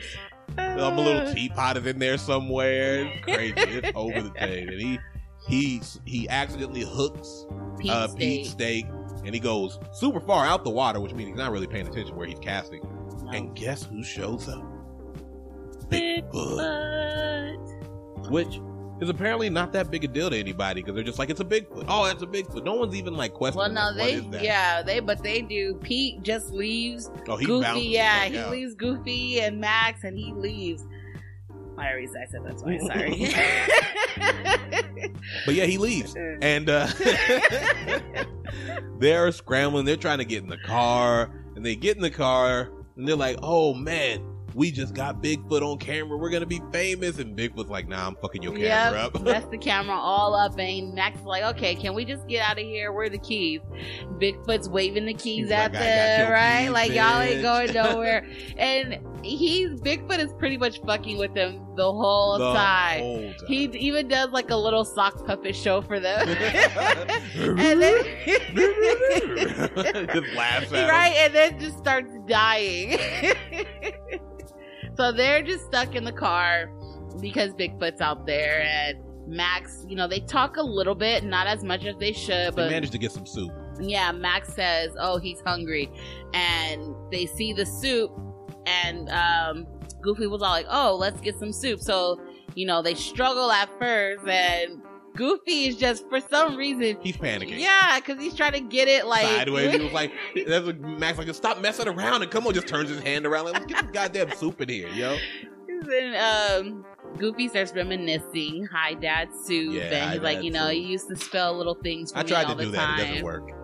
Um, 0.58 0.98
a 0.98 1.02
little 1.02 1.34
teapot 1.34 1.78
is 1.78 1.86
in 1.86 2.00
there 2.00 2.18
somewhere. 2.18 3.06
It's 3.06 3.24
crazy. 3.24 3.54
It's 3.58 3.92
over 3.96 4.22
the 4.22 4.30
thing. 4.32 4.68
And 4.70 4.80
he 4.82 5.00
he 5.48 5.82
he 6.06 6.28
accidentally 6.30 6.82
hooks 6.82 7.46
Pete's 7.80 7.94
uh, 7.94 8.08
steak. 8.08 8.46
Steak, 8.48 8.86
and 9.26 9.34
he 9.34 9.40
goes 9.40 9.80
super 9.94 10.20
far 10.20 10.46
out 10.46 10.64
the 10.64 10.70
water, 10.70 11.00
which 11.00 11.14
means 11.14 11.30
he's 11.30 11.38
not 11.38 11.52
really 11.52 11.68
paying 11.68 11.88
attention 11.88 12.16
where 12.16 12.28
he's 12.28 12.40
casting. 12.40 12.82
No. 13.24 13.32
And 13.32 13.56
guess 13.56 13.84
who 13.84 14.04
shows 14.04 14.50
up? 14.50 14.64
Bigfoot. 15.90 17.79
Which 18.28 18.60
is 19.02 19.10
apparently 19.10 19.50
not 19.50 19.72
that 19.72 19.90
big 19.90 20.04
a 20.04 20.08
deal 20.08 20.30
to 20.30 20.38
anybody 20.38 20.82
because 20.82 20.96
they're 20.96 21.04
just 21.04 21.20
like 21.20 21.30
it's 21.30 21.40
a 21.40 21.46
Bigfoot. 21.46 21.86
Oh, 21.88 22.06
that's 22.06 22.22
a 22.22 22.28
Bigfoot. 22.28 22.66
No 22.66 22.76
one's 22.76 22.96
even 22.96 23.16
like 23.16 23.34
questioning. 23.34 23.74
Well, 23.74 23.94
no, 23.94 23.98
like, 23.98 24.08
they 24.08 24.16
what 24.16 24.26
is 24.26 24.32
that? 24.32 24.44
yeah 24.44 24.82
they 24.82 25.00
but 25.00 25.24
they 25.24 25.42
do. 25.42 25.76
Pete 25.82 26.22
just 26.24 26.52
leaves 26.52 27.10
Oh, 27.28 27.38
he 27.38 27.46
Goofy. 27.46 27.82
Yeah, 27.82 28.26
he 28.26 28.38
out. 28.38 28.52
leaves 28.52 28.76
Goofy 28.76 29.40
and 29.42 29.60
Max, 29.62 30.04
and 30.04 30.18
he 30.18 30.34
leaves. 30.34 30.86
I 31.78 31.92
already 31.92 32.08
said 32.08 32.26
I 32.28 32.32
said 32.32 32.42
that's 32.46 32.62
why. 32.62 32.78
Sorry. 32.80 33.34
But 35.46 35.56
yeah, 35.56 35.66
he 35.66 35.78
leaves, 35.78 36.16
and 36.42 36.70
uh, 36.70 36.88
they're 39.00 39.32
scrambling. 39.32 39.86
They're 39.86 39.96
trying 39.96 40.18
to 40.20 40.26
get 40.26 40.44
in 40.44 40.50
the 40.50 40.58
car, 40.58 41.30
and 41.56 41.66
they 41.66 41.76
get 41.76 41.96
in 41.96 42.02
the 42.02 42.10
car, 42.10 42.70
and 42.96 43.08
they're 43.08 43.16
like, 43.16 43.38
"Oh 43.42 43.74
man." 43.74 44.22
We 44.60 44.72
just 44.72 44.94
got 44.94 45.22
Bigfoot 45.24 45.62
on 45.62 45.78
camera. 45.78 46.18
We're 46.18 46.30
gonna 46.32 46.46
be 46.46 46.62
famous, 46.74 47.18
and 47.20 47.34
Bigfoot's 47.38 47.70
like, 47.70 47.88
"Nah, 47.88 48.06
I'm 48.08 48.16
fucking 48.18 48.44
your 48.44 48.52
camera 48.52 49.04
Yep, 49.04 49.16
up." 49.16 49.24
that's 49.24 49.46
the 49.52 49.58
camera 49.58 49.96
all 49.96 50.36
up, 50.36 50.60
and 50.60 50.94
Max 50.94 51.18
is 51.18 51.26
like, 51.26 51.44
"Okay, 51.56 51.76
can 51.76 51.94
we 51.94 52.04
just 52.04 52.28
get 52.28 52.44
out 52.46 52.60
of 52.60 52.66
here? 52.66 52.92
Where 52.92 53.06
are 53.06 53.10
the 53.10 53.20
keys?" 53.20 53.62
Bigfoot's 54.20 54.68
waving 54.68 55.06
the 55.06 55.14
keys 55.14 55.46
He's 55.46 55.52
at 55.52 55.72
like, 55.72 55.82
"I 55.82 55.86
them, 55.86 56.32
right? 56.34 56.62
keys, 56.64 56.70
like 56.72 56.92
y'all 56.92 57.22
ain't 57.22 57.42
going 57.42 57.74
nowhere. 57.94 58.28
and 58.58 58.98
he's 59.24 59.80
Bigfoot 59.80 60.20
is 60.20 60.34
pretty 60.38 60.58
much 60.58 60.82
fucking 60.86 61.18
with 61.18 61.34
them 61.34 61.66
the 61.78 61.90
whole 61.90 62.38
The 62.38 62.54
time. 62.54 63.00
whole 63.00 63.34
time. 63.34 63.48
He 63.48 63.64
even 63.78 64.10
does 64.10 64.32
like 64.32 64.50
a 64.50 64.58
little 64.58 64.84
sock 64.84 65.26
puppet 65.26 65.56
show 65.56 65.82
for 65.82 66.02
them. 66.02 66.28
and 67.38 67.82
then 67.82 68.04
just 70.14 70.34
laughs 70.36 70.74
at 70.74 70.84
him. 70.84 70.90
right, 70.90 71.14
and 71.18 71.34
then 71.34 71.60
just 71.62 71.78
starts 71.78 72.12
dying. 72.28 72.98
So 75.00 75.14
they're 75.14 75.42
just 75.42 75.66
stuck 75.66 75.96
in 75.96 76.04
the 76.04 76.12
car 76.12 76.70
because 77.22 77.54
Bigfoot's 77.54 78.02
out 78.02 78.26
there, 78.26 78.64
and 78.64 78.98
Max. 79.26 79.86
You 79.88 79.96
know, 79.96 80.10
they 80.10 80.20
talk 80.20 80.58
a 80.58 80.62
little 80.62 80.94
bit, 80.96 81.24
not 81.24 81.48
as 81.48 81.64
much 81.64 81.86
as 81.86 81.96
they 82.00 82.12
should, 82.12 82.54
but 82.54 82.66
They 82.68 82.72
managed 82.72 82.92
to 82.92 82.98
get 82.98 83.14
some 83.14 83.26
soup. 83.26 83.50
yeah, 83.80 84.12
Max 84.12 84.54
says, 84.54 84.90
"Oh, 85.00 85.18
he's 85.18 85.40
hungry," 85.46 85.90
and 86.34 86.94
they 87.12 87.26
see 87.28 87.54
the 87.54 87.66
soup, 87.66 88.12
and 88.66 89.10
um, 89.10 89.66
Goofy 90.02 90.28
was 90.28 90.42
all 90.42 90.52
like, 90.52 90.68
"Oh, 90.70 90.98
let's 91.00 91.22
get 91.22 91.40
some 91.40 91.54
soup." 91.54 91.80
So 91.80 92.20
you 92.56 92.66
know, 92.66 92.82
they 92.82 92.96
struggle 92.96 93.52
at 93.52 93.70
first, 93.80 94.28
and 94.28 94.82
Goofy 95.16 95.66
is 95.66 95.76
just 95.76 96.08
for 96.10 96.20
some 96.20 96.56
reason. 96.56 96.98
He's 97.02 97.18
panicking. 97.18 97.60
Yeah, 97.60 98.00
because 98.00 98.22
he's 98.22 98.34
trying 98.36 98.54
to 98.54 98.62
get 98.62 98.88
it 98.88 99.06
like 99.06 99.24
sideways. 99.24 99.76
He 99.76 99.84
was 99.84 99.94
like, 99.94 100.12
"That's 100.48 100.66
what 100.66 100.80
Max 100.80 101.18
like, 101.18 101.34
stop 101.34 101.60
messing 101.60 101.88
around 101.88 102.22
and 102.22 102.32
come 102.32 102.48
on." 102.48 102.54
Just 102.54 102.68
turns 102.68 102.90
his 102.90 103.02
hand 103.02 103.26
around 103.26 103.46
like, 103.46 103.54
"Let's 103.56 103.66
get 103.66 103.80
some 103.80 103.92
goddamn 103.92 104.32
soup 104.32 104.62
in 104.62 104.70
here, 104.70 104.90
yo." 104.90 105.18
and 105.70 106.16
um, 106.16 106.86
Goofy 107.18 107.48
starts 107.48 107.74
reminiscing 107.74 108.68
Hi 108.72 108.94
Dad 108.94 109.30
soup, 109.46 109.74
Yeah, 109.74 109.84
and 109.84 110.14
he's 110.14 110.22
like, 110.22 110.44
you 110.44 110.52
know, 110.52 110.70
you 110.70 110.82
used 110.82 111.08
to 111.10 111.16
spell 111.16 111.58
little 111.58 111.76
things 111.76 112.12
for 112.12 112.20
I 112.20 112.24
tried 112.24 112.48
to 112.48 112.56
do 112.56 112.72
that. 112.72 113.00
It 113.00 113.06
doesn't 113.06 113.24
work. 113.24 113.59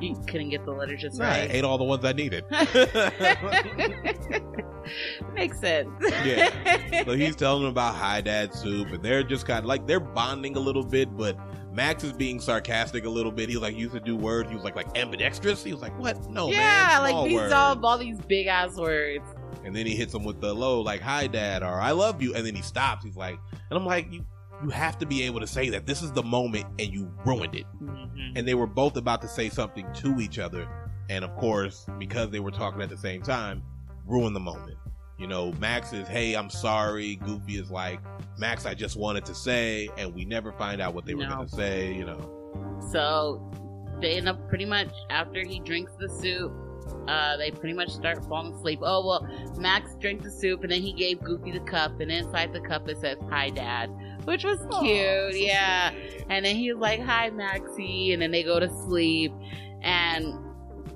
You 0.00 0.14
couldn't 0.26 0.48
get 0.50 0.64
the 0.64 0.72
letters 0.72 1.00
just 1.00 1.18
Nah, 1.18 1.26
I 1.26 1.28
right. 1.28 1.50
ate 1.50 1.64
all 1.64 1.78
the 1.78 1.84
ones 1.84 2.04
I 2.04 2.12
needed. 2.12 2.44
Makes 5.34 5.60
sense. 5.60 5.90
Yeah. 6.24 7.04
so 7.04 7.12
he's 7.12 7.36
telling 7.36 7.62
them 7.62 7.70
about 7.70 7.94
Hi 7.94 8.20
Dad 8.20 8.54
soup, 8.54 8.88
and 8.88 9.02
they're 9.02 9.22
just 9.22 9.46
kind 9.46 9.60
of 9.60 9.66
like 9.66 9.86
they're 9.86 10.00
bonding 10.00 10.56
a 10.56 10.60
little 10.60 10.84
bit, 10.84 11.16
but 11.16 11.38
Max 11.72 12.02
is 12.02 12.12
being 12.12 12.40
sarcastic 12.40 13.04
a 13.04 13.08
little 13.08 13.30
bit. 13.30 13.48
He 13.48 13.56
like 13.56 13.76
used 13.76 13.94
to 13.94 14.00
do 14.00 14.16
words. 14.16 14.48
He 14.48 14.56
was 14.56 14.64
like 14.64 14.74
like 14.74 14.98
ambidextrous. 14.98 15.62
He 15.62 15.72
was 15.72 15.82
like, 15.82 15.96
"What? 15.98 16.28
No, 16.30 16.48
yeah, 16.48 16.98
man, 17.02 17.12
like 17.12 17.28
these 17.28 17.36
words." 17.38 17.52
all 17.52 17.86
all 17.86 17.98
these 17.98 18.18
big 18.22 18.46
ass 18.46 18.76
words. 18.76 19.24
And 19.64 19.76
then 19.76 19.86
he 19.86 19.94
hits 19.94 20.14
him 20.14 20.24
with 20.24 20.40
the 20.40 20.52
low, 20.52 20.80
like 20.80 21.00
"Hi, 21.00 21.26
Dad" 21.26 21.62
or 21.62 21.80
"I 21.80 21.92
love 21.92 22.20
you," 22.22 22.34
and 22.34 22.44
then 22.44 22.54
he 22.54 22.62
stops. 22.62 23.04
He's 23.04 23.16
like, 23.16 23.38
and 23.52 23.78
I'm 23.78 23.86
like, 23.86 24.10
you 24.12 24.24
you 24.62 24.70
have 24.70 24.98
to 24.98 25.06
be 25.06 25.22
able 25.22 25.40
to 25.40 25.46
say 25.46 25.68
that 25.70 25.86
this 25.86 26.02
is 26.02 26.12
the 26.12 26.22
moment, 26.22 26.66
and 26.78 26.92
you 26.92 27.10
ruined 27.24 27.54
it. 27.54 27.66
Mm-hmm. 27.82 28.36
And 28.36 28.46
they 28.46 28.54
were 28.54 28.66
both 28.66 28.96
about 28.96 29.22
to 29.22 29.28
say 29.28 29.48
something 29.48 29.86
to 29.94 30.20
each 30.20 30.38
other, 30.38 30.68
and 31.08 31.24
of 31.24 31.34
course, 31.36 31.86
because 31.98 32.30
they 32.30 32.40
were 32.40 32.50
talking 32.50 32.82
at 32.82 32.88
the 32.90 32.96
same 32.96 33.22
time, 33.22 33.62
ruined 34.06 34.36
the 34.36 34.40
moment. 34.40 34.76
You 35.18 35.26
know, 35.26 35.52
Max 35.60 35.92
is, 35.92 36.08
"Hey, 36.08 36.34
I'm 36.34 36.48
sorry." 36.50 37.16
Goofy 37.16 37.56
is 37.58 37.70
like, 37.70 38.00
"Max, 38.38 38.64
I 38.66 38.74
just 38.74 38.96
wanted 38.96 39.24
to 39.26 39.34
say," 39.34 39.88
and 39.98 40.14
we 40.14 40.24
never 40.24 40.52
find 40.52 40.80
out 40.80 40.94
what 40.94 41.04
they 41.04 41.14
were 41.14 41.24
No. 41.24 41.36
going 41.36 41.48
to 41.48 41.54
say. 41.54 41.92
You 41.94 42.04
know, 42.06 42.78
So 42.90 43.50
they 44.00 44.16
end 44.16 44.28
up 44.28 44.48
pretty 44.48 44.64
much 44.64 44.88
after 45.10 45.44
he 45.46 45.60
drinks 45.60 45.92
the 45.98 46.08
soup. 46.08 46.52
Uh, 47.06 47.36
they 47.36 47.50
pretty 47.50 47.74
much 47.74 47.90
start 47.90 48.24
falling 48.26 48.52
asleep. 48.54 48.78
Oh 48.82 49.06
well, 49.06 49.28
Max 49.58 49.94
drank 49.96 50.22
the 50.22 50.30
soup 50.30 50.62
and 50.62 50.72
then 50.72 50.80
he 50.80 50.92
gave 50.94 51.20
Goofy 51.22 51.50
the 51.52 51.60
cup, 51.60 52.00
and 52.00 52.10
inside 52.10 52.52
the 52.54 52.60
cup 52.60 52.88
it 52.88 52.96
says 52.98 53.18
"Hi, 53.28 53.50
Dad," 53.50 53.90
which 54.24 54.44
was 54.44 54.58
cute. 54.80 55.36
yeah, 55.40 55.90
and 56.28 56.44
then 56.44 56.56
he 56.56 56.72
was 56.72 56.80
like, 56.80 57.00
"Hi, 57.00 57.30
Maxie," 57.30 58.12
and 58.12 58.22
then 58.22 58.30
they 58.30 58.42
go 58.42 58.58
to 58.60 58.68
sleep, 58.86 59.32
and 59.82 60.34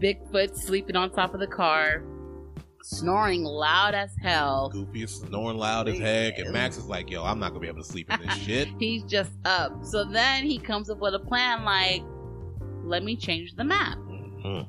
Bigfoot 0.01 0.57
sleeping 0.57 0.97
on 0.97 1.11
top 1.11 1.35
of 1.35 1.41
the 1.41 1.47
car, 1.47 2.05
snoring 2.83 3.43
loud 3.45 3.95
as 3.95 4.11
hell. 4.23 4.69
Goofy 4.71 5.05
is 5.05 5.15
snoring 5.15 5.57
loud 5.59 5.89
as 5.89 5.99
heck, 5.99 6.39
and 6.39 6.53
Max 6.53 6.77
is 6.77 6.87
like, 6.87 7.11
"Yo, 7.11 7.23
I'm 7.25 7.39
not 7.39 7.49
gonna 7.51 7.61
be 7.61 7.69
able 7.69 7.83
to 7.83 7.89
sleep 7.89 8.11
in 8.13 8.21
this 8.27 8.37
shit." 8.45 8.69
He's 8.79 9.03
just 9.05 9.33
up. 9.45 9.85
So 9.85 10.05
then 10.05 10.45
he 10.45 10.59
comes 10.59 10.91
up 10.91 10.99
with 10.99 11.15
a 11.15 11.19
plan 11.21 11.65
like, 11.65 12.03
let 12.85 13.03
me 13.03 13.17
change 13.17 13.55
the 13.55 13.65
map. 13.65 13.97
Mhm. 13.99 14.67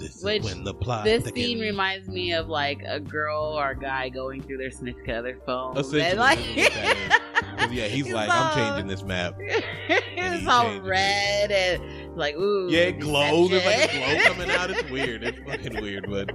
This 0.00 0.16
is 0.16 0.24
Which- 0.24 0.42
when 0.42 0.64
the 0.64 0.74
plot 0.74 1.04
This 1.04 1.24
thickens. 1.24 1.44
scene 1.46 1.60
reminds 1.60 2.08
me 2.08 2.32
of 2.32 2.48
like 2.48 2.82
a 2.86 2.98
girl 2.98 3.38
or 3.58 3.70
a 3.70 3.78
guy 3.78 4.08
going 4.08 4.42
through 4.42 4.56
their 4.58 4.70
significant 4.70 5.18
other 5.18 5.38
phone. 5.46 5.76
Essentially, 5.76 6.16
like, 6.18 6.38
this 6.38 6.68
is 6.68 6.76
what 6.76 6.96
that 6.96 7.20
'Cause, 7.58 7.72
yeah, 7.72 7.84
he's 7.86 8.04
It's 8.06 8.14
like, 8.14 8.30
all- 8.30 8.36
I'm 8.44 8.54
changing 8.56 8.86
this 8.88 9.02
map. 9.02 9.34
it's 9.40 10.38
he's 10.40 10.46
all 10.48 10.62
changing 10.64 10.84
it. 10.84 10.88
red 10.88 11.52
and 11.52 12.16
like 12.16 12.34
ooh. 12.36 12.68
Yeah, 12.70 12.80
it 12.84 13.00
glows. 13.00 13.50
There's 13.50 13.64
like 13.64 13.92
a 13.94 13.98
glow 13.98 14.32
coming 14.34 14.50
out. 14.50 14.70
It's 14.70 14.90
weird. 14.90 15.22
It's 15.22 15.38
fucking 15.46 15.80
weird. 15.82 16.06
But 16.08 16.30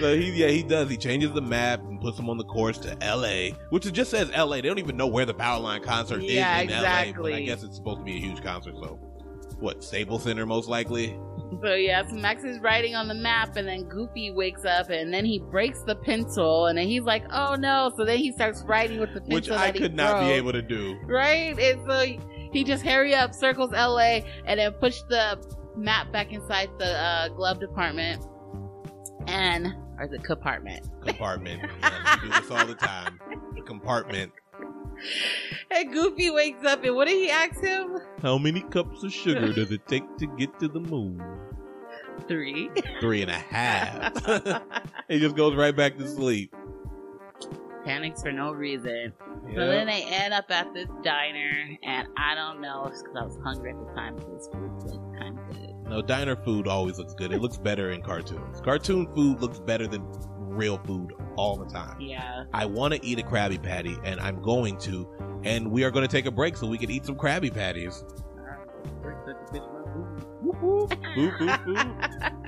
so 0.00 0.16
he, 0.16 0.30
yeah, 0.32 0.48
he 0.48 0.62
does. 0.62 0.88
He 0.88 0.96
changes 0.96 1.32
the 1.32 1.42
map 1.42 1.80
and 1.80 2.00
puts 2.00 2.18
him 2.18 2.30
on 2.30 2.38
the 2.38 2.44
course 2.44 2.78
to 2.78 2.96
L.A., 3.02 3.54
which 3.70 3.84
it 3.86 3.92
just 3.92 4.10
says 4.10 4.30
L.A. 4.32 4.60
They 4.62 4.68
don't 4.68 4.78
even 4.78 4.96
know 4.96 5.06
where 5.06 5.26
the 5.26 5.34
Powerline 5.34 5.82
concert 5.82 6.22
Yeah, 6.22 6.58
is 6.60 6.64
in 6.64 6.70
L.A. 6.72 7.12
But 7.12 7.32
I 7.34 7.42
guess 7.42 7.62
it's 7.62 7.76
supposed 7.76 7.98
to 7.98 8.04
be 8.04 8.16
a 8.16 8.20
huge 8.20 8.42
concert. 8.42 8.74
So, 8.76 8.98
what 9.58 9.84
Staples 9.84 10.24
Center 10.24 10.44
most 10.46 10.68
likely? 10.68 11.16
So 11.60 11.74
yeah, 11.74 12.06
so 12.08 12.14
Max 12.16 12.44
is 12.44 12.58
writing 12.60 12.94
on 12.94 13.08
the 13.08 13.14
map, 13.14 13.56
and 13.56 13.68
then 13.68 13.84
Goofy 13.84 14.30
wakes 14.30 14.64
up, 14.64 14.88
and 14.90 15.12
then 15.12 15.24
he 15.24 15.38
breaks 15.38 15.82
the 15.82 15.94
pencil, 15.94 16.66
and 16.66 16.78
then 16.78 16.86
he's 16.86 17.02
like, 17.02 17.24
"Oh 17.30 17.54
no!" 17.56 17.92
So 17.96 18.04
then 18.04 18.18
he 18.18 18.32
starts 18.32 18.62
writing 18.66 19.00
with 19.00 19.12
the 19.12 19.20
pencil 19.20 19.34
Which 19.34 19.50
I 19.50 19.70
could 19.70 19.94
not 19.94 20.20
be 20.20 20.30
able 20.32 20.52
to 20.52 20.62
do. 20.62 20.98
right? 21.04 21.58
And 21.58 21.80
so 21.86 22.06
he 22.52 22.64
just 22.64 22.84
hurry 22.84 23.14
up, 23.14 23.34
circles 23.34 23.72
LA, 23.72 24.20
and 24.46 24.58
then 24.58 24.72
push 24.72 25.00
the 25.08 25.38
map 25.76 26.10
back 26.12 26.32
inside 26.32 26.70
the 26.78 26.86
uh, 26.86 27.28
glove 27.28 27.60
department, 27.60 28.24
and 29.26 29.74
or 29.98 30.08
the 30.08 30.18
compartment. 30.18 30.86
Compartment. 31.04 31.62
We 31.62 32.28
do 32.28 32.40
this 32.40 32.50
all 32.50 32.66
the 32.66 32.74
time. 32.74 33.20
The 33.56 33.62
compartment. 33.66 34.32
And 35.70 35.90
Goofy 35.90 36.30
wakes 36.30 36.64
up, 36.66 36.84
and 36.84 36.94
what 36.94 37.08
did 37.08 37.16
he 37.16 37.30
ask 37.30 37.58
him? 37.60 37.98
How 38.20 38.36
many 38.36 38.60
cups 38.60 39.02
of 39.02 39.12
sugar 39.12 39.52
does 39.52 39.70
it 39.72 39.86
take 39.88 40.04
to 40.18 40.26
get 40.36 40.58
to 40.60 40.68
the 40.68 40.80
moon? 40.80 41.22
Three. 42.28 42.70
Three 43.00 43.22
and 43.22 43.30
a 43.30 43.34
half. 43.34 44.12
he 45.08 45.18
just 45.18 45.34
goes 45.34 45.56
right 45.56 45.74
back 45.74 45.96
to 45.96 46.06
sleep. 46.06 46.54
Panics 47.86 48.22
for 48.22 48.32
no 48.32 48.52
reason. 48.52 49.12
So 49.54 49.66
then 49.66 49.86
they 49.86 50.02
end 50.04 50.34
up 50.34 50.50
at 50.50 50.72
this 50.74 50.88
diner, 51.02 51.50
and 51.82 52.06
I 52.16 52.34
don't 52.34 52.60
know, 52.60 52.84
it's 52.86 53.02
because 53.02 53.16
I 53.18 53.24
was 53.24 53.38
hungry 53.42 53.70
at 53.72 53.78
the 53.78 53.92
time. 53.94 54.16
but 54.16 54.30
This 54.32 54.48
food 54.52 54.70
looked 54.84 55.18
kind 55.18 55.38
of 55.38 55.50
good. 55.56 55.74
No, 55.88 56.02
diner 56.02 56.36
food 56.36 56.68
always 56.68 56.98
looks 56.98 57.14
good. 57.14 57.32
It 57.32 57.40
looks 57.40 57.56
better 57.56 57.90
in 57.90 58.02
cartoons. 58.02 58.60
Cartoon 58.60 59.06
food 59.14 59.40
looks 59.40 59.58
better 59.58 59.86
than 59.86 60.06
real 60.56 60.78
food 60.78 61.12
all 61.36 61.56
the 61.56 61.66
time. 61.66 62.00
Yeah. 62.00 62.44
I 62.52 62.66
want 62.66 62.94
to 62.94 63.04
eat 63.04 63.18
a 63.18 63.22
Krabby 63.22 63.62
Patty, 63.62 63.96
and 64.04 64.20
I'm 64.20 64.40
going 64.42 64.78
to. 64.78 65.08
And 65.44 65.70
we 65.70 65.84
are 65.84 65.90
going 65.90 66.06
to 66.06 66.10
take 66.10 66.26
a 66.26 66.30
break 66.30 66.56
so 66.56 66.66
we 66.66 66.78
can 66.78 66.90
eat 66.90 67.04
some 67.04 67.16
Krabby 67.16 67.52
Patties. 67.52 68.04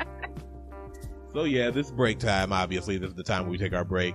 So 1.34 1.42
yeah, 1.42 1.70
this 1.70 1.90
break 1.90 2.20
time. 2.20 2.52
Obviously, 2.52 2.96
this 2.96 3.08
is 3.10 3.16
the 3.16 3.24
time 3.24 3.48
we 3.48 3.58
take 3.58 3.74
our 3.74 3.84
break. 3.84 4.14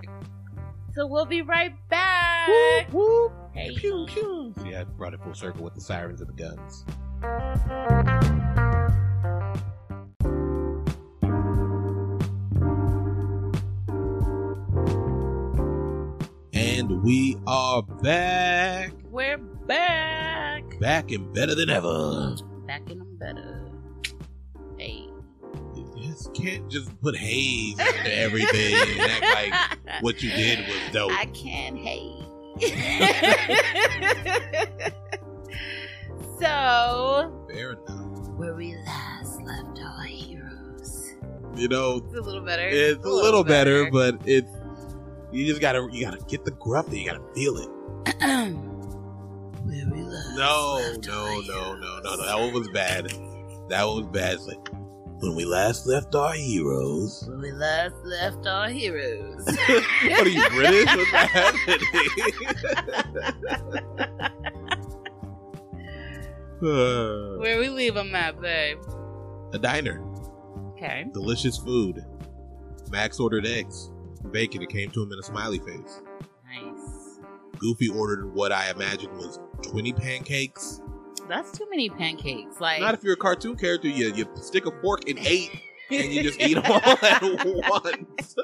So 0.93 1.05
we'll 1.05 1.25
be 1.25 1.41
right 1.41 1.75
back. 1.89 2.47
Whoop, 2.47 2.93
whoop. 2.93 3.33
Hey. 3.53 3.75
Pew, 3.75 4.05
pew. 4.07 4.55
I 4.65 4.85
brought 4.85 5.13
it 5.13 5.21
full 5.21 5.33
circle 5.33 5.65
with 5.65 5.75
the 5.75 5.81
sirens 5.81 6.21
and 6.21 6.29
the 6.29 6.33
guns. 6.33 6.85
And 16.79 17.03
we 17.03 17.35
are 17.45 17.81
back. 17.83 18.93
We're 19.11 19.37
back. 19.37 20.63
Back 20.79 21.11
and 21.11 21.33
better 21.33 21.53
than 21.53 21.69
ever. 21.69 22.37
Back 22.67 22.89
in 22.89 22.99
them 22.99 23.17
better. 23.19 23.65
Hey. 24.77 25.09
You 25.75 25.93
just 26.01 26.33
can't 26.33 26.71
just 26.71 26.97
put 27.01 27.17
haze 27.17 27.77
into 27.77 28.17
everything 28.17 28.75
and 28.75 29.11
act 29.11 29.79
like 29.91 30.01
what 30.03 30.23
you 30.23 30.29
did 30.29 30.59
was 30.59 30.77
dope. 30.93 31.11
I 31.11 31.25
can 31.25 31.75
hate. 31.75 32.15
so, 36.39 37.45
Fair 37.51 37.73
enough. 37.73 38.29
where 38.37 38.55
we 38.55 38.73
last 38.85 39.41
left 39.41 39.81
our 39.83 40.03
heroes. 40.05 41.15
You 41.57 41.67
know, 41.67 41.97
It's 42.07 42.17
a 42.17 42.21
little 42.21 42.45
better. 42.45 42.69
it's 42.69 43.03
a 43.05 43.09
little 43.09 43.43
better, 43.43 43.91
but 43.91 44.21
it's 44.25 44.47
you 45.31 45.45
just 45.45 45.61
gotta 45.61 45.87
you 45.91 46.03
gotta 46.05 46.23
get 46.27 46.45
the 46.45 46.51
gruff. 46.51 46.87
You 46.91 47.05
gotta 47.05 47.23
feel 47.33 47.57
it. 47.57 47.69
where 48.19 49.85
we 49.91 50.01
last 50.03 50.37
No, 50.37 50.75
left 50.81 51.07
no, 51.07 51.41
no, 51.41 51.75
no, 51.75 51.99
no, 52.01 52.15
no. 52.15 52.25
That 52.25 52.39
one 52.39 52.53
was 52.53 52.67
bad. 52.69 53.05
That 53.69 53.85
one 53.87 53.97
was 53.97 54.07
bad. 54.07 54.33
It's 54.35 54.47
like 54.47 54.67
when 55.21 55.35
we 55.35 55.45
last 55.45 55.85
left 55.85 56.15
our 56.15 56.33
heroes. 56.33 57.25
When 57.27 57.41
we 57.41 57.51
last 57.51 57.95
left 58.03 58.47
our 58.47 58.69
heroes. 58.69 59.45
what 59.67 60.25
are 60.25 60.29
you 60.29 60.49
British? 60.49 60.95
What's 60.95 61.09
happening? 61.11 61.79
Where 66.59 67.59
we 67.59 67.69
leave 67.69 67.93
them 67.95 68.13
at, 68.15 68.39
babe. 68.41 68.79
a 69.53 69.59
diner, 69.59 70.01
Okay. 70.73 71.05
delicious 71.13 71.57
food. 71.57 72.05
Max 72.91 73.19
ordered 73.19 73.45
eggs, 73.45 73.91
bacon. 74.31 74.61
It 74.61 74.69
came 74.69 74.91
to 74.91 75.03
him 75.03 75.11
in 75.11 75.19
a 75.19 75.23
smiley 75.23 75.59
face. 75.59 76.01
Nice. 76.45 77.19
Goofy 77.57 77.89
ordered 77.89 78.33
what 78.33 78.51
I 78.51 78.69
imagined 78.71 79.13
was 79.13 79.39
twenty 79.61 79.93
pancakes. 79.93 80.81
That's 81.27 81.51
too 81.55 81.69
many 81.69 81.89
pancakes. 81.89 82.59
Like, 82.59 82.81
Not 82.81 82.95
if 82.95 83.03
you're 83.03 83.13
a 83.13 83.17
cartoon 83.17 83.55
character, 83.55 83.87
you 83.87 84.13
you 84.13 84.25
stick 84.35 84.65
a 84.65 84.71
fork 84.81 85.07
in 85.07 85.19
eight 85.19 85.51
and 85.91 86.11
you 86.11 86.23
just 86.23 86.39
eat 86.41 86.55
them 86.55 86.63
all 86.65 86.97
at 87.05 87.21
once. 87.71 88.35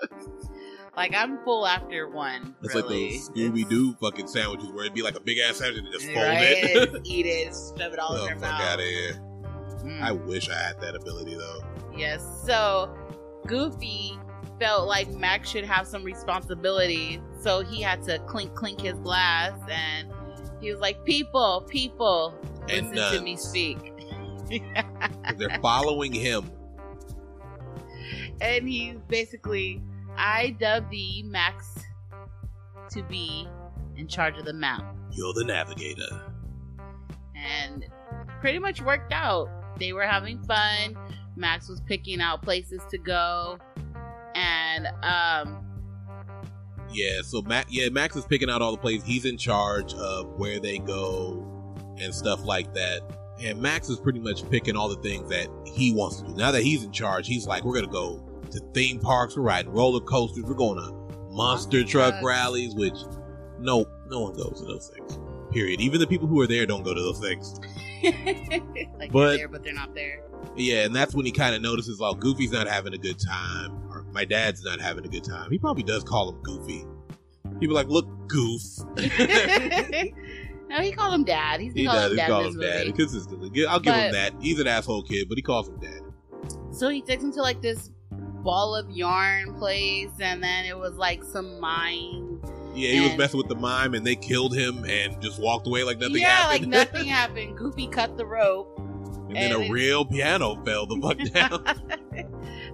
like 0.95 1.13
I'm 1.13 1.43
full 1.43 1.65
after 1.65 2.09
one. 2.09 2.55
It's 2.63 2.75
really. 2.75 3.11
like 3.11 3.19
those 3.19 3.29
Scooby 3.29 3.67
Doo 3.67 3.93
fucking 4.01 4.27
sandwiches 4.27 4.69
where 4.71 4.85
it'd 4.85 4.93
be 4.93 5.01
like 5.01 5.15
a 5.15 5.19
big 5.19 5.39
ass 5.39 5.57
sandwich 5.57 5.83
and 5.83 5.91
just 5.91 6.05
fold 6.05 6.17
right? 6.17 6.41
it. 6.41 7.01
Eat 7.05 7.25
it, 7.25 7.53
shove 7.77 7.93
it 7.93 7.99
all 7.99 8.13
oh, 8.13 8.23
in 8.23 8.29
your 8.29 8.39
fuck 8.39 8.51
mouth. 8.51 8.61
out 8.61 8.79
of 8.79 8.85
here. 8.85 9.21
Mm. 9.83 10.01
I 10.01 10.11
wish 10.11 10.49
I 10.49 10.55
had 10.55 10.81
that 10.81 10.95
ability 10.95 11.35
though. 11.35 11.61
Yes. 11.95 12.23
So 12.45 12.95
Goofy 13.47 14.17
felt 14.59 14.87
like 14.87 15.09
Max 15.11 15.49
should 15.49 15.65
have 15.65 15.87
some 15.87 16.03
responsibility, 16.03 17.21
so 17.41 17.61
he 17.61 17.81
had 17.81 18.01
to 18.03 18.19
clink 18.19 18.53
clink 18.55 18.81
his 18.81 18.93
glass, 18.99 19.53
and 19.69 20.09
he 20.61 20.71
was 20.71 20.79
like, 20.79 21.03
"People, 21.05 21.65
people, 21.69 22.33
And 22.69 22.89
listen 22.95 23.19
to 23.19 23.21
me 23.23 23.33
nuns. 23.33 23.47
speak." 23.49 23.91
They're 25.37 25.59
following 25.61 26.13
him. 26.13 26.51
and 28.41 28.67
he's 28.67 28.97
basically, 29.07 29.81
I 30.17 30.55
dub 30.59 30.89
the 30.91 31.23
Max 31.23 31.73
to 32.91 33.01
be 33.03 33.47
in 33.97 34.07
charge 34.07 34.37
of 34.37 34.45
the 34.45 34.53
map, 34.53 34.83
You're 35.11 35.33
the 35.33 35.43
navigator. 35.45 36.21
and 37.35 37.85
pretty 38.41 38.59
much 38.59 38.81
worked 38.81 39.11
out. 39.13 39.49
They 39.79 39.93
were 39.93 40.03
having 40.05 40.41
fun. 40.43 40.95
Max 41.35 41.67
was 41.67 41.81
picking 41.81 42.21
out 42.21 42.41
places 42.41 42.81
to 42.91 42.97
go, 42.97 43.57
and 44.75 44.87
um, 45.03 45.65
Yeah, 46.91 47.21
so 47.23 47.41
Max, 47.41 47.71
yeah, 47.71 47.89
Max 47.89 48.15
is 48.15 48.25
picking 48.25 48.49
out 48.49 48.61
all 48.61 48.71
the 48.71 48.77
places. 48.77 49.05
He's 49.07 49.25
in 49.25 49.37
charge 49.37 49.93
of 49.95 50.27
where 50.37 50.59
they 50.59 50.77
go 50.79 51.45
and 51.99 52.13
stuff 52.13 52.43
like 52.45 52.73
that. 52.73 53.01
And 53.41 53.61
Max 53.61 53.89
is 53.89 53.99
pretty 53.99 54.19
much 54.19 54.49
picking 54.49 54.75
all 54.77 54.87
the 54.87 55.01
things 55.01 55.29
that 55.29 55.47
he 55.65 55.93
wants 55.93 56.21
to 56.21 56.27
do. 56.27 56.33
Now 56.35 56.51
that 56.51 56.61
he's 56.63 56.83
in 56.83 56.91
charge, 56.91 57.27
he's 57.27 57.45
like, 57.47 57.63
we're 57.63 57.75
gonna 57.75 57.87
go 57.91 58.23
to 58.51 58.59
theme 58.73 58.99
parks, 58.99 59.35
we're 59.35 59.43
riding 59.43 59.71
roller 59.71 59.99
coasters, 59.99 60.43
we're 60.45 60.53
going 60.53 60.77
to 60.77 60.93
monster 61.33 61.83
truck 61.83 62.11
trucks. 62.11 62.23
rallies, 62.25 62.73
which 62.75 62.93
no, 63.59 63.85
no 64.07 64.21
one 64.21 64.33
goes 64.33 64.59
to 64.61 64.65
those 64.65 64.89
things. 64.95 65.17
Period. 65.51 65.81
Even 65.81 65.99
the 65.99 66.07
people 66.07 66.27
who 66.27 66.39
are 66.41 66.47
there 66.47 66.65
don't 66.65 66.83
go 66.83 66.93
to 66.93 67.01
those 67.01 67.19
things. 67.19 67.59
like 68.99 69.11
But- 69.11 69.29
they're 69.29 69.37
there, 69.37 69.47
but 69.49 69.63
they're 69.63 69.73
not 69.73 69.93
there. 69.95 70.21
Yeah, 70.55 70.85
and 70.85 70.95
that's 70.95 71.13
when 71.13 71.25
he 71.25 71.31
kind 71.33 71.55
of 71.55 71.61
notices, 71.61 71.99
oh, 72.01 72.13
Goofy's 72.13 72.51
not 72.51 72.67
having 72.67 72.93
a 72.93 72.97
good 72.97 73.19
time, 73.19 73.84
my 74.15 74.25
dad's 74.25 74.63
not 74.63 74.81
having 74.81 75.05
a 75.05 75.07
good 75.09 75.23
time. 75.23 75.51
He 75.51 75.59
probably 75.59 75.83
does 75.83 76.03
call 76.03 76.29
him 76.31 76.41
Goofy. 76.41 76.85
He'd 77.59 77.67
be 77.67 77.73
like, 77.73 77.87
look, 77.87 78.07
Goof. 78.27 78.61
no, 80.69 80.81
he 80.81 80.91
called 80.91 81.13
him 81.13 81.23
dad. 81.23 81.59
He's 81.61 81.73
He 81.73 81.83
does. 81.85 82.05
him 82.05 82.11
He 82.11 82.15
dad 82.17 82.27
calls 82.29 82.55
him 82.55 82.61
dad 82.61 82.79
movie. 82.87 82.91
consistently. 82.93 83.65
I'll 83.67 83.79
give 83.79 83.93
him 83.93 84.11
that. 84.13 84.33
He's 84.41 84.59
an 84.59 84.67
asshole 84.67 85.03
kid, 85.03 85.29
but 85.29 85.37
he 85.37 85.41
calls 85.41 85.69
him 85.69 85.79
dad. 85.79 86.01
So 86.71 86.89
he 86.89 87.01
takes 87.01 87.23
him 87.23 87.31
to 87.33 87.41
like 87.41 87.61
this 87.61 87.91
ball 88.11 88.75
of 88.75 88.89
yarn 88.89 89.53
place, 89.55 90.11
and 90.19 90.43
then 90.43 90.65
it 90.65 90.77
was 90.77 90.95
like 90.95 91.23
some 91.23 91.59
mine. 91.59 92.39
Yeah, 92.73 92.89
he 92.91 92.99
was 93.01 93.17
messing 93.17 93.37
with 93.37 93.47
the 93.47 93.55
mime, 93.55 93.93
and 93.93 94.05
they 94.05 94.15
killed 94.15 94.53
him 94.55 94.83
and 94.85 95.21
just 95.21 95.39
walked 95.39 95.65
away 95.67 95.83
like 95.83 95.97
nothing 95.97 96.17
yeah, 96.17 96.29
happened. 96.29 96.71
like 96.73 96.89
nothing 96.91 97.07
happened. 97.07 97.57
Goofy 97.57 97.87
cut 97.87 98.17
the 98.17 98.25
rope, 98.25 98.77
and 99.29 99.37
And, 99.37 99.53
then 99.53 99.69
a 99.69 99.71
real 99.71 100.03
piano 100.03 100.61
fell 100.65 100.85
the 100.85 100.97
fuck 101.01 101.17
down, 101.33 101.63
but 101.63 102.25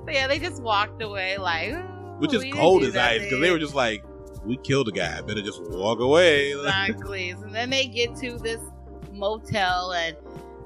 yeah, 0.07 0.27
they 0.27 0.39
just 0.39 0.61
walked 0.61 1.01
away 1.01 1.37
like, 1.37 1.71
"Ooh, 1.73 2.17
which 2.19 2.33
is 2.33 2.43
cold 2.53 2.83
as 2.83 2.95
ice 2.95 3.21
because 3.21 3.39
they 3.39 3.51
were 3.51 3.59
just 3.59 3.75
like, 3.75 4.03
"We 4.43 4.57
killed 4.57 4.87
a 4.87 4.91
guy. 4.91 5.21
Better 5.21 5.41
just 5.41 5.61
walk 5.63 5.99
away." 5.99 6.51
exactly. 6.57 7.31
and 7.31 7.53
then 7.53 7.69
they 7.69 7.87
get 7.87 8.15
to 8.17 8.37
this 8.37 8.61
motel 9.11 9.91
and 9.93 10.15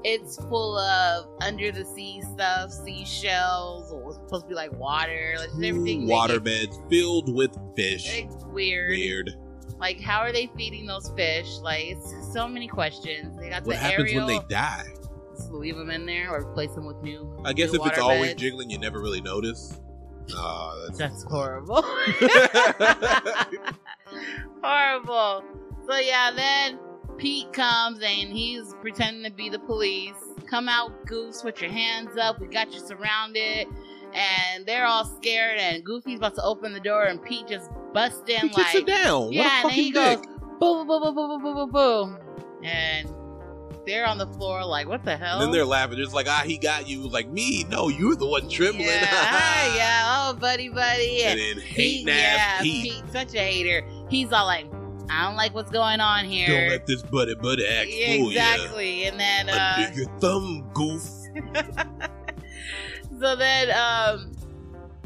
it's 0.04 0.36
full 0.44 0.78
of 0.78 1.26
under 1.42 1.72
the 1.72 1.84
sea 1.84 2.22
stuff, 2.22 2.70
seashells, 2.70 3.90
or 3.90 4.10
it's 4.10 4.18
supposed 4.18 4.44
to 4.44 4.48
be 4.48 4.54
like 4.54 4.72
water, 4.72 5.34
like 5.38 5.48
everything. 5.64 6.06
Water 6.06 6.38
beds 6.38 6.78
filled 6.88 7.34
with 7.34 7.50
fish. 7.74 8.06
It's 8.16 8.44
weird. 8.44 8.90
Weird. 8.90 9.36
Like, 9.78 10.00
how 10.00 10.20
are 10.20 10.32
they 10.32 10.48
feeding 10.56 10.86
those 10.86 11.10
fish? 11.16 11.58
Like, 11.58 11.96
so 12.32 12.46
many 12.48 12.68
questions. 12.68 13.36
They 13.38 13.50
got 13.50 13.64
What 13.64 13.74
the 13.74 13.76
happens 13.78 14.10
Ariel. 14.12 14.26
when 14.26 14.38
they 14.38 14.44
die? 14.48 14.86
Just 15.36 15.50
leave 15.52 15.76
them 15.76 15.90
in 15.90 16.06
there 16.06 16.30
or 16.32 16.40
replace 16.48 16.72
them 16.72 16.86
with 16.86 16.96
new. 17.02 17.40
I 17.44 17.52
guess 17.52 17.72
new 17.72 17.80
if 17.80 17.86
it's 17.86 17.98
always 17.98 18.30
beds. 18.30 18.40
jiggling, 18.40 18.70
you 18.70 18.78
never 18.78 19.00
really 19.00 19.20
notice. 19.20 19.78
Oh, 20.34 20.84
that's 20.86 20.98
That's 20.98 21.22
horrible. 21.24 21.82
horrible. 24.62 25.44
So 25.88 25.96
yeah, 25.98 26.30
then 26.34 26.78
Pete 27.16 27.52
comes 27.52 28.00
and 28.00 28.32
he's 28.32 28.74
pretending 28.80 29.22
to 29.24 29.30
be 29.36 29.48
the 29.48 29.58
police. 29.60 30.14
Come 30.48 30.68
out, 30.68 31.06
Goose, 31.06 31.42
with 31.44 31.60
your 31.60 31.70
hands 31.70 32.16
up. 32.16 32.40
We 32.40 32.46
got 32.48 32.72
you 32.72 32.80
surrounded. 32.80 33.66
And 34.14 34.64
they're 34.64 34.86
all 34.86 35.04
scared, 35.04 35.58
and 35.58 35.84
Goofy's 35.84 36.16
about 36.18 36.36
to 36.36 36.42
open 36.42 36.72
the 36.72 36.80
door, 36.80 37.04
and 37.04 37.22
Pete 37.22 37.48
just 37.48 37.70
busts 37.92 38.22
in 38.28 38.40
he 38.40 38.48
kicks 38.48 38.74
like, 38.74 38.74
it 38.76 38.86
down. 38.86 39.30
yeah, 39.30 39.62
what 39.62 39.64
and 39.64 39.70
then 39.70 39.78
he 39.84 39.90
dick. 39.90 40.22
goes, 40.22 40.26
boom, 40.58 40.86
boom, 40.86 41.02
boom, 41.02 41.14
boom, 41.14 41.28
boom, 41.28 41.42
boom, 41.42 41.54
boom, 41.54 41.70
boom, 41.70 42.18
and 42.62 43.10
they're 43.86 44.06
on 44.06 44.18
the 44.18 44.26
floor 44.26 44.64
like, 44.64 44.88
what 44.88 45.04
the 45.04 45.16
hell? 45.16 45.34
And 45.34 45.42
then 45.42 45.50
they're 45.52 45.64
laughing. 45.64 45.96
They're 45.96 46.06
like, 46.06 46.26
ah, 46.28 46.42
he 46.44 46.58
got 46.58 46.88
you. 46.88 47.08
Like 47.08 47.28
me? 47.28 47.64
No, 47.64 47.88
you're 47.88 48.16
the 48.16 48.26
one 48.26 48.48
trembling. 48.48 48.86
Yeah, 48.86 49.00
yeah, 49.76 50.28
oh, 50.28 50.34
buddy, 50.34 50.68
buddy, 50.68 51.22
And 51.22 51.40
and 51.40 51.58
then 51.58 51.66
hating 51.66 52.08
yeah, 52.08 52.60
Pete. 52.60 52.92
Pete, 52.92 53.12
such 53.12 53.34
a 53.34 53.38
hater. 53.38 53.86
He's 54.10 54.32
all 54.32 54.46
like, 54.46 54.66
I 55.08 55.24
don't 55.24 55.36
like 55.36 55.54
what's 55.54 55.70
going 55.70 56.00
on 56.00 56.24
here. 56.24 56.48
Don't 56.48 56.70
let 56.70 56.86
this 56.86 57.02
buddy 57.02 57.34
buddy 57.36 57.66
act 57.66 57.88
Yeah, 57.88 58.26
exactly. 58.26 59.04
And 59.04 59.20
then, 59.20 59.48
uh, 59.48 59.74
Under 59.78 59.98
your 59.98 60.10
thumb, 60.18 60.68
goof. 60.74 61.02
so 63.20 63.36
then, 63.36 63.70
um, 63.70 64.32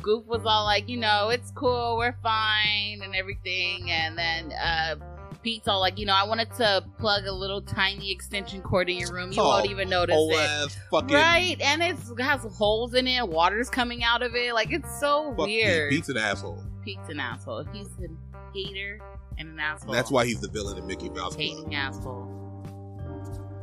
Goof 0.01 0.25
was 0.27 0.41
all 0.47 0.65
like, 0.65 0.89
you 0.89 0.97
know, 0.97 1.29
it's 1.29 1.51
cool, 1.51 1.99
we're 1.99 2.17
fine, 2.23 3.03
and 3.03 3.15
everything. 3.15 3.91
And 3.91 4.17
then, 4.17 4.53
uh, 4.53 4.97
Pete's 5.43 5.67
all 5.69 5.81
like, 5.81 5.99
you 5.99 6.05
know, 6.07 6.13
I 6.15 6.25
wanted 6.27 6.53
to 6.57 6.85
plug 6.99 7.25
a 7.27 7.33
little 7.33 7.63
tiny 7.63 8.11
extension 8.13 8.61
cord 8.63 8.91
in 8.91 8.99
your 8.99 9.13
room. 9.13 9.33
You 9.33 9.41
Oh, 9.41 9.49
won't 9.49 9.71
even 9.71 9.89
notice 9.89 10.17
it. 10.19 10.77
fucking. 10.91 11.15
Right, 11.15 11.57
and 11.61 11.83
it 11.83 11.97
has 12.21 12.43
holes 12.43 12.95
in 12.95 13.07
it, 13.07 13.27
water's 13.27 13.71
coming 13.71 14.05
out 14.05 14.23
of 14.23 14.35
it. 14.35 14.53
Like 14.55 14.71
it's 14.73 15.01
so 15.01 15.31
weird. 15.31 15.91
Pete. 15.91 15.99
Pete's 16.01 16.09
an 16.11 16.17
asshole. 16.19 16.63
Pete's 16.85 17.09
an 17.09 17.21
asshole. 17.21 17.65
He's 17.73 17.87
a 17.87 18.09
hater 18.55 19.01
and 19.39 19.49
an 19.51 19.61
asshole. 19.61 19.93
That's 19.93 20.11
why 20.11 20.27
he's 20.27 20.41
the 20.41 20.49
villain 20.49 20.77
in 20.79 20.87
Mickey 20.87 21.09
Mouse 21.09 21.35
Club. 21.35 21.41
hating 21.41 21.75
asshole. 21.75 22.29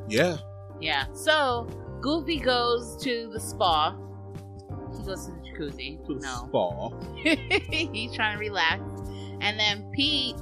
Yeah. 0.08 0.38
Yeah. 0.80 1.06
So 1.14 1.68
Goofy 2.02 2.40
goes 2.40 2.96
to 3.04 3.30
the 3.32 3.40
spa. 3.40 3.96
He 4.98 5.04
goes 5.06 5.26
to 5.26 5.32
the 5.32 5.38
jacuzzi. 5.40 6.06
To 6.08 6.16
the 6.16 6.22
no, 6.22 6.48
spa. 6.48 6.90
he's 7.94 8.14
trying 8.16 8.36
to 8.38 8.40
relax, 8.40 8.82
and 9.42 9.60
then 9.60 9.90
Pete 9.94 10.36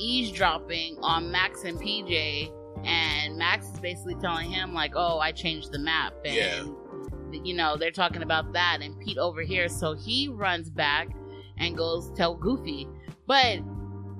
eavesdropping 0.00 0.98
on 1.02 1.30
Max 1.30 1.64
and 1.64 1.78
PJ, 1.78 2.50
and 2.84 3.36
Max 3.36 3.66
is 3.66 3.80
basically 3.80 4.14
telling 4.16 4.50
him 4.50 4.72
like, 4.72 4.92
"Oh, 4.96 5.18
I 5.18 5.32
changed 5.32 5.72
the 5.72 5.78
map," 5.78 6.14
and 6.24 6.34
Yeah. 6.34 6.64
you 7.44 7.54
know 7.54 7.76
they're 7.76 7.90
talking 7.90 8.22
about 8.22 8.52
that, 8.54 8.78
and 8.80 8.98
Pete 8.98 9.18
overhears, 9.18 9.74
so 9.78 9.94
he 9.94 10.28
runs 10.28 10.70
back 10.70 11.08
and 11.58 11.76
goes 11.76 12.10
tell 12.16 12.34
Goofy, 12.34 12.88
but 13.26 13.58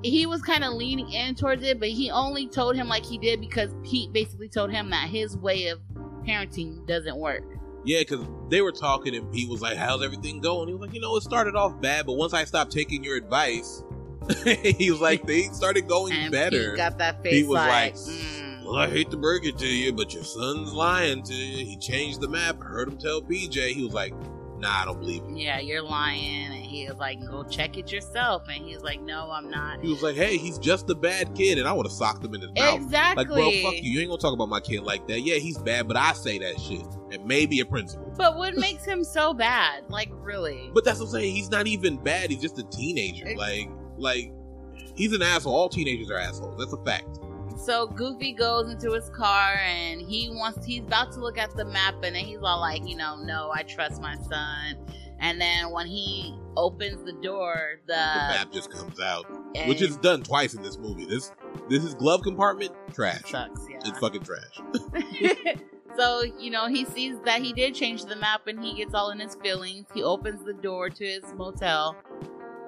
he 0.02 0.26
was 0.26 0.42
kind 0.42 0.64
of 0.64 0.74
leaning 0.74 1.10
in 1.12 1.34
towards 1.34 1.62
it, 1.62 1.78
but 1.80 1.88
he 1.88 2.10
only 2.10 2.46
told 2.48 2.76
him 2.76 2.88
like 2.88 3.04
he 3.04 3.18
did 3.18 3.40
because 3.40 3.74
Pete 3.82 4.12
basically 4.12 4.48
told 4.48 4.70
him 4.70 4.90
that 4.90 5.08
his 5.08 5.36
way 5.36 5.68
of 5.68 5.80
parenting 6.26 6.86
doesn't 6.86 7.16
work. 7.16 7.42
Yeah, 7.84 8.00
because 8.00 8.26
they 8.50 8.60
were 8.60 8.72
talking 8.72 9.14
and 9.14 9.30
Pete 9.32 9.48
was 9.48 9.60
like, 9.62 9.76
How's 9.76 10.02
everything 10.02 10.40
going? 10.40 10.68
He 10.68 10.74
was 10.74 10.82
like, 10.82 10.94
You 10.94 11.00
know, 11.00 11.16
it 11.16 11.22
started 11.22 11.54
off 11.54 11.80
bad, 11.80 12.06
but 12.06 12.14
once 12.14 12.32
I 12.34 12.44
stopped 12.44 12.72
taking 12.72 13.02
your 13.04 13.16
advice, 13.16 13.82
he 14.44 14.90
was 14.90 15.00
like, 15.00 15.26
Things 15.26 15.56
started 15.56 15.88
going 15.88 16.12
And 16.12 16.32
better. 16.32 16.72
He 16.72 16.76
got 16.76 16.98
that 16.98 17.22
face 17.22 17.32
Pete 17.32 17.48
was 17.48 17.56
like, 17.56 17.68
like, 17.68 17.94
mm. 17.94 18.64
Well, 18.64 18.76
I 18.76 18.88
hate 18.88 19.10
to 19.10 19.16
break 19.16 19.44
it 19.44 19.58
to 19.58 19.66
you, 19.66 19.92
but 19.92 20.14
your 20.14 20.22
son's 20.22 20.72
lying 20.72 21.22
to 21.24 21.34
you. 21.34 21.66
He 21.66 21.76
changed 21.76 22.20
the 22.20 22.28
map. 22.28 22.58
I 22.62 22.66
heard 22.66 22.88
him 22.88 22.98
tell 22.98 23.20
PJ. 23.20 23.70
He 23.70 23.82
was 23.82 23.92
like, 23.94 24.14
Nah, 24.58 24.82
I 24.82 24.84
don't 24.84 25.00
believe 25.00 25.22
it. 25.24 25.38
yeah, 25.38 25.58
you're 25.58 25.82
lying. 25.82 26.44
And 26.44 26.54
he 26.54 26.86
was 26.86 26.98
like, 26.98 27.18
go 27.26 27.42
check 27.44 27.78
it 27.78 27.90
yourself. 27.90 28.46
And 28.46 28.62
he 28.62 28.74
was 28.74 28.84
like, 28.84 29.00
no, 29.00 29.30
I'm 29.30 29.50
not. 29.50 29.80
He 29.80 29.88
was 29.88 30.02
like, 30.02 30.16
Hey, 30.16 30.36
he's 30.36 30.58
just 30.58 30.90
a 30.90 30.94
bad 30.94 31.34
kid, 31.34 31.58
and 31.58 31.66
I 31.66 31.72
would 31.72 31.86
have 31.86 31.92
socked 31.92 32.22
him 32.22 32.34
in 32.34 32.42
his 32.42 32.50
mouth. 32.52 32.74
Exactly. 32.82 33.24
Like, 33.24 33.34
bro, 33.34 33.50
fuck 33.70 33.82
you. 33.82 33.90
You 33.90 34.00
ain't 34.00 34.10
gonna 34.10 34.20
talk 34.20 34.34
about 34.34 34.50
my 34.50 34.60
kid 34.60 34.82
like 34.82 35.08
that. 35.08 35.20
Yeah, 35.22 35.36
he's 35.36 35.56
bad, 35.56 35.88
but 35.88 35.96
I 35.96 36.12
say 36.12 36.38
that 36.40 36.60
shit. 36.60 36.84
And 37.10 37.24
maybe 37.24 37.60
a 37.60 37.64
principal. 37.64 38.12
But 38.16 38.36
what 38.36 38.54
makes 38.56 38.84
him 38.84 39.02
so 39.02 39.32
bad? 39.32 39.84
Like, 39.88 40.10
really? 40.12 40.70
But 40.74 40.84
that's 40.84 41.00
what 41.00 41.06
I'm 41.06 41.12
saying. 41.12 41.34
He's 41.34 41.50
not 41.50 41.66
even 41.66 41.96
bad. 41.96 42.30
He's 42.30 42.42
just 42.42 42.58
a 42.58 42.64
teenager. 42.64 43.34
Like, 43.34 43.70
like, 44.00 44.32
he's 44.94 45.12
an 45.12 45.22
asshole. 45.22 45.54
All 45.54 45.68
teenagers 45.68 46.10
are 46.10 46.18
assholes. 46.18 46.58
That's 46.58 46.72
a 46.72 46.84
fact. 46.84 47.18
So 47.56 47.86
Goofy 47.88 48.32
goes 48.32 48.70
into 48.70 48.92
his 48.92 49.10
car 49.10 49.56
and 49.56 50.00
he 50.00 50.30
wants 50.30 50.64
he's 50.64 50.80
about 50.80 51.12
to 51.12 51.20
look 51.20 51.36
at 51.36 51.54
the 51.56 51.64
map 51.64 51.94
and 52.02 52.16
then 52.16 52.24
he's 52.24 52.38
all 52.42 52.60
like, 52.60 52.88
you 52.88 52.96
know, 52.96 53.16
no, 53.16 53.50
I 53.54 53.64
trust 53.64 54.00
my 54.00 54.16
son. 54.16 54.76
And 55.18 55.38
then 55.38 55.70
when 55.70 55.86
he 55.86 56.38
opens 56.56 57.04
the 57.04 57.12
door, 57.12 57.80
the, 57.86 57.92
The 57.92 58.34
map 58.34 58.52
just 58.52 58.70
comes 58.70 58.98
out, 58.98 59.26
which 59.66 59.82
is 59.82 59.98
done 59.98 60.22
twice 60.22 60.54
in 60.54 60.62
this 60.62 60.78
movie. 60.78 61.04
This, 61.04 61.32
this 61.68 61.84
is 61.84 61.94
glove 61.94 62.22
compartment 62.22 62.72
trash. 62.94 63.30
sucks, 63.30 63.66
yeah. 63.68 63.78
It's 63.84 63.98
fucking 63.98 64.22
trash. 64.22 64.60
so, 65.98 66.22
you 66.38 66.50
know, 66.50 66.66
he 66.68 66.86
sees 66.86 67.16
that 67.26 67.42
he 67.42 67.52
did 67.52 67.74
change 67.74 68.06
the 68.06 68.16
map 68.16 68.46
and 68.46 68.64
he 68.64 68.74
gets 68.74 68.94
all 68.94 69.10
in 69.10 69.20
his 69.20 69.34
feelings. 69.36 69.86
He 69.92 70.02
opens 70.02 70.42
the 70.44 70.54
door 70.54 70.88
to 70.88 71.04
his 71.04 71.24
motel 71.34 71.94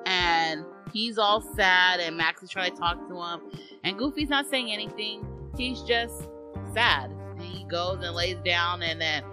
and 0.04 0.66
he's 0.92 1.18
all 1.18 1.40
sad 1.40 2.00
and 2.00 2.16
Max 2.16 2.42
is 2.42 2.50
trying 2.50 2.72
to 2.72 2.78
talk 2.78 3.08
to 3.08 3.20
him. 3.20 3.40
And 3.84 3.98
Goofy's 3.98 4.28
not 4.28 4.48
saying 4.48 4.72
anything. 4.72 5.24
He's 5.56 5.82
just 5.82 6.28
sad. 6.74 7.10
And 7.10 7.42
he 7.42 7.64
goes 7.64 7.98
and 8.02 8.14
lays 8.14 8.38
down 8.44 8.82
and 8.82 9.00
then 9.00 9.24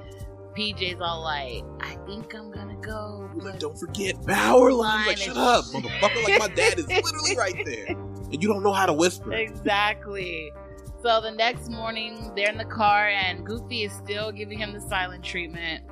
PJ's 0.57 0.99
all 0.99 1.23
like, 1.23 1.63
I 1.79 1.95
think 2.05 2.33
I'm 2.33 2.51
gonna 2.51 2.75
go. 2.81 3.29
Like, 3.35 3.59
don't 3.59 3.77
forget 3.79 4.15
Powerline. 4.15 5.07
Like, 5.07 5.17
shut 5.17 5.37
up, 5.37 5.65
motherfucker. 5.73 6.23
Like, 6.23 6.39
my 6.39 6.47
dad 6.49 6.79
is 6.79 6.87
literally 6.87 7.37
right 7.37 7.55
there. 7.65 7.85
And 7.87 8.41
you 8.41 8.49
don't 8.49 8.63
know 8.63 8.73
how 8.73 8.85
to 8.85 8.93
whisper. 8.93 9.31
Exactly. 9.33 10.51
So 11.01 11.21
the 11.21 11.31
next 11.31 11.69
morning, 11.69 12.33
they're 12.35 12.49
in 12.49 12.57
the 12.57 12.65
car, 12.65 13.07
and 13.07 13.45
Goofy 13.45 13.83
is 13.83 13.93
still 13.93 14.31
giving 14.33 14.59
him 14.59 14.73
the 14.73 14.81
silent 14.81 15.23
treatment. 15.23 15.85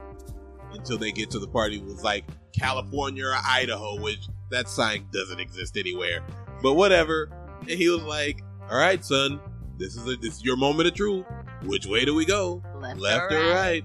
Until 0.73 0.97
they 0.97 1.13
get 1.13 1.31
to 1.31 1.39
the 1.39 1.47
party, 1.47 1.81
was 1.81 2.03
like 2.03 2.25
California 2.51 3.25
or 3.25 3.35
Idaho, 3.47 4.01
which 4.01 4.27
that 4.49 4.69
sign 4.69 5.07
doesn't 5.11 5.39
exist 5.39 5.77
anywhere. 5.77 6.23
But 6.61 6.73
whatever. 6.73 7.29
And 7.61 7.71
he 7.71 7.89
was 7.89 8.03
like, 8.03 8.43
all 8.69 8.77
right, 8.77 9.03
son, 9.03 9.39
this 9.77 9.95
is, 9.95 10.07
a, 10.07 10.15
this 10.17 10.37
is 10.37 10.43
your 10.43 10.57
moment 10.57 10.87
of 10.87 10.95
truth. 10.95 11.25
Which 11.63 11.85
way 11.85 12.05
do 12.05 12.15
we 12.15 12.25
go? 12.25 12.63
Left, 12.79 12.99
left 12.99 13.31
or 13.31 13.37
right. 13.37 13.53
right. 13.53 13.83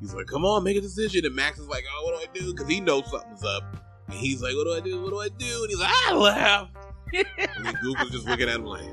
He's 0.00 0.14
like, 0.14 0.26
come 0.26 0.44
on, 0.44 0.64
make 0.64 0.76
a 0.76 0.80
decision. 0.80 1.24
And 1.24 1.34
Max 1.34 1.58
is 1.58 1.68
like, 1.68 1.84
oh, 1.92 2.04
what 2.04 2.20
do 2.20 2.28
I 2.28 2.38
do? 2.44 2.52
Because 2.52 2.68
he 2.68 2.80
knows 2.80 3.08
something's 3.10 3.44
up. 3.44 3.76
And 4.08 4.16
he's 4.16 4.42
like, 4.42 4.54
what 4.56 4.64
do 4.64 4.72
I 4.72 4.80
do? 4.80 5.00
What 5.02 5.10
do 5.10 5.20
I 5.20 5.28
do? 5.28 5.62
And 5.62 5.70
he's 5.70 5.78
like, 5.78 5.92
I 6.06 6.14
laugh. 6.14 6.68
and 7.14 7.66
then 7.66 7.74
Goof 7.82 7.98
just 8.10 8.26
looking 8.26 8.48
at 8.48 8.56
him 8.56 8.64
like, 8.64 8.84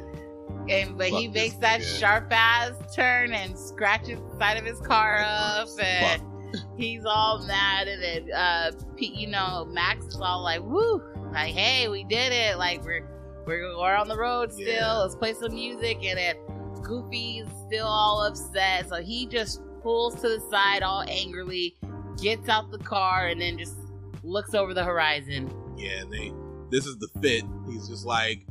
And 0.67 0.97
but 0.97 1.07
he 1.07 1.27
makes 1.27 1.55
that 1.57 1.83
sharp 1.83 2.27
ass 2.31 2.73
turn 2.93 3.33
and 3.33 3.57
scratches 3.57 4.19
the 4.19 4.37
side 4.37 4.57
of 4.57 4.65
his 4.65 4.79
car 4.81 5.19
up, 5.25 5.67
and 5.81 6.21
he's 6.77 7.05
all 7.05 7.45
mad. 7.45 7.87
And 7.87 8.01
then, 8.01 8.31
uh, 8.31 8.71
Pete, 8.95 9.13
you 9.13 9.27
know, 9.27 9.67
Max 9.71 10.05
is 10.05 10.19
all 10.21 10.43
like, 10.43 10.61
"Woo!" 10.61 11.01
Like, 11.31 11.53
hey, 11.53 11.87
we 11.89 12.03
did 12.03 12.31
it! 12.33 12.57
Like 12.57 12.83
we're 12.83 13.07
we're, 13.45 13.77
we're 13.77 13.95
on 13.95 14.07
the 14.07 14.17
road 14.17 14.51
still. 14.51 14.65
Yeah. 14.67 14.93
Let's 14.93 15.15
play 15.15 15.33
some 15.33 15.53
music. 15.53 16.03
And 16.03 16.17
then 16.17 16.35
Goofy's 16.83 17.47
still 17.67 17.87
all 17.87 18.23
upset, 18.25 18.89
so 18.89 19.01
he 19.01 19.25
just 19.25 19.61
pulls 19.81 20.15
to 20.21 20.29
the 20.29 20.39
side 20.49 20.83
all 20.83 21.03
angrily, 21.07 21.75
gets 22.21 22.49
out 22.49 22.71
the 22.71 22.79
car, 22.79 23.27
and 23.27 23.41
then 23.41 23.57
just 23.57 23.77
looks 24.23 24.53
over 24.53 24.73
the 24.73 24.83
horizon. 24.83 25.51
yeah, 25.77 26.03
they, 26.09 26.33
this 26.69 26.85
is 26.85 26.97
the 26.97 27.07
fit. 27.21 27.43
He's 27.69 27.87
just 27.87 28.05
like, 28.05 28.45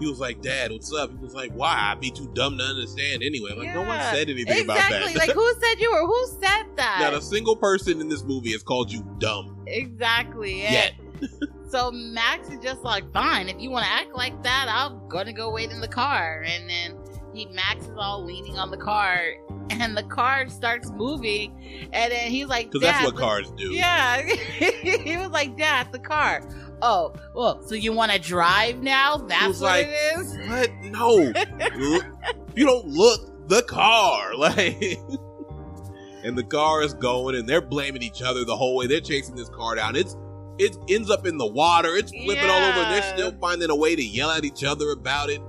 he 0.00 0.06
was 0.06 0.18
like, 0.18 0.40
Dad, 0.42 0.72
what's 0.72 0.92
up? 0.92 1.10
He 1.10 1.16
was 1.18 1.34
like, 1.34 1.52
Why? 1.52 1.92
I'd 1.92 2.00
be 2.00 2.10
too 2.10 2.28
dumb 2.34 2.58
to 2.58 2.64
understand 2.64 3.22
anyway. 3.22 3.52
Like, 3.54 3.74
no 3.74 3.82
one 3.82 4.00
said 4.00 4.28
anything 4.28 4.64
about 4.64 4.78
that. 4.78 5.02
Exactly. 5.02 5.14
like 5.14 5.30
who 5.30 5.54
said 5.60 5.80
you 5.80 5.92
were? 5.92 6.06
Who 6.06 6.26
said 6.40 6.64
that? 6.76 6.98
Not 7.00 7.14
a 7.14 7.22
single 7.22 7.56
person 7.56 8.00
in 8.00 8.08
this 8.08 8.24
movie 8.24 8.52
has 8.52 8.62
called 8.62 8.90
you 8.90 9.06
dumb 9.18 9.62
Exactly. 9.66 10.62
Yet. 10.62 10.94
So 11.70 11.92
Max 11.92 12.48
is 12.48 12.58
just 12.60 12.82
like, 12.82 13.12
fine, 13.12 13.48
if 13.48 13.60
you 13.60 13.70
want 13.70 13.84
to 13.84 13.92
act 13.92 14.12
like 14.12 14.42
that, 14.42 14.66
I'm 14.68 15.06
gonna 15.06 15.32
go 15.32 15.52
wait 15.52 15.70
in 15.70 15.80
the 15.80 15.86
car. 15.86 16.42
And 16.44 16.68
then 16.68 16.98
he 17.32 17.46
Max 17.46 17.84
is 17.86 17.96
all 17.96 18.24
leaning 18.24 18.58
on 18.58 18.72
the 18.72 18.76
car, 18.76 19.34
and 19.70 19.96
the 19.96 20.02
car 20.02 20.48
starts 20.48 20.90
moving, 20.90 21.88
and 21.92 22.10
then 22.10 22.28
he's 22.28 22.46
like, 22.46 22.72
Because 22.72 22.80
that's 22.80 23.04
what 23.04 23.16
cars 23.16 23.52
do. 23.52 23.72
Yeah, 23.72 24.20
he 24.22 25.16
was 25.16 25.28
like, 25.28 25.56
"Dad, 25.56 25.92
the 25.92 26.00
car." 26.00 26.42
Oh, 26.82 27.14
well, 27.34 27.62
so 27.62 27.74
you 27.74 27.92
want 27.92 28.12
to 28.12 28.18
drive 28.18 28.82
now? 28.82 29.16
That's 29.16 29.60
what 29.60 29.68
like- 29.70 29.88
it 29.88 30.18
is. 30.18 30.38
What? 30.48 30.70
No. 30.84 31.32
You 32.54 32.66
don't 32.66 32.86
look 32.86 33.48
the 33.48 33.62
car. 33.62 34.32
Like 34.36 34.98
And 36.22 36.36
the 36.36 36.44
car 36.44 36.82
is 36.82 36.94
going 36.94 37.34
and 37.36 37.48
they're 37.48 37.60
blaming 37.60 38.02
each 38.02 38.22
other 38.22 38.44
the 38.44 38.56
whole 38.56 38.76
way. 38.76 38.86
They're 38.86 39.00
chasing 39.00 39.36
this 39.36 39.48
car 39.48 39.74
down. 39.74 39.96
It's 39.96 40.16
it 40.58 40.76
ends 40.90 41.10
up 41.10 41.26
in 41.26 41.38
the 41.38 41.46
water. 41.46 41.96
It's 41.96 42.10
flipping 42.10 42.50
all 42.50 42.58
over 42.58 42.78
and 42.80 42.92
they're 42.94 43.14
still 43.14 43.32
finding 43.40 43.70
a 43.70 43.76
way 43.76 43.96
to 43.96 44.02
yell 44.04 44.30
at 44.30 44.44
each 44.44 44.62
other 44.62 44.90
about 44.90 45.30
it. 45.30 45.40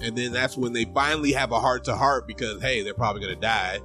And 0.00 0.16
then 0.16 0.32
that's 0.32 0.56
when 0.56 0.72
they 0.72 0.84
finally 0.86 1.32
have 1.32 1.52
a 1.52 1.60
heart 1.60 1.84
to 1.84 1.94
heart 1.94 2.26
because 2.26 2.62
hey, 2.62 2.82
they're 2.82 2.94
probably 2.94 3.20
gonna 3.20 3.36
die. 3.36 3.80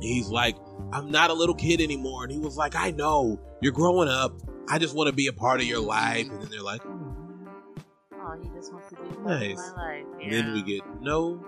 He's 0.00 0.28
like, 0.28 0.56
I'm 0.92 1.10
not 1.10 1.30
a 1.30 1.34
little 1.34 1.54
kid 1.54 1.80
anymore. 1.80 2.24
And 2.24 2.32
he 2.32 2.38
was 2.38 2.56
like, 2.56 2.74
I 2.74 2.90
know. 2.90 3.38
You're 3.60 3.72
growing 3.72 4.08
up. 4.08 4.34
I 4.68 4.78
just 4.78 4.94
want 4.94 5.08
to 5.08 5.12
be 5.14 5.26
a 5.26 5.32
part 5.32 5.60
of 5.60 5.66
your 5.66 5.80
life. 5.80 6.28
And 6.28 6.40
then 6.42 6.50
they're 6.50 6.62
like, 6.62 6.82
Oh, 6.84 8.38
he 8.40 8.48
just 8.56 8.72
wants 8.72 8.88
to 8.90 8.96
be 8.96 9.02
part 9.16 9.26
Nice. 9.26 9.58
of 9.70 9.76
my 9.76 9.82
life. 9.82 10.04
And 10.22 10.32
then 10.32 10.52
we 10.52 10.62
get 10.62 10.82
nobody 11.00 11.42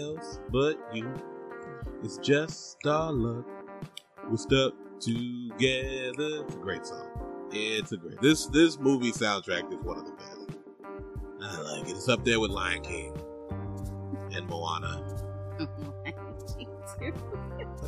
else 0.00 0.40
but 0.50 0.78
you. 0.92 1.12
It's 2.02 2.18
just 2.18 2.78
our 2.86 3.12
luck. 3.12 3.44
We're 4.28 4.36
stuck 4.36 4.74
together. 5.00 6.44
It's 6.44 6.54
a 6.54 6.58
great 6.58 6.86
song. 6.86 7.08
It's 7.50 7.92
a 7.92 7.96
great. 7.96 8.20
This 8.20 8.46
this 8.46 8.78
movie 8.78 9.12
soundtrack 9.12 9.70
is 9.72 9.78
one 9.84 9.98
of 9.98 10.04
the 10.06 10.12
best. 10.12 10.40
I 11.42 11.60
like 11.60 11.88
it. 11.88 11.92
It's 11.92 12.08
up 12.08 12.24
there 12.24 12.40
with 12.40 12.50
Lion 12.50 12.82
King 12.82 13.14
and 14.32 14.46
Moana. 14.48 15.02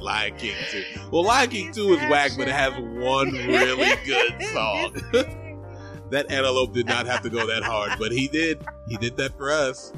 Lion 0.01 0.37
King 0.37 0.55
too. 0.71 0.85
Well, 1.11 1.25
Lion 1.25 1.51
King 1.51 1.73
two 1.73 1.95
is 1.95 2.01
whack, 2.11 2.33
but 2.37 2.49
it 2.49 2.55
has 2.55 2.73
one 2.75 3.31
really 3.33 3.95
good 4.05 4.43
song. 4.53 4.93
that 6.11 6.31
antelope 6.31 6.73
did 6.75 6.87
not 6.87 7.07
have 7.07 7.23
to 7.23 7.31
go 7.31 7.47
that 7.47 7.63
hard, 7.63 7.93
but 7.99 8.13
he 8.13 8.29
did. 8.29 8.65
He 8.89 8.97
did 8.97 9.17
that 9.17 9.37
for 9.37 9.51
us. 9.51 9.93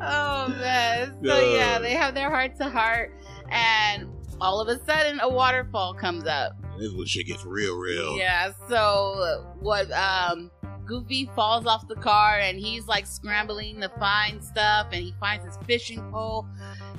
Oh 0.00 0.48
man. 0.48 1.16
So 1.24 1.38
Yeah. 1.38 1.54
yeah, 1.56 1.78
they 1.78 1.92
have 1.92 2.14
their 2.14 2.30
heart 2.30 2.56
to 2.58 2.68
heart 2.68 3.12
and 3.50 4.08
all 4.40 4.60
of 4.60 4.68
a 4.68 4.82
sudden 4.84 5.20
a 5.20 5.28
waterfall 5.28 5.94
comes 5.94 6.26
up. 6.26 6.52
This 6.78 6.88
is 6.88 6.94
when 6.94 7.06
shit 7.06 7.26
gets 7.26 7.44
real, 7.44 7.76
real. 7.76 8.16
Yeah, 8.16 8.52
so 8.68 9.44
what 9.60 9.90
um 9.92 10.50
Goofy 10.90 11.30
falls 11.36 11.66
off 11.66 11.86
the 11.86 11.94
car 11.94 12.40
and 12.40 12.58
he's 12.58 12.88
like 12.88 13.06
scrambling 13.06 13.80
to 13.80 13.88
find 13.90 14.42
stuff 14.42 14.88
and 14.90 15.00
he 15.00 15.14
finds 15.20 15.44
his 15.44 15.56
fishing 15.64 16.02
pole 16.10 16.48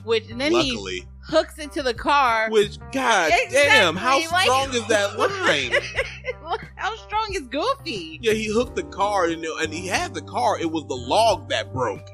which 0.06 0.30
and 0.32 0.40
then 0.40 0.54
he 0.54 1.04
hooks 1.28 1.60
into 1.60 1.84
the 1.84 1.94
car. 1.94 2.50
which 2.50 2.80
God 2.94 3.34
damn, 3.52 3.98
how 3.98 4.18
like- 4.32 4.44
strong 4.46 4.74
is 4.74 4.88
that 4.88 5.20
line? 5.20 6.60
How 6.78 6.96
strong 6.96 7.34
is 7.34 7.42
Goofy? 7.50 8.20
yeah, 8.22 8.32
he 8.32 8.46
hooked 8.48 8.78
the 8.78 8.84
car, 8.84 9.26
and, 9.26 9.44
and 9.44 9.74
he 9.74 9.88
had 9.88 10.14
the 10.14 10.22
car. 10.22 10.58
It 10.58 10.72
was 10.72 10.86
the 10.88 10.96
log 10.96 11.50
that 11.50 11.74
broke 11.74 12.10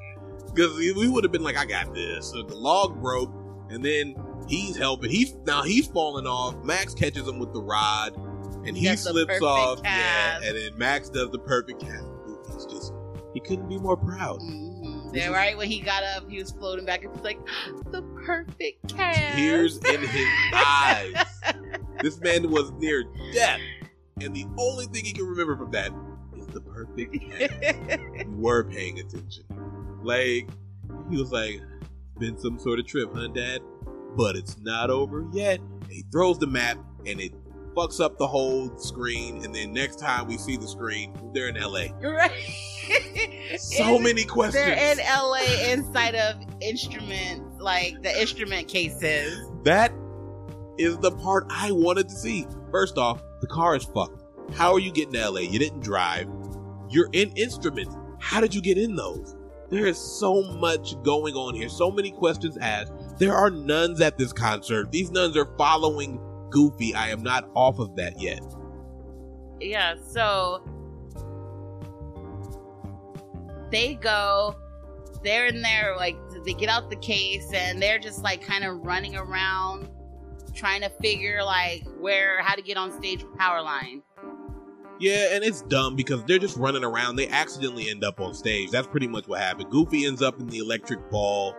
because 0.47 0.75
we 0.75 1.07
would 1.07 1.23
have 1.23 1.31
been 1.31 1.43
like, 1.43 1.57
"I 1.57 1.65
got 1.65 1.93
this." 1.93 2.31
So 2.31 2.41
the 2.41 2.55
log 2.55 2.99
broke, 3.01 3.31
and 3.69 3.85
then 3.85 4.15
he's 4.47 4.75
helping. 4.75 5.11
He's 5.11 5.35
now 5.45 5.61
he's 5.61 5.85
falling 5.87 6.25
off. 6.27 6.55
Max 6.63 6.93
catches 6.95 7.27
him 7.27 7.39
with 7.39 7.53
the 7.53 7.61
rod, 7.61 8.13
and 8.67 8.77
he 8.77 8.95
slips 8.95 9.41
off. 9.41 9.79
Yeah, 9.83 10.39
and 10.43 10.55
then 10.57 10.77
Max 10.77 11.09
does 11.09 11.29
the 11.31 11.39
perfect 11.39 11.81
cast. 11.81 12.05
Goofy's 12.25 12.65
just 12.65 12.93
he 13.33 13.39
couldn't 13.39 13.67
be 13.69 13.77
more 13.77 13.97
proud. 13.97 14.39
Mhm. 14.41 15.13
Then 15.13 15.29
is- 15.29 15.29
right 15.29 15.57
when 15.57 15.67
he 15.69 15.79
got 15.79 16.03
up, 16.03 16.29
he 16.29 16.39
was 16.39 16.51
floating 16.51 16.85
back 16.85 17.03
and 17.03 17.13
he's 17.15 17.23
like, 17.23 17.39
the 17.91 18.01
perfect 18.25 18.87
cast. 18.95 19.35
Tears 19.37 19.77
in 19.77 20.01
his 20.01 20.27
eyes. 20.53 21.13
This 22.03 22.19
man 22.21 22.51
was 22.51 22.71
near 22.73 23.05
death, 23.33 23.59
and 24.21 24.35
the 24.35 24.45
only 24.59 24.85
thing 24.85 25.03
he 25.03 25.13
can 25.13 25.25
remember 25.25 25.57
from 25.57 25.71
that 25.71 25.91
is 26.37 26.45
the 26.45 26.61
perfect 26.61 27.11
cast. 27.19 27.99
you 28.19 28.35
were 28.37 28.63
paying 28.65 28.99
attention. 28.99 29.43
Like, 30.03 30.47
he 31.09 31.17
was 31.17 31.31
like, 31.31 31.59
been 32.19 32.37
some 32.37 32.59
sort 32.59 32.77
of 32.79 32.85
trip, 32.85 33.09
huh, 33.15 33.29
Dad? 33.29 33.61
But 34.15 34.35
it's 34.35 34.59
not 34.59 34.91
over 34.91 35.25
yet. 35.33 35.59
And 35.59 35.91
he 35.91 36.03
throws 36.11 36.37
the 36.37 36.45
map 36.45 36.77
and 37.07 37.19
it 37.19 37.33
fucks 37.77 38.03
up 38.03 38.17
the 38.17 38.27
whole 38.27 38.75
screen. 38.77 39.43
And 39.45 39.53
then 39.53 39.71
next 39.71 39.97
time 39.97 40.27
we 40.27 40.37
see 40.37 40.57
the 40.57 40.67
screen, 40.67 41.13
they're 41.33 41.49
in 41.49 41.55
LA. 41.55 41.85
right. 42.01 42.31
So 43.59 43.97
In- 43.97 44.03
many 44.03 44.25
questions. 44.25 44.55
They're 44.65 44.91
in 44.91 44.97
LA 44.97 45.71
inside 45.71 46.15
of 46.15 46.35
instrument, 46.61 47.61
like 47.61 48.01
the 48.01 48.19
instrument 48.19 48.67
cases. 48.67 49.49
That 49.63 49.93
is 50.77 50.97
the 50.97 51.11
part 51.11 51.45
I 51.49 51.71
wanted 51.71 52.09
to 52.09 52.15
see. 52.15 52.47
First 52.71 52.97
off, 52.97 53.21
the 53.41 53.47
car 53.47 53.75
is 53.75 53.83
fucked. 53.83 54.23
How 54.53 54.73
are 54.73 54.79
you 54.79 54.91
getting 54.91 55.13
to 55.13 55.29
LA? 55.29 55.41
You 55.41 55.59
didn't 55.59 55.81
drive. 55.81 56.27
You're 56.89 57.09
in 57.13 57.31
instruments. 57.31 57.95
How 58.19 58.41
did 58.41 58.55
you 58.55 58.61
get 58.61 58.77
in 58.77 58.95
those? 58.95 59.35
There 59.69 59.85
is 59.85 59.97
so 59.97 60.43
much 60.53 61.01
going 61.03 61.35
on 61.35 61.53
here. 61.53 61.67
So 61.67 61.91
many 61.91 62.11
questions 62.11 62.57
asked. 62.57 62.93
There 63.19 63.33
are 63.33 63.49
nuns 63.49 63.99
at 63.99 64.17
this 64.17 64.31
concert. 64.31 64.91
These 64.91 65.11
nuns 65.11 65.35
are 65.35 65.49
following 65.57 66.21
Goofy. 66.49 66.93
I 66.93 67.09
am 67.09 67.23
not 67.23 67.49
off 67.55 67.79
of 67.79 67.95
that 67.95 68.21
yet. 68.21 68.41
Yeah, 69.59 69.95
so 70.07 70.63
they 73.71 73.95
go, 73.95 74.55
they're 75.23 75.47
in 75.47 75.61
there, 75.61 75.95
like, 75.97 76.15
they 76.45 76.53
get 76.53 76.69
out 76.69 76.89
the 76.89 76.95
case 76.97 77.51
and 77.53 77.81
they're 77.81 77.99
just 77.99 78.23
like 78.23 78.41
kind 78.41 78.63
of 78.63 78.85
running 78.85 79.15
around 79.15 79.89
trying 80.53 80.81
to 80.81 80.89
figure, 81.01 81.43
like, 81.43 81.85
where, 81.99 82.41
how 82.41 82.55
to 82.55 82.61
get 82.61 82.77
on 82.77 82.91
stage 82.91 83.23
with 83.23 83.33
Powerline. 83.37 84.01
Yeah, 84.99 85.35
and 85.35 85.43
it's 85.43 85.61
dumb 85.61 85.95
because 85.95 86.23
they're 86.23 86.39
just 86.39 86.57
running 86.57 86.83
around. 86.83 87.17
They 87.17 87.27
accidentally 87.27 87.89
end 87.89 88.03
up 88.03 88.19
on 88.19 88.33
stage. 88.33 88.71
That's 88.71 88.87
pretty 88.87 89.07
much 89.07 89.27
what 89.27 89.39
happened. 89.39 89.69
Goofy 89.69 90.05
ends 90.05 90.23
up 90.23 90.39
in 90.39 90.47
the 90.47 90.57
electric 90.57 91.11
ball. 91.11 91.55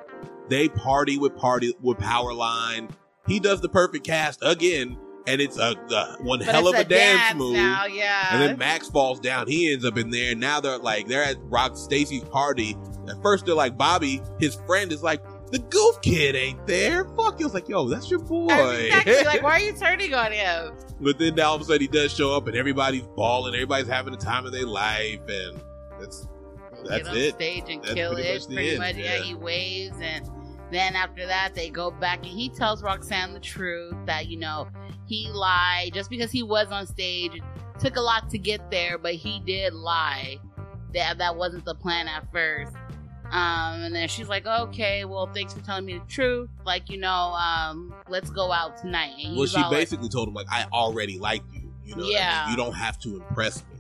They 0.49 0.68
party 0.68 1.18
with 1.18 1.36
party 1.36 1.72
with 1.80 1.99
Powerline. 1.99 2.91
He 3.29 3.39
does 3.39 3.61
the 3.61 3.68
perfect 3.68 4.05
cast 4.07 4.41
again, 4.43 4.97
and 5.26 5.41
it's 5.41 5.59
a, 5.59 5.74
a 5.91 6.16
one 6.22 6.39
But 6.41 6.49
hell 6.49 6.66
of 6.68 6.74
it's 6.74 6.85
a, 6.85 6.89
dance, 6.89 7.37
move. 7.37 7.53
now, 7.55 7.85
yeah. 7.87 8.29
And 8.33 8.43
then 8.43 8.59
Max 8.59 8.89
falls 8.89 9.20
down. 9.20 9.47
He 9.47 9.72
ends 9.72 9.85
up 9.85 9.97
in 9.99 10.11
there. 10.11 10.33
And 10.33 10.41
Now 10.41 10.61
they're 10.61 10.79
like 10.79 11.07
they're 11.07 11.22
at 11.24 11.37
Rock 11.43 11.76
Stacy's 11.76 12.24
party. 12.24 12.76
At 13.09 13.22
first 13.22 13.47
they're 13.47 13.55
like 13.55 13.76
Bobby, 13.76 14.20
his 14.41 14.55
friend 14.66 14.91
is 14.93 15.03
like 15.03 15.22
the 15.51 15.59
Goof 15.59 16.01
Kid 16.03 16.35
ain't 16.37 16.66
there. 16.66 17.05
Fuck, 17.16 17.39
he 17.39 17.45
was 17.45 17.55
like, 17.55 17.68
yo, 17.68 17.89
that's 17.89 18.11
your 18.11 18.18
boy. 18.20 18.91
Exactly. 18.93 19.24
like, 19.24 19.43
why 19.43 19.53
are 19.53 19.61
you 19.61 19.72
turning 19.81 20.12
on 20.14 20.33
him? 20.33 20.74
But 21.01 21.18
then 21.18 21.39
all 21.41 21.55
of 21.55 21.61
a 21.62 21.64
sudden 21.64 21.81
he 21.83 21.87
does 21.89 22.12
show 22.14 22.35
up 22.37 22.47
and 22.49 22.57
everybody's 22.57 23.07
balling, 23.16 23.55
everybody's 23.55 23.89
having 23.89 24.12
the 24.12 24.18
time 24.18 24.45
of 24.47 24.53
their 24.53 24.66
life, 24.66 25.20
and 25.29 25.61
that's 26.01 26.26
that's 26.85 27.03
get 27.05 27.09
on 27.09 27.16
it. 27.16 27.35
stage 27.35 27.64
and 27.68 27.83
That's 27.83 27.95
kill 27.95 28.12
pretty 28.14 28.29
it. 28.29 28.47
Pretty 28.47 28.79
much, 28.79 28.97
yeah. 28.97 29.16
yeah. 29.16 29.22
He 29.22 29.35
waves, 29.35 29.97
and 30.01 30.29
then 30.71 30.97
after 30.97 31.27
that, 31.27 31.55
they 31.55 31.71
go 31.71 31.91
back 31.91 32.19
and 32.19 32.27
he 32.27 32.49
tells 32.49 32.83
Roxanne 32.83 33.33
the 33.33 33.41
truth 33.41 33.95
that 34.07 34.29
you 34.29 34.37
know 34.39 34.69
he 35.07 35.29
lied 35.33 35.93
just 35.95 36.11
because 36.11 36.31
he 36.31 36.43
was 36.43 36.69
on 36.69 36.87
stage. 36.87 37.35
It 37.35 37.43
took 37.79 37.97
a 37.97 38.01
lot 38.01 38.29
to 38.31 38.39
get 38.39 38.71
there, 38.71 38.99
but 38.99 39.14
he 39.14 39.41
did 39.41 39.73
lie. 39.73 40.39
That 40.95 41.19
that 41.19 41.37
wasn't 41.37 41.64
the 41.64 41.75
plan 41.75 42.09
at 42.09 42.31
first. 42.33 42.75
Um, 43.31 43.83
and 43.83 43.95
then 43.95 44.09
she's 44.09 44.29
like, 44.29 44.47
"Okay, 44.47 45.05
well, 45.05 45.27
thanks 45.27 45.53
for 45.53 45.61
telling 45.61 45.85
me 45.85 45.99
the 45.99 46.05
truth. 46.07 46.49
Like, 46.64 46.89
you 46.89 46.97
know, 46.97 47.35
um, 47.35 47.95
let's 48.09 48.31
go 48.31 48.51
out 48.53 48.79
tonight." 48.79 49.12
And 49.23 49.37
Well, 49.37 49.47
she 49.47 49.59
all 49.59 49.71
like, 49.71 49.81
basically 49.81 50.09
told 50.09 50.29
him 50.29 50.35
like, 50.35 50.47
I 50.51 50.64
already 50.73 51.19
like 51.19 51.43
you. 51.53 51.71
You 51.85 51.97
know, 51.97 52.03
what 52.03 52.05
I 52.05 52.09
mean? 52.09 52.12
Yeah. 52.12 52.51
you 52.51 52.57
don't 52.57 52.75
have 52.75 52.99
to 53.01 53.16
impress 53.16 53.62
me. 53.71 53.79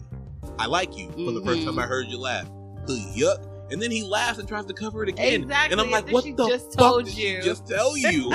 I 0.58 0.66
like 0.66 0.96
you 0.96 1.10
from 1.12 1.34
the 1.34 1.42
first 1.42 1.64
time 1.64 1.78
I 1.78 1.82
heard 1.82 2.06
you 2.08 2.18
laugh. 2.18 2.46
The 2.86 2.94
yuck. 3.16 3.57
And 3.70 3.82
then 3.82 3.90
he 3.90 4.02
laughs 4.02 4.38
and 4.38 4.48
tries 4.48 4.64
to 4.66 4.72
cover 4.74 5.02
it 5.02 5.08
again. 5.10 5.42
Exactly, 5.42 5.72
And 5.72 5.80
I'm 5.80 5.90
like, 5.90 6.10
what 6.10 6.24
the 6.24 6.48
just 6.48 6.72
fuck 6.74 6.78
told 6.78 7.04
did 7.04 7.16
you." 7.18 7.42
just 7.42 7.66
tell 7.66 7.96
you? 7.98 8.08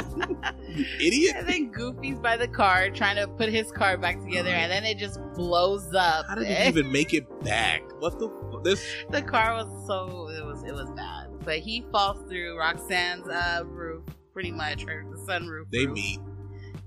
you 0.69 0.85
idiot. 0.99 1.35
And 1.37 1.47
then 1.49 1.71
Goofy's 1.71 2.19
by 2.19 2.37
the 2.37 2.47
car 2.47 2.89
trying 2.89 3.15
to 3.15 3.27
put 3.27 3.49
his 3.49 3.71
car 3.71 3.97
back 3.97 4.19
together, 4.21 4.49
and 4.49 4.71
then 4.71 4.83
it 4.85 4.97
just 4.97 5.19
blows 5.33 5.93
up. 5.93 6.25
How 6.27 6.35
did 6.35 6.47
he 6.47 6.67
even 6.67 6.91
make 6.91 7.13
it 7.13 7.25
back? 7.43 7.81
What 7.99 8.19
the 8.19 8.29
fuck? 8.51 8.63
This 8.63 8.85
the 9.09 9.21
car 9.21 9.53
was 9.55 9.87
so 9.87 10.29
it 10.29 10.45
was 10.45 10.63
it 10.63 10.73
was 10.73 10.89
bad. 10.91 11.27
But 11.43 11.59
he 11.59 11.85
falls 11.91 12.27
through 12.29 12.57
Roxanne's 12.57 13.27
uh, 13.27 13.63
roof, 13.65 14.03
pretty 14.33 14.51
much, 14.51 14.85
or 14.85 15.05
the 15.11 15.17
sunroof. 15.17 15.65
they 15.71 15.85
roof. 15.87 15.95
meet. 15.95 16.19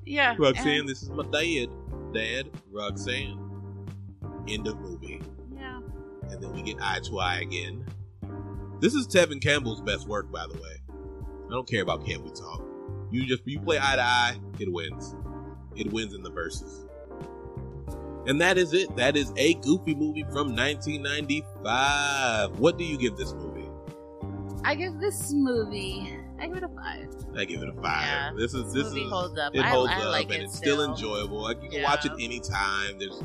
Yeah, 0.04 0.34
Roxanne, 0.38 0.80
and- 0.80 0.88
this 0.88 1.02
is 1.02 1.10
my 1.10 1.24
dad. 1.24 1.68
Dad, 2.14 2.50
Roxanne. 2.70 3.42
End 4.48 4.66
of 4.68 4.78
movie. 4.80 5.20
yeah. 5.52 5.80
and 6.30 6.40
then 6.42 6.52
we 6.54 6.62
get 6.62 6.76
eye 6.80 7.00
to 7.04 7.18
eye 7.18 7.40
again. 7.40 7.84
This 8.80 8.94
is 8.94 9.06
Tevin 9.06 9.42
Campbell's 9.42 9.80
best 9.80 10.06
work, 10.06 10.30
by 10.30 10.46
the 10.46 10.54
way. 10.54 10.76
I 11.46 11.50
don't 11.50 11.68
care 11.68 11.82
about 11.82 12.04
can 12.04 12.22
we 12.22 12.30
talk. 12.30 12.62
You 13.10 13.24
just 13.26 13.42
you 13.46 13.60
play 13.60 13.78
eye 13.80 13.96
to 13.96 14.02
eye, 14.02 14.36
it 14.58 14.70
wins. 14.72 15.14
It 15.76 15.92
wins 15.92 16.14
in 16.14 16.22
the 16.22 16.30
verses. 16.30 16.84
And 18.26 18.40
that 18.40 18.58
is 18.58 18.72
it. 18.72 18.94
That 18.96 19.16
is 19.16 19.32
a 19.36 19.54
Goofy 19.54 19.94
movie 19.94 20.24
from 20.24 20.54
1995. 20.56 22.58
What 22.58 22.76
do 22.76 22.84
you 22.84 22.98
give 22.98 23.16
this 23.16 23.32
movie? 23.34 23.68
I 24.64 24.74
give 24.74 24.98
this 24.98 25.32
movie. 25.32 26.12
I 26.40 26.48
give 26.48 26.56
it 26.56 26.64
a 26.64 26.68
five. 26.68 27.08
I 27.36 27.44
give 27.44 27.62
it 27.62 27.68
a 27.68 27.72
five. 27.74 28.02
Yeah, 28.02 28.32
this 28.36 28.52
is 28.52 28.72
this 28.72 28.88
movie 28.88 29.02
is 29.02 29.10
holds 29.10 29.38
up. 29.38 29.54
it 29.54 29.62
holds 29.62 29.92
I 29.92 30.00
up 30.00 30.06
like 30.10 30.24
and 30.26 30.42
it 30.42 30.46
it's 30.46 30.56
still, 30.56 30.78
still. 30.80 30.90
enjoyable. 30.92 31.40
Like 31.42 31.62
you 31.62 31.70
can 31.70 31.82
Yeah. 31.82 31.88
watch 31.88 32.04
it 32.04 32.12
anytime. 32.20 32.98
There's 32.98 33.22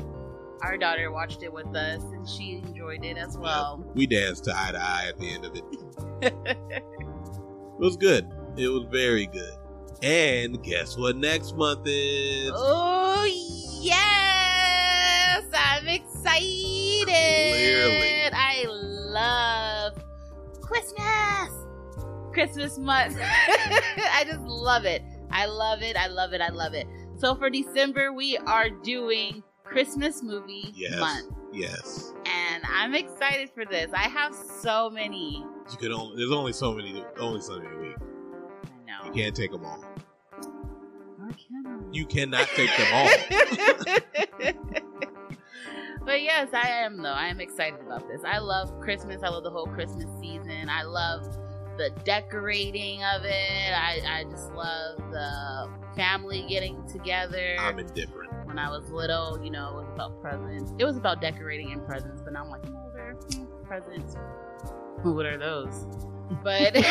Our 0.62 0.76
daughter 0.76 1.10
watched 1.10 1.42
it 1.42 1.52
with 1.52 1.74
us, 1.74 2.02
and 2.02 2.28
she 2.28 2.62
enjoyed 2.64 3.04
it 3.04 3.16
as 3.18 3.36
well. 3.36 3.84
we 3.94 4.06
danced 4.06 4.48
eye 4.48 4.72
to 4.72 4.78
eye 4.80 5.06
at 5.08 5.18
the 5.18 5.32
end 5.32 5.44
of 5.44 5.56
it. 5.56 5.64
It 6.22 7.80
was 7.80 7.96
good. 7.96 8.28
It 8.56 8.68
was 8.68 8.84
very 8.90 9.26
good. 9.26 9.54
And 10.02 10.62
guess 10.62 10.96
what 10.96 11.16
next 11.16 11.56
month 11.56 11.82
is? 11.84 12.52
Oh 12.54 13.24
yes, 13.80 15.44
I'm 15.52 15.88
excited. 15.88 17.06
Clearly. 17.06 18.30
I 18.32 18.64
love 18.68 19.94
Christmas. 20.60 21.50
Christmas 22.32 22.78
month. 22.78 23.16
I 23.20 24.24
just 24.26 24.42
love 24.42 24.84
it. 24.84 25.02
I 25.30 25.46
love 25.46 25.82
it. 25.82 25.96
I 25.96 26.06
love 26.06 26.32
it. 26.32 26.40
I 26.40 26.48
love 26.50 26.74
it. 26.74 26.86
So 27.18 27.34
for 27.34 27.50
December, 27.50 28.12
we 28.12 28.36
are 28.38 28.70
doing 28.70 29.42
Christmas 29.72 30.22
movie 30.22 30.72
Yes. 30.74 31.00
month, 31.00 31.32
Yes. 31.52 32.12
and 32.26 32.62
I'm 32.70 32.94
excited 32.94 33.50
for 33.54 33.64
this. 33.64 33.90
I 33.94 34.08
have 34.08 34.34
so 34.34 34.90
many. 34.90 35.44
You 35.70 35.76
could 35.78 35.92
only 35.92 36.16
there's 36.16 36.30
only 36.30 36.52
so 36.52 36.72
many 36.72 37.02
only 37.18 37.40
so 37.40 37.58
many 37.58 37.76
weeks. 37.88 38.00
I 38.02 38.84
know. 38.86 39.06
You 39.06 39.12
can't 39.12 39.34
take 39.34 39.50
them 39.50 39.64
all. 39.64 39.82
Or 40.34 41.30
can 41.32 41.66
I? 41.66 41.78
You 41.90 42.04
cannot 42.06 42.46
take 42.54 42.70
them 42.76 42.86
all. 42.92 44.52
but 46.04 46.22
yes, 46.22 46.48
I 46.52 46.68
am 46.68 47.02
though. 47.02 47.08
I 47.12 47.28
am 47.28 47.40
excited 47.40 47.80
about 47.80 48.06
this. 48.08 48.20
I 48.26 48.38
love 48.38 48.78
Christmas. 48.80 49.22
I 49.22 49.28
love 49.28 49.44
the 49.44 49.50
whole 49.50 49.66
Christmas 49.66 50.06
season. 50.20 50.68
I 50.68 50.82
love 50.82 51.24
the 51.78 51.90
decorating 52.04 53.02
of 53.04 53.24
it. 53.24 53.72
I, 53.74 54.02
I 54.06 54.24
just 54.24 54.52
love 54.52 54.98
the 55.10 55.70
family 55.96 56.44
getting 56.48 56.86
together. 56.88 57.56
I'm 57.58 57.78
indifferent. 57.78 58.21
When 58.52 58.58
I 58.58 58.68
was 58.68 58.86
little, 58.90 59.42
you 59.42 59.50
know, 59.50 59.70
it 59.70 59.74
was 59.76 59.88
about 59.94 60.20
presents. 60.20 60.74
It 60.78 60.84
was 60.84 60.98
about 60.98 61.22
decorating 61.22 61.72
and 61.72 61.86
presents, 61.86 62.20
but 62.20 62.34
now 62.34 62.44
I'm 62.44 62.50
like, 62.50 62.62
they're 62.94 63.14
hmm, 63.14 63.46
presents. 63.64 64.14
What 65.02 65.24
are 65.24 65.38
those? 65.38 65.86
But 66.44 66.74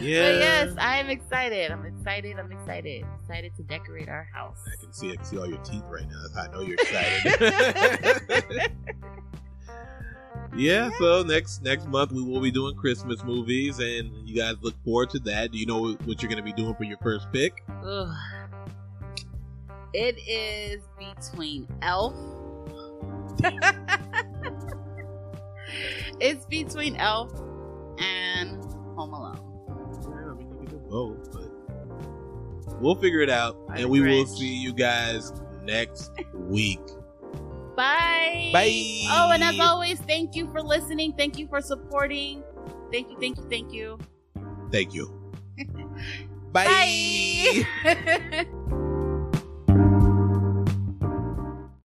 Yeah. 0.00 0.22
But 0.22 0.34
yes, 0.40 0.74
I 0.78 0.98
am 0.98 1.08
excited. 1.08 1.70
I'm 1.70 1.86
excited. 1.86 2.36
I'm 2.36 2.50
excited. 2.50 3.04
Excited 3.20 3.54
to 3.56 3.62
decorate 3.62 4.08
our 4.08 4.28
house. 4.34 4.58
I 4.66 4.74
can 4.82 4.92
see 4.92 5.12
I 5.12 5.14
can 5.14 5.24
see 5.24 5.38
all 5.38 5.46
your 5.46 5.58
teeth 5.58 5.84
right 5.88 6.08
now. 6.08 6.22
That's 6.22 6.34
how 6.34 6.42
I 6.42 6.48
know 6.48 6.62
you're 6.62 6.74
excited. 6.80 8.72
yeah, 10.56 10.90
so 10.98 11.22
next 11.22 11.62
next 11.62 11.86
month 11.86 12.10
we 12.10 12.22
will 12.22 12.40
be 12.40 12.50
doing 12.50 12.74
Christmas 12.74 13.22
movies 13.22 13.78
and 13.78 14.10
you 14.28 14.34
guys 14.34 14.56
look 14.62 14.74
forward 14.84 15.10
to 15.10 15.20
that. 15.20 15.52
Do 15.52 15.58
you 15.58 15.66
know 15.66 15.92
what 15.92 16.20
you're 16.20 16.30
gonna 16.30 16.42
be 16.42 16.52
doing 16.52 16.74
for 16.74 16.82
your 16.82 16.98
first 16.98 17.30
pick? 17.32 17.62
Ugh. 17.84 18.12
It 19.94 20.18
is 20.26 20.80
between 20.98 21.68
Elf. 21.82 22.14
it's 26.20 26.46
between 26.46 26.96
Elf 26.96 27.32
and 27.98 28.64
Home 28.96 29.12
Alone. 29.12 29.38
Yeah, 30.02 30.30
I 30.30 30.34
mean, 30.34 30.48
you 30.50 30.56
can 30.56 30.66
do 30.66 30.78
both, 30.88 31.30
but 31.32 31.50
we'll 32.80 32.94
figure 32.94 33.20
it 33.20 33.30
out, 33.30 33.58
I'm 33.68 33.82
and 33.82 33.90
we 33.90 34.00
will 34.00 34.26
see 34.26 34.54
you 34.54 34.72
guys 34.72 35.32
next 35.62 36.10
week. 36.34 36.80
Bye. 37.76 38.50
Bye. 38.52 38.82
Oh, 39.10 39.30
and 39.32 39.42
as 39.42 39.58
always, 39.60 39.98
thank 40.00 40.34
you 40.34 40.50
for 40.50 40.62
listening. 40.62 41.14
Thank 41.14 41.38
you 41.38 41.46
for 41.48 41.60
supporting. 41.60 42.42
Thank 42.90 43.10
you, 43.10 43.16
thank 43.18 43.38
you, 43.38 43.44
thank 43.48 43.72
you. 43.72 43.98
Thank 44.70 44.94
you. 44.94 45.34
Bye. 46.52 47.64
Bye. 47.84 48.46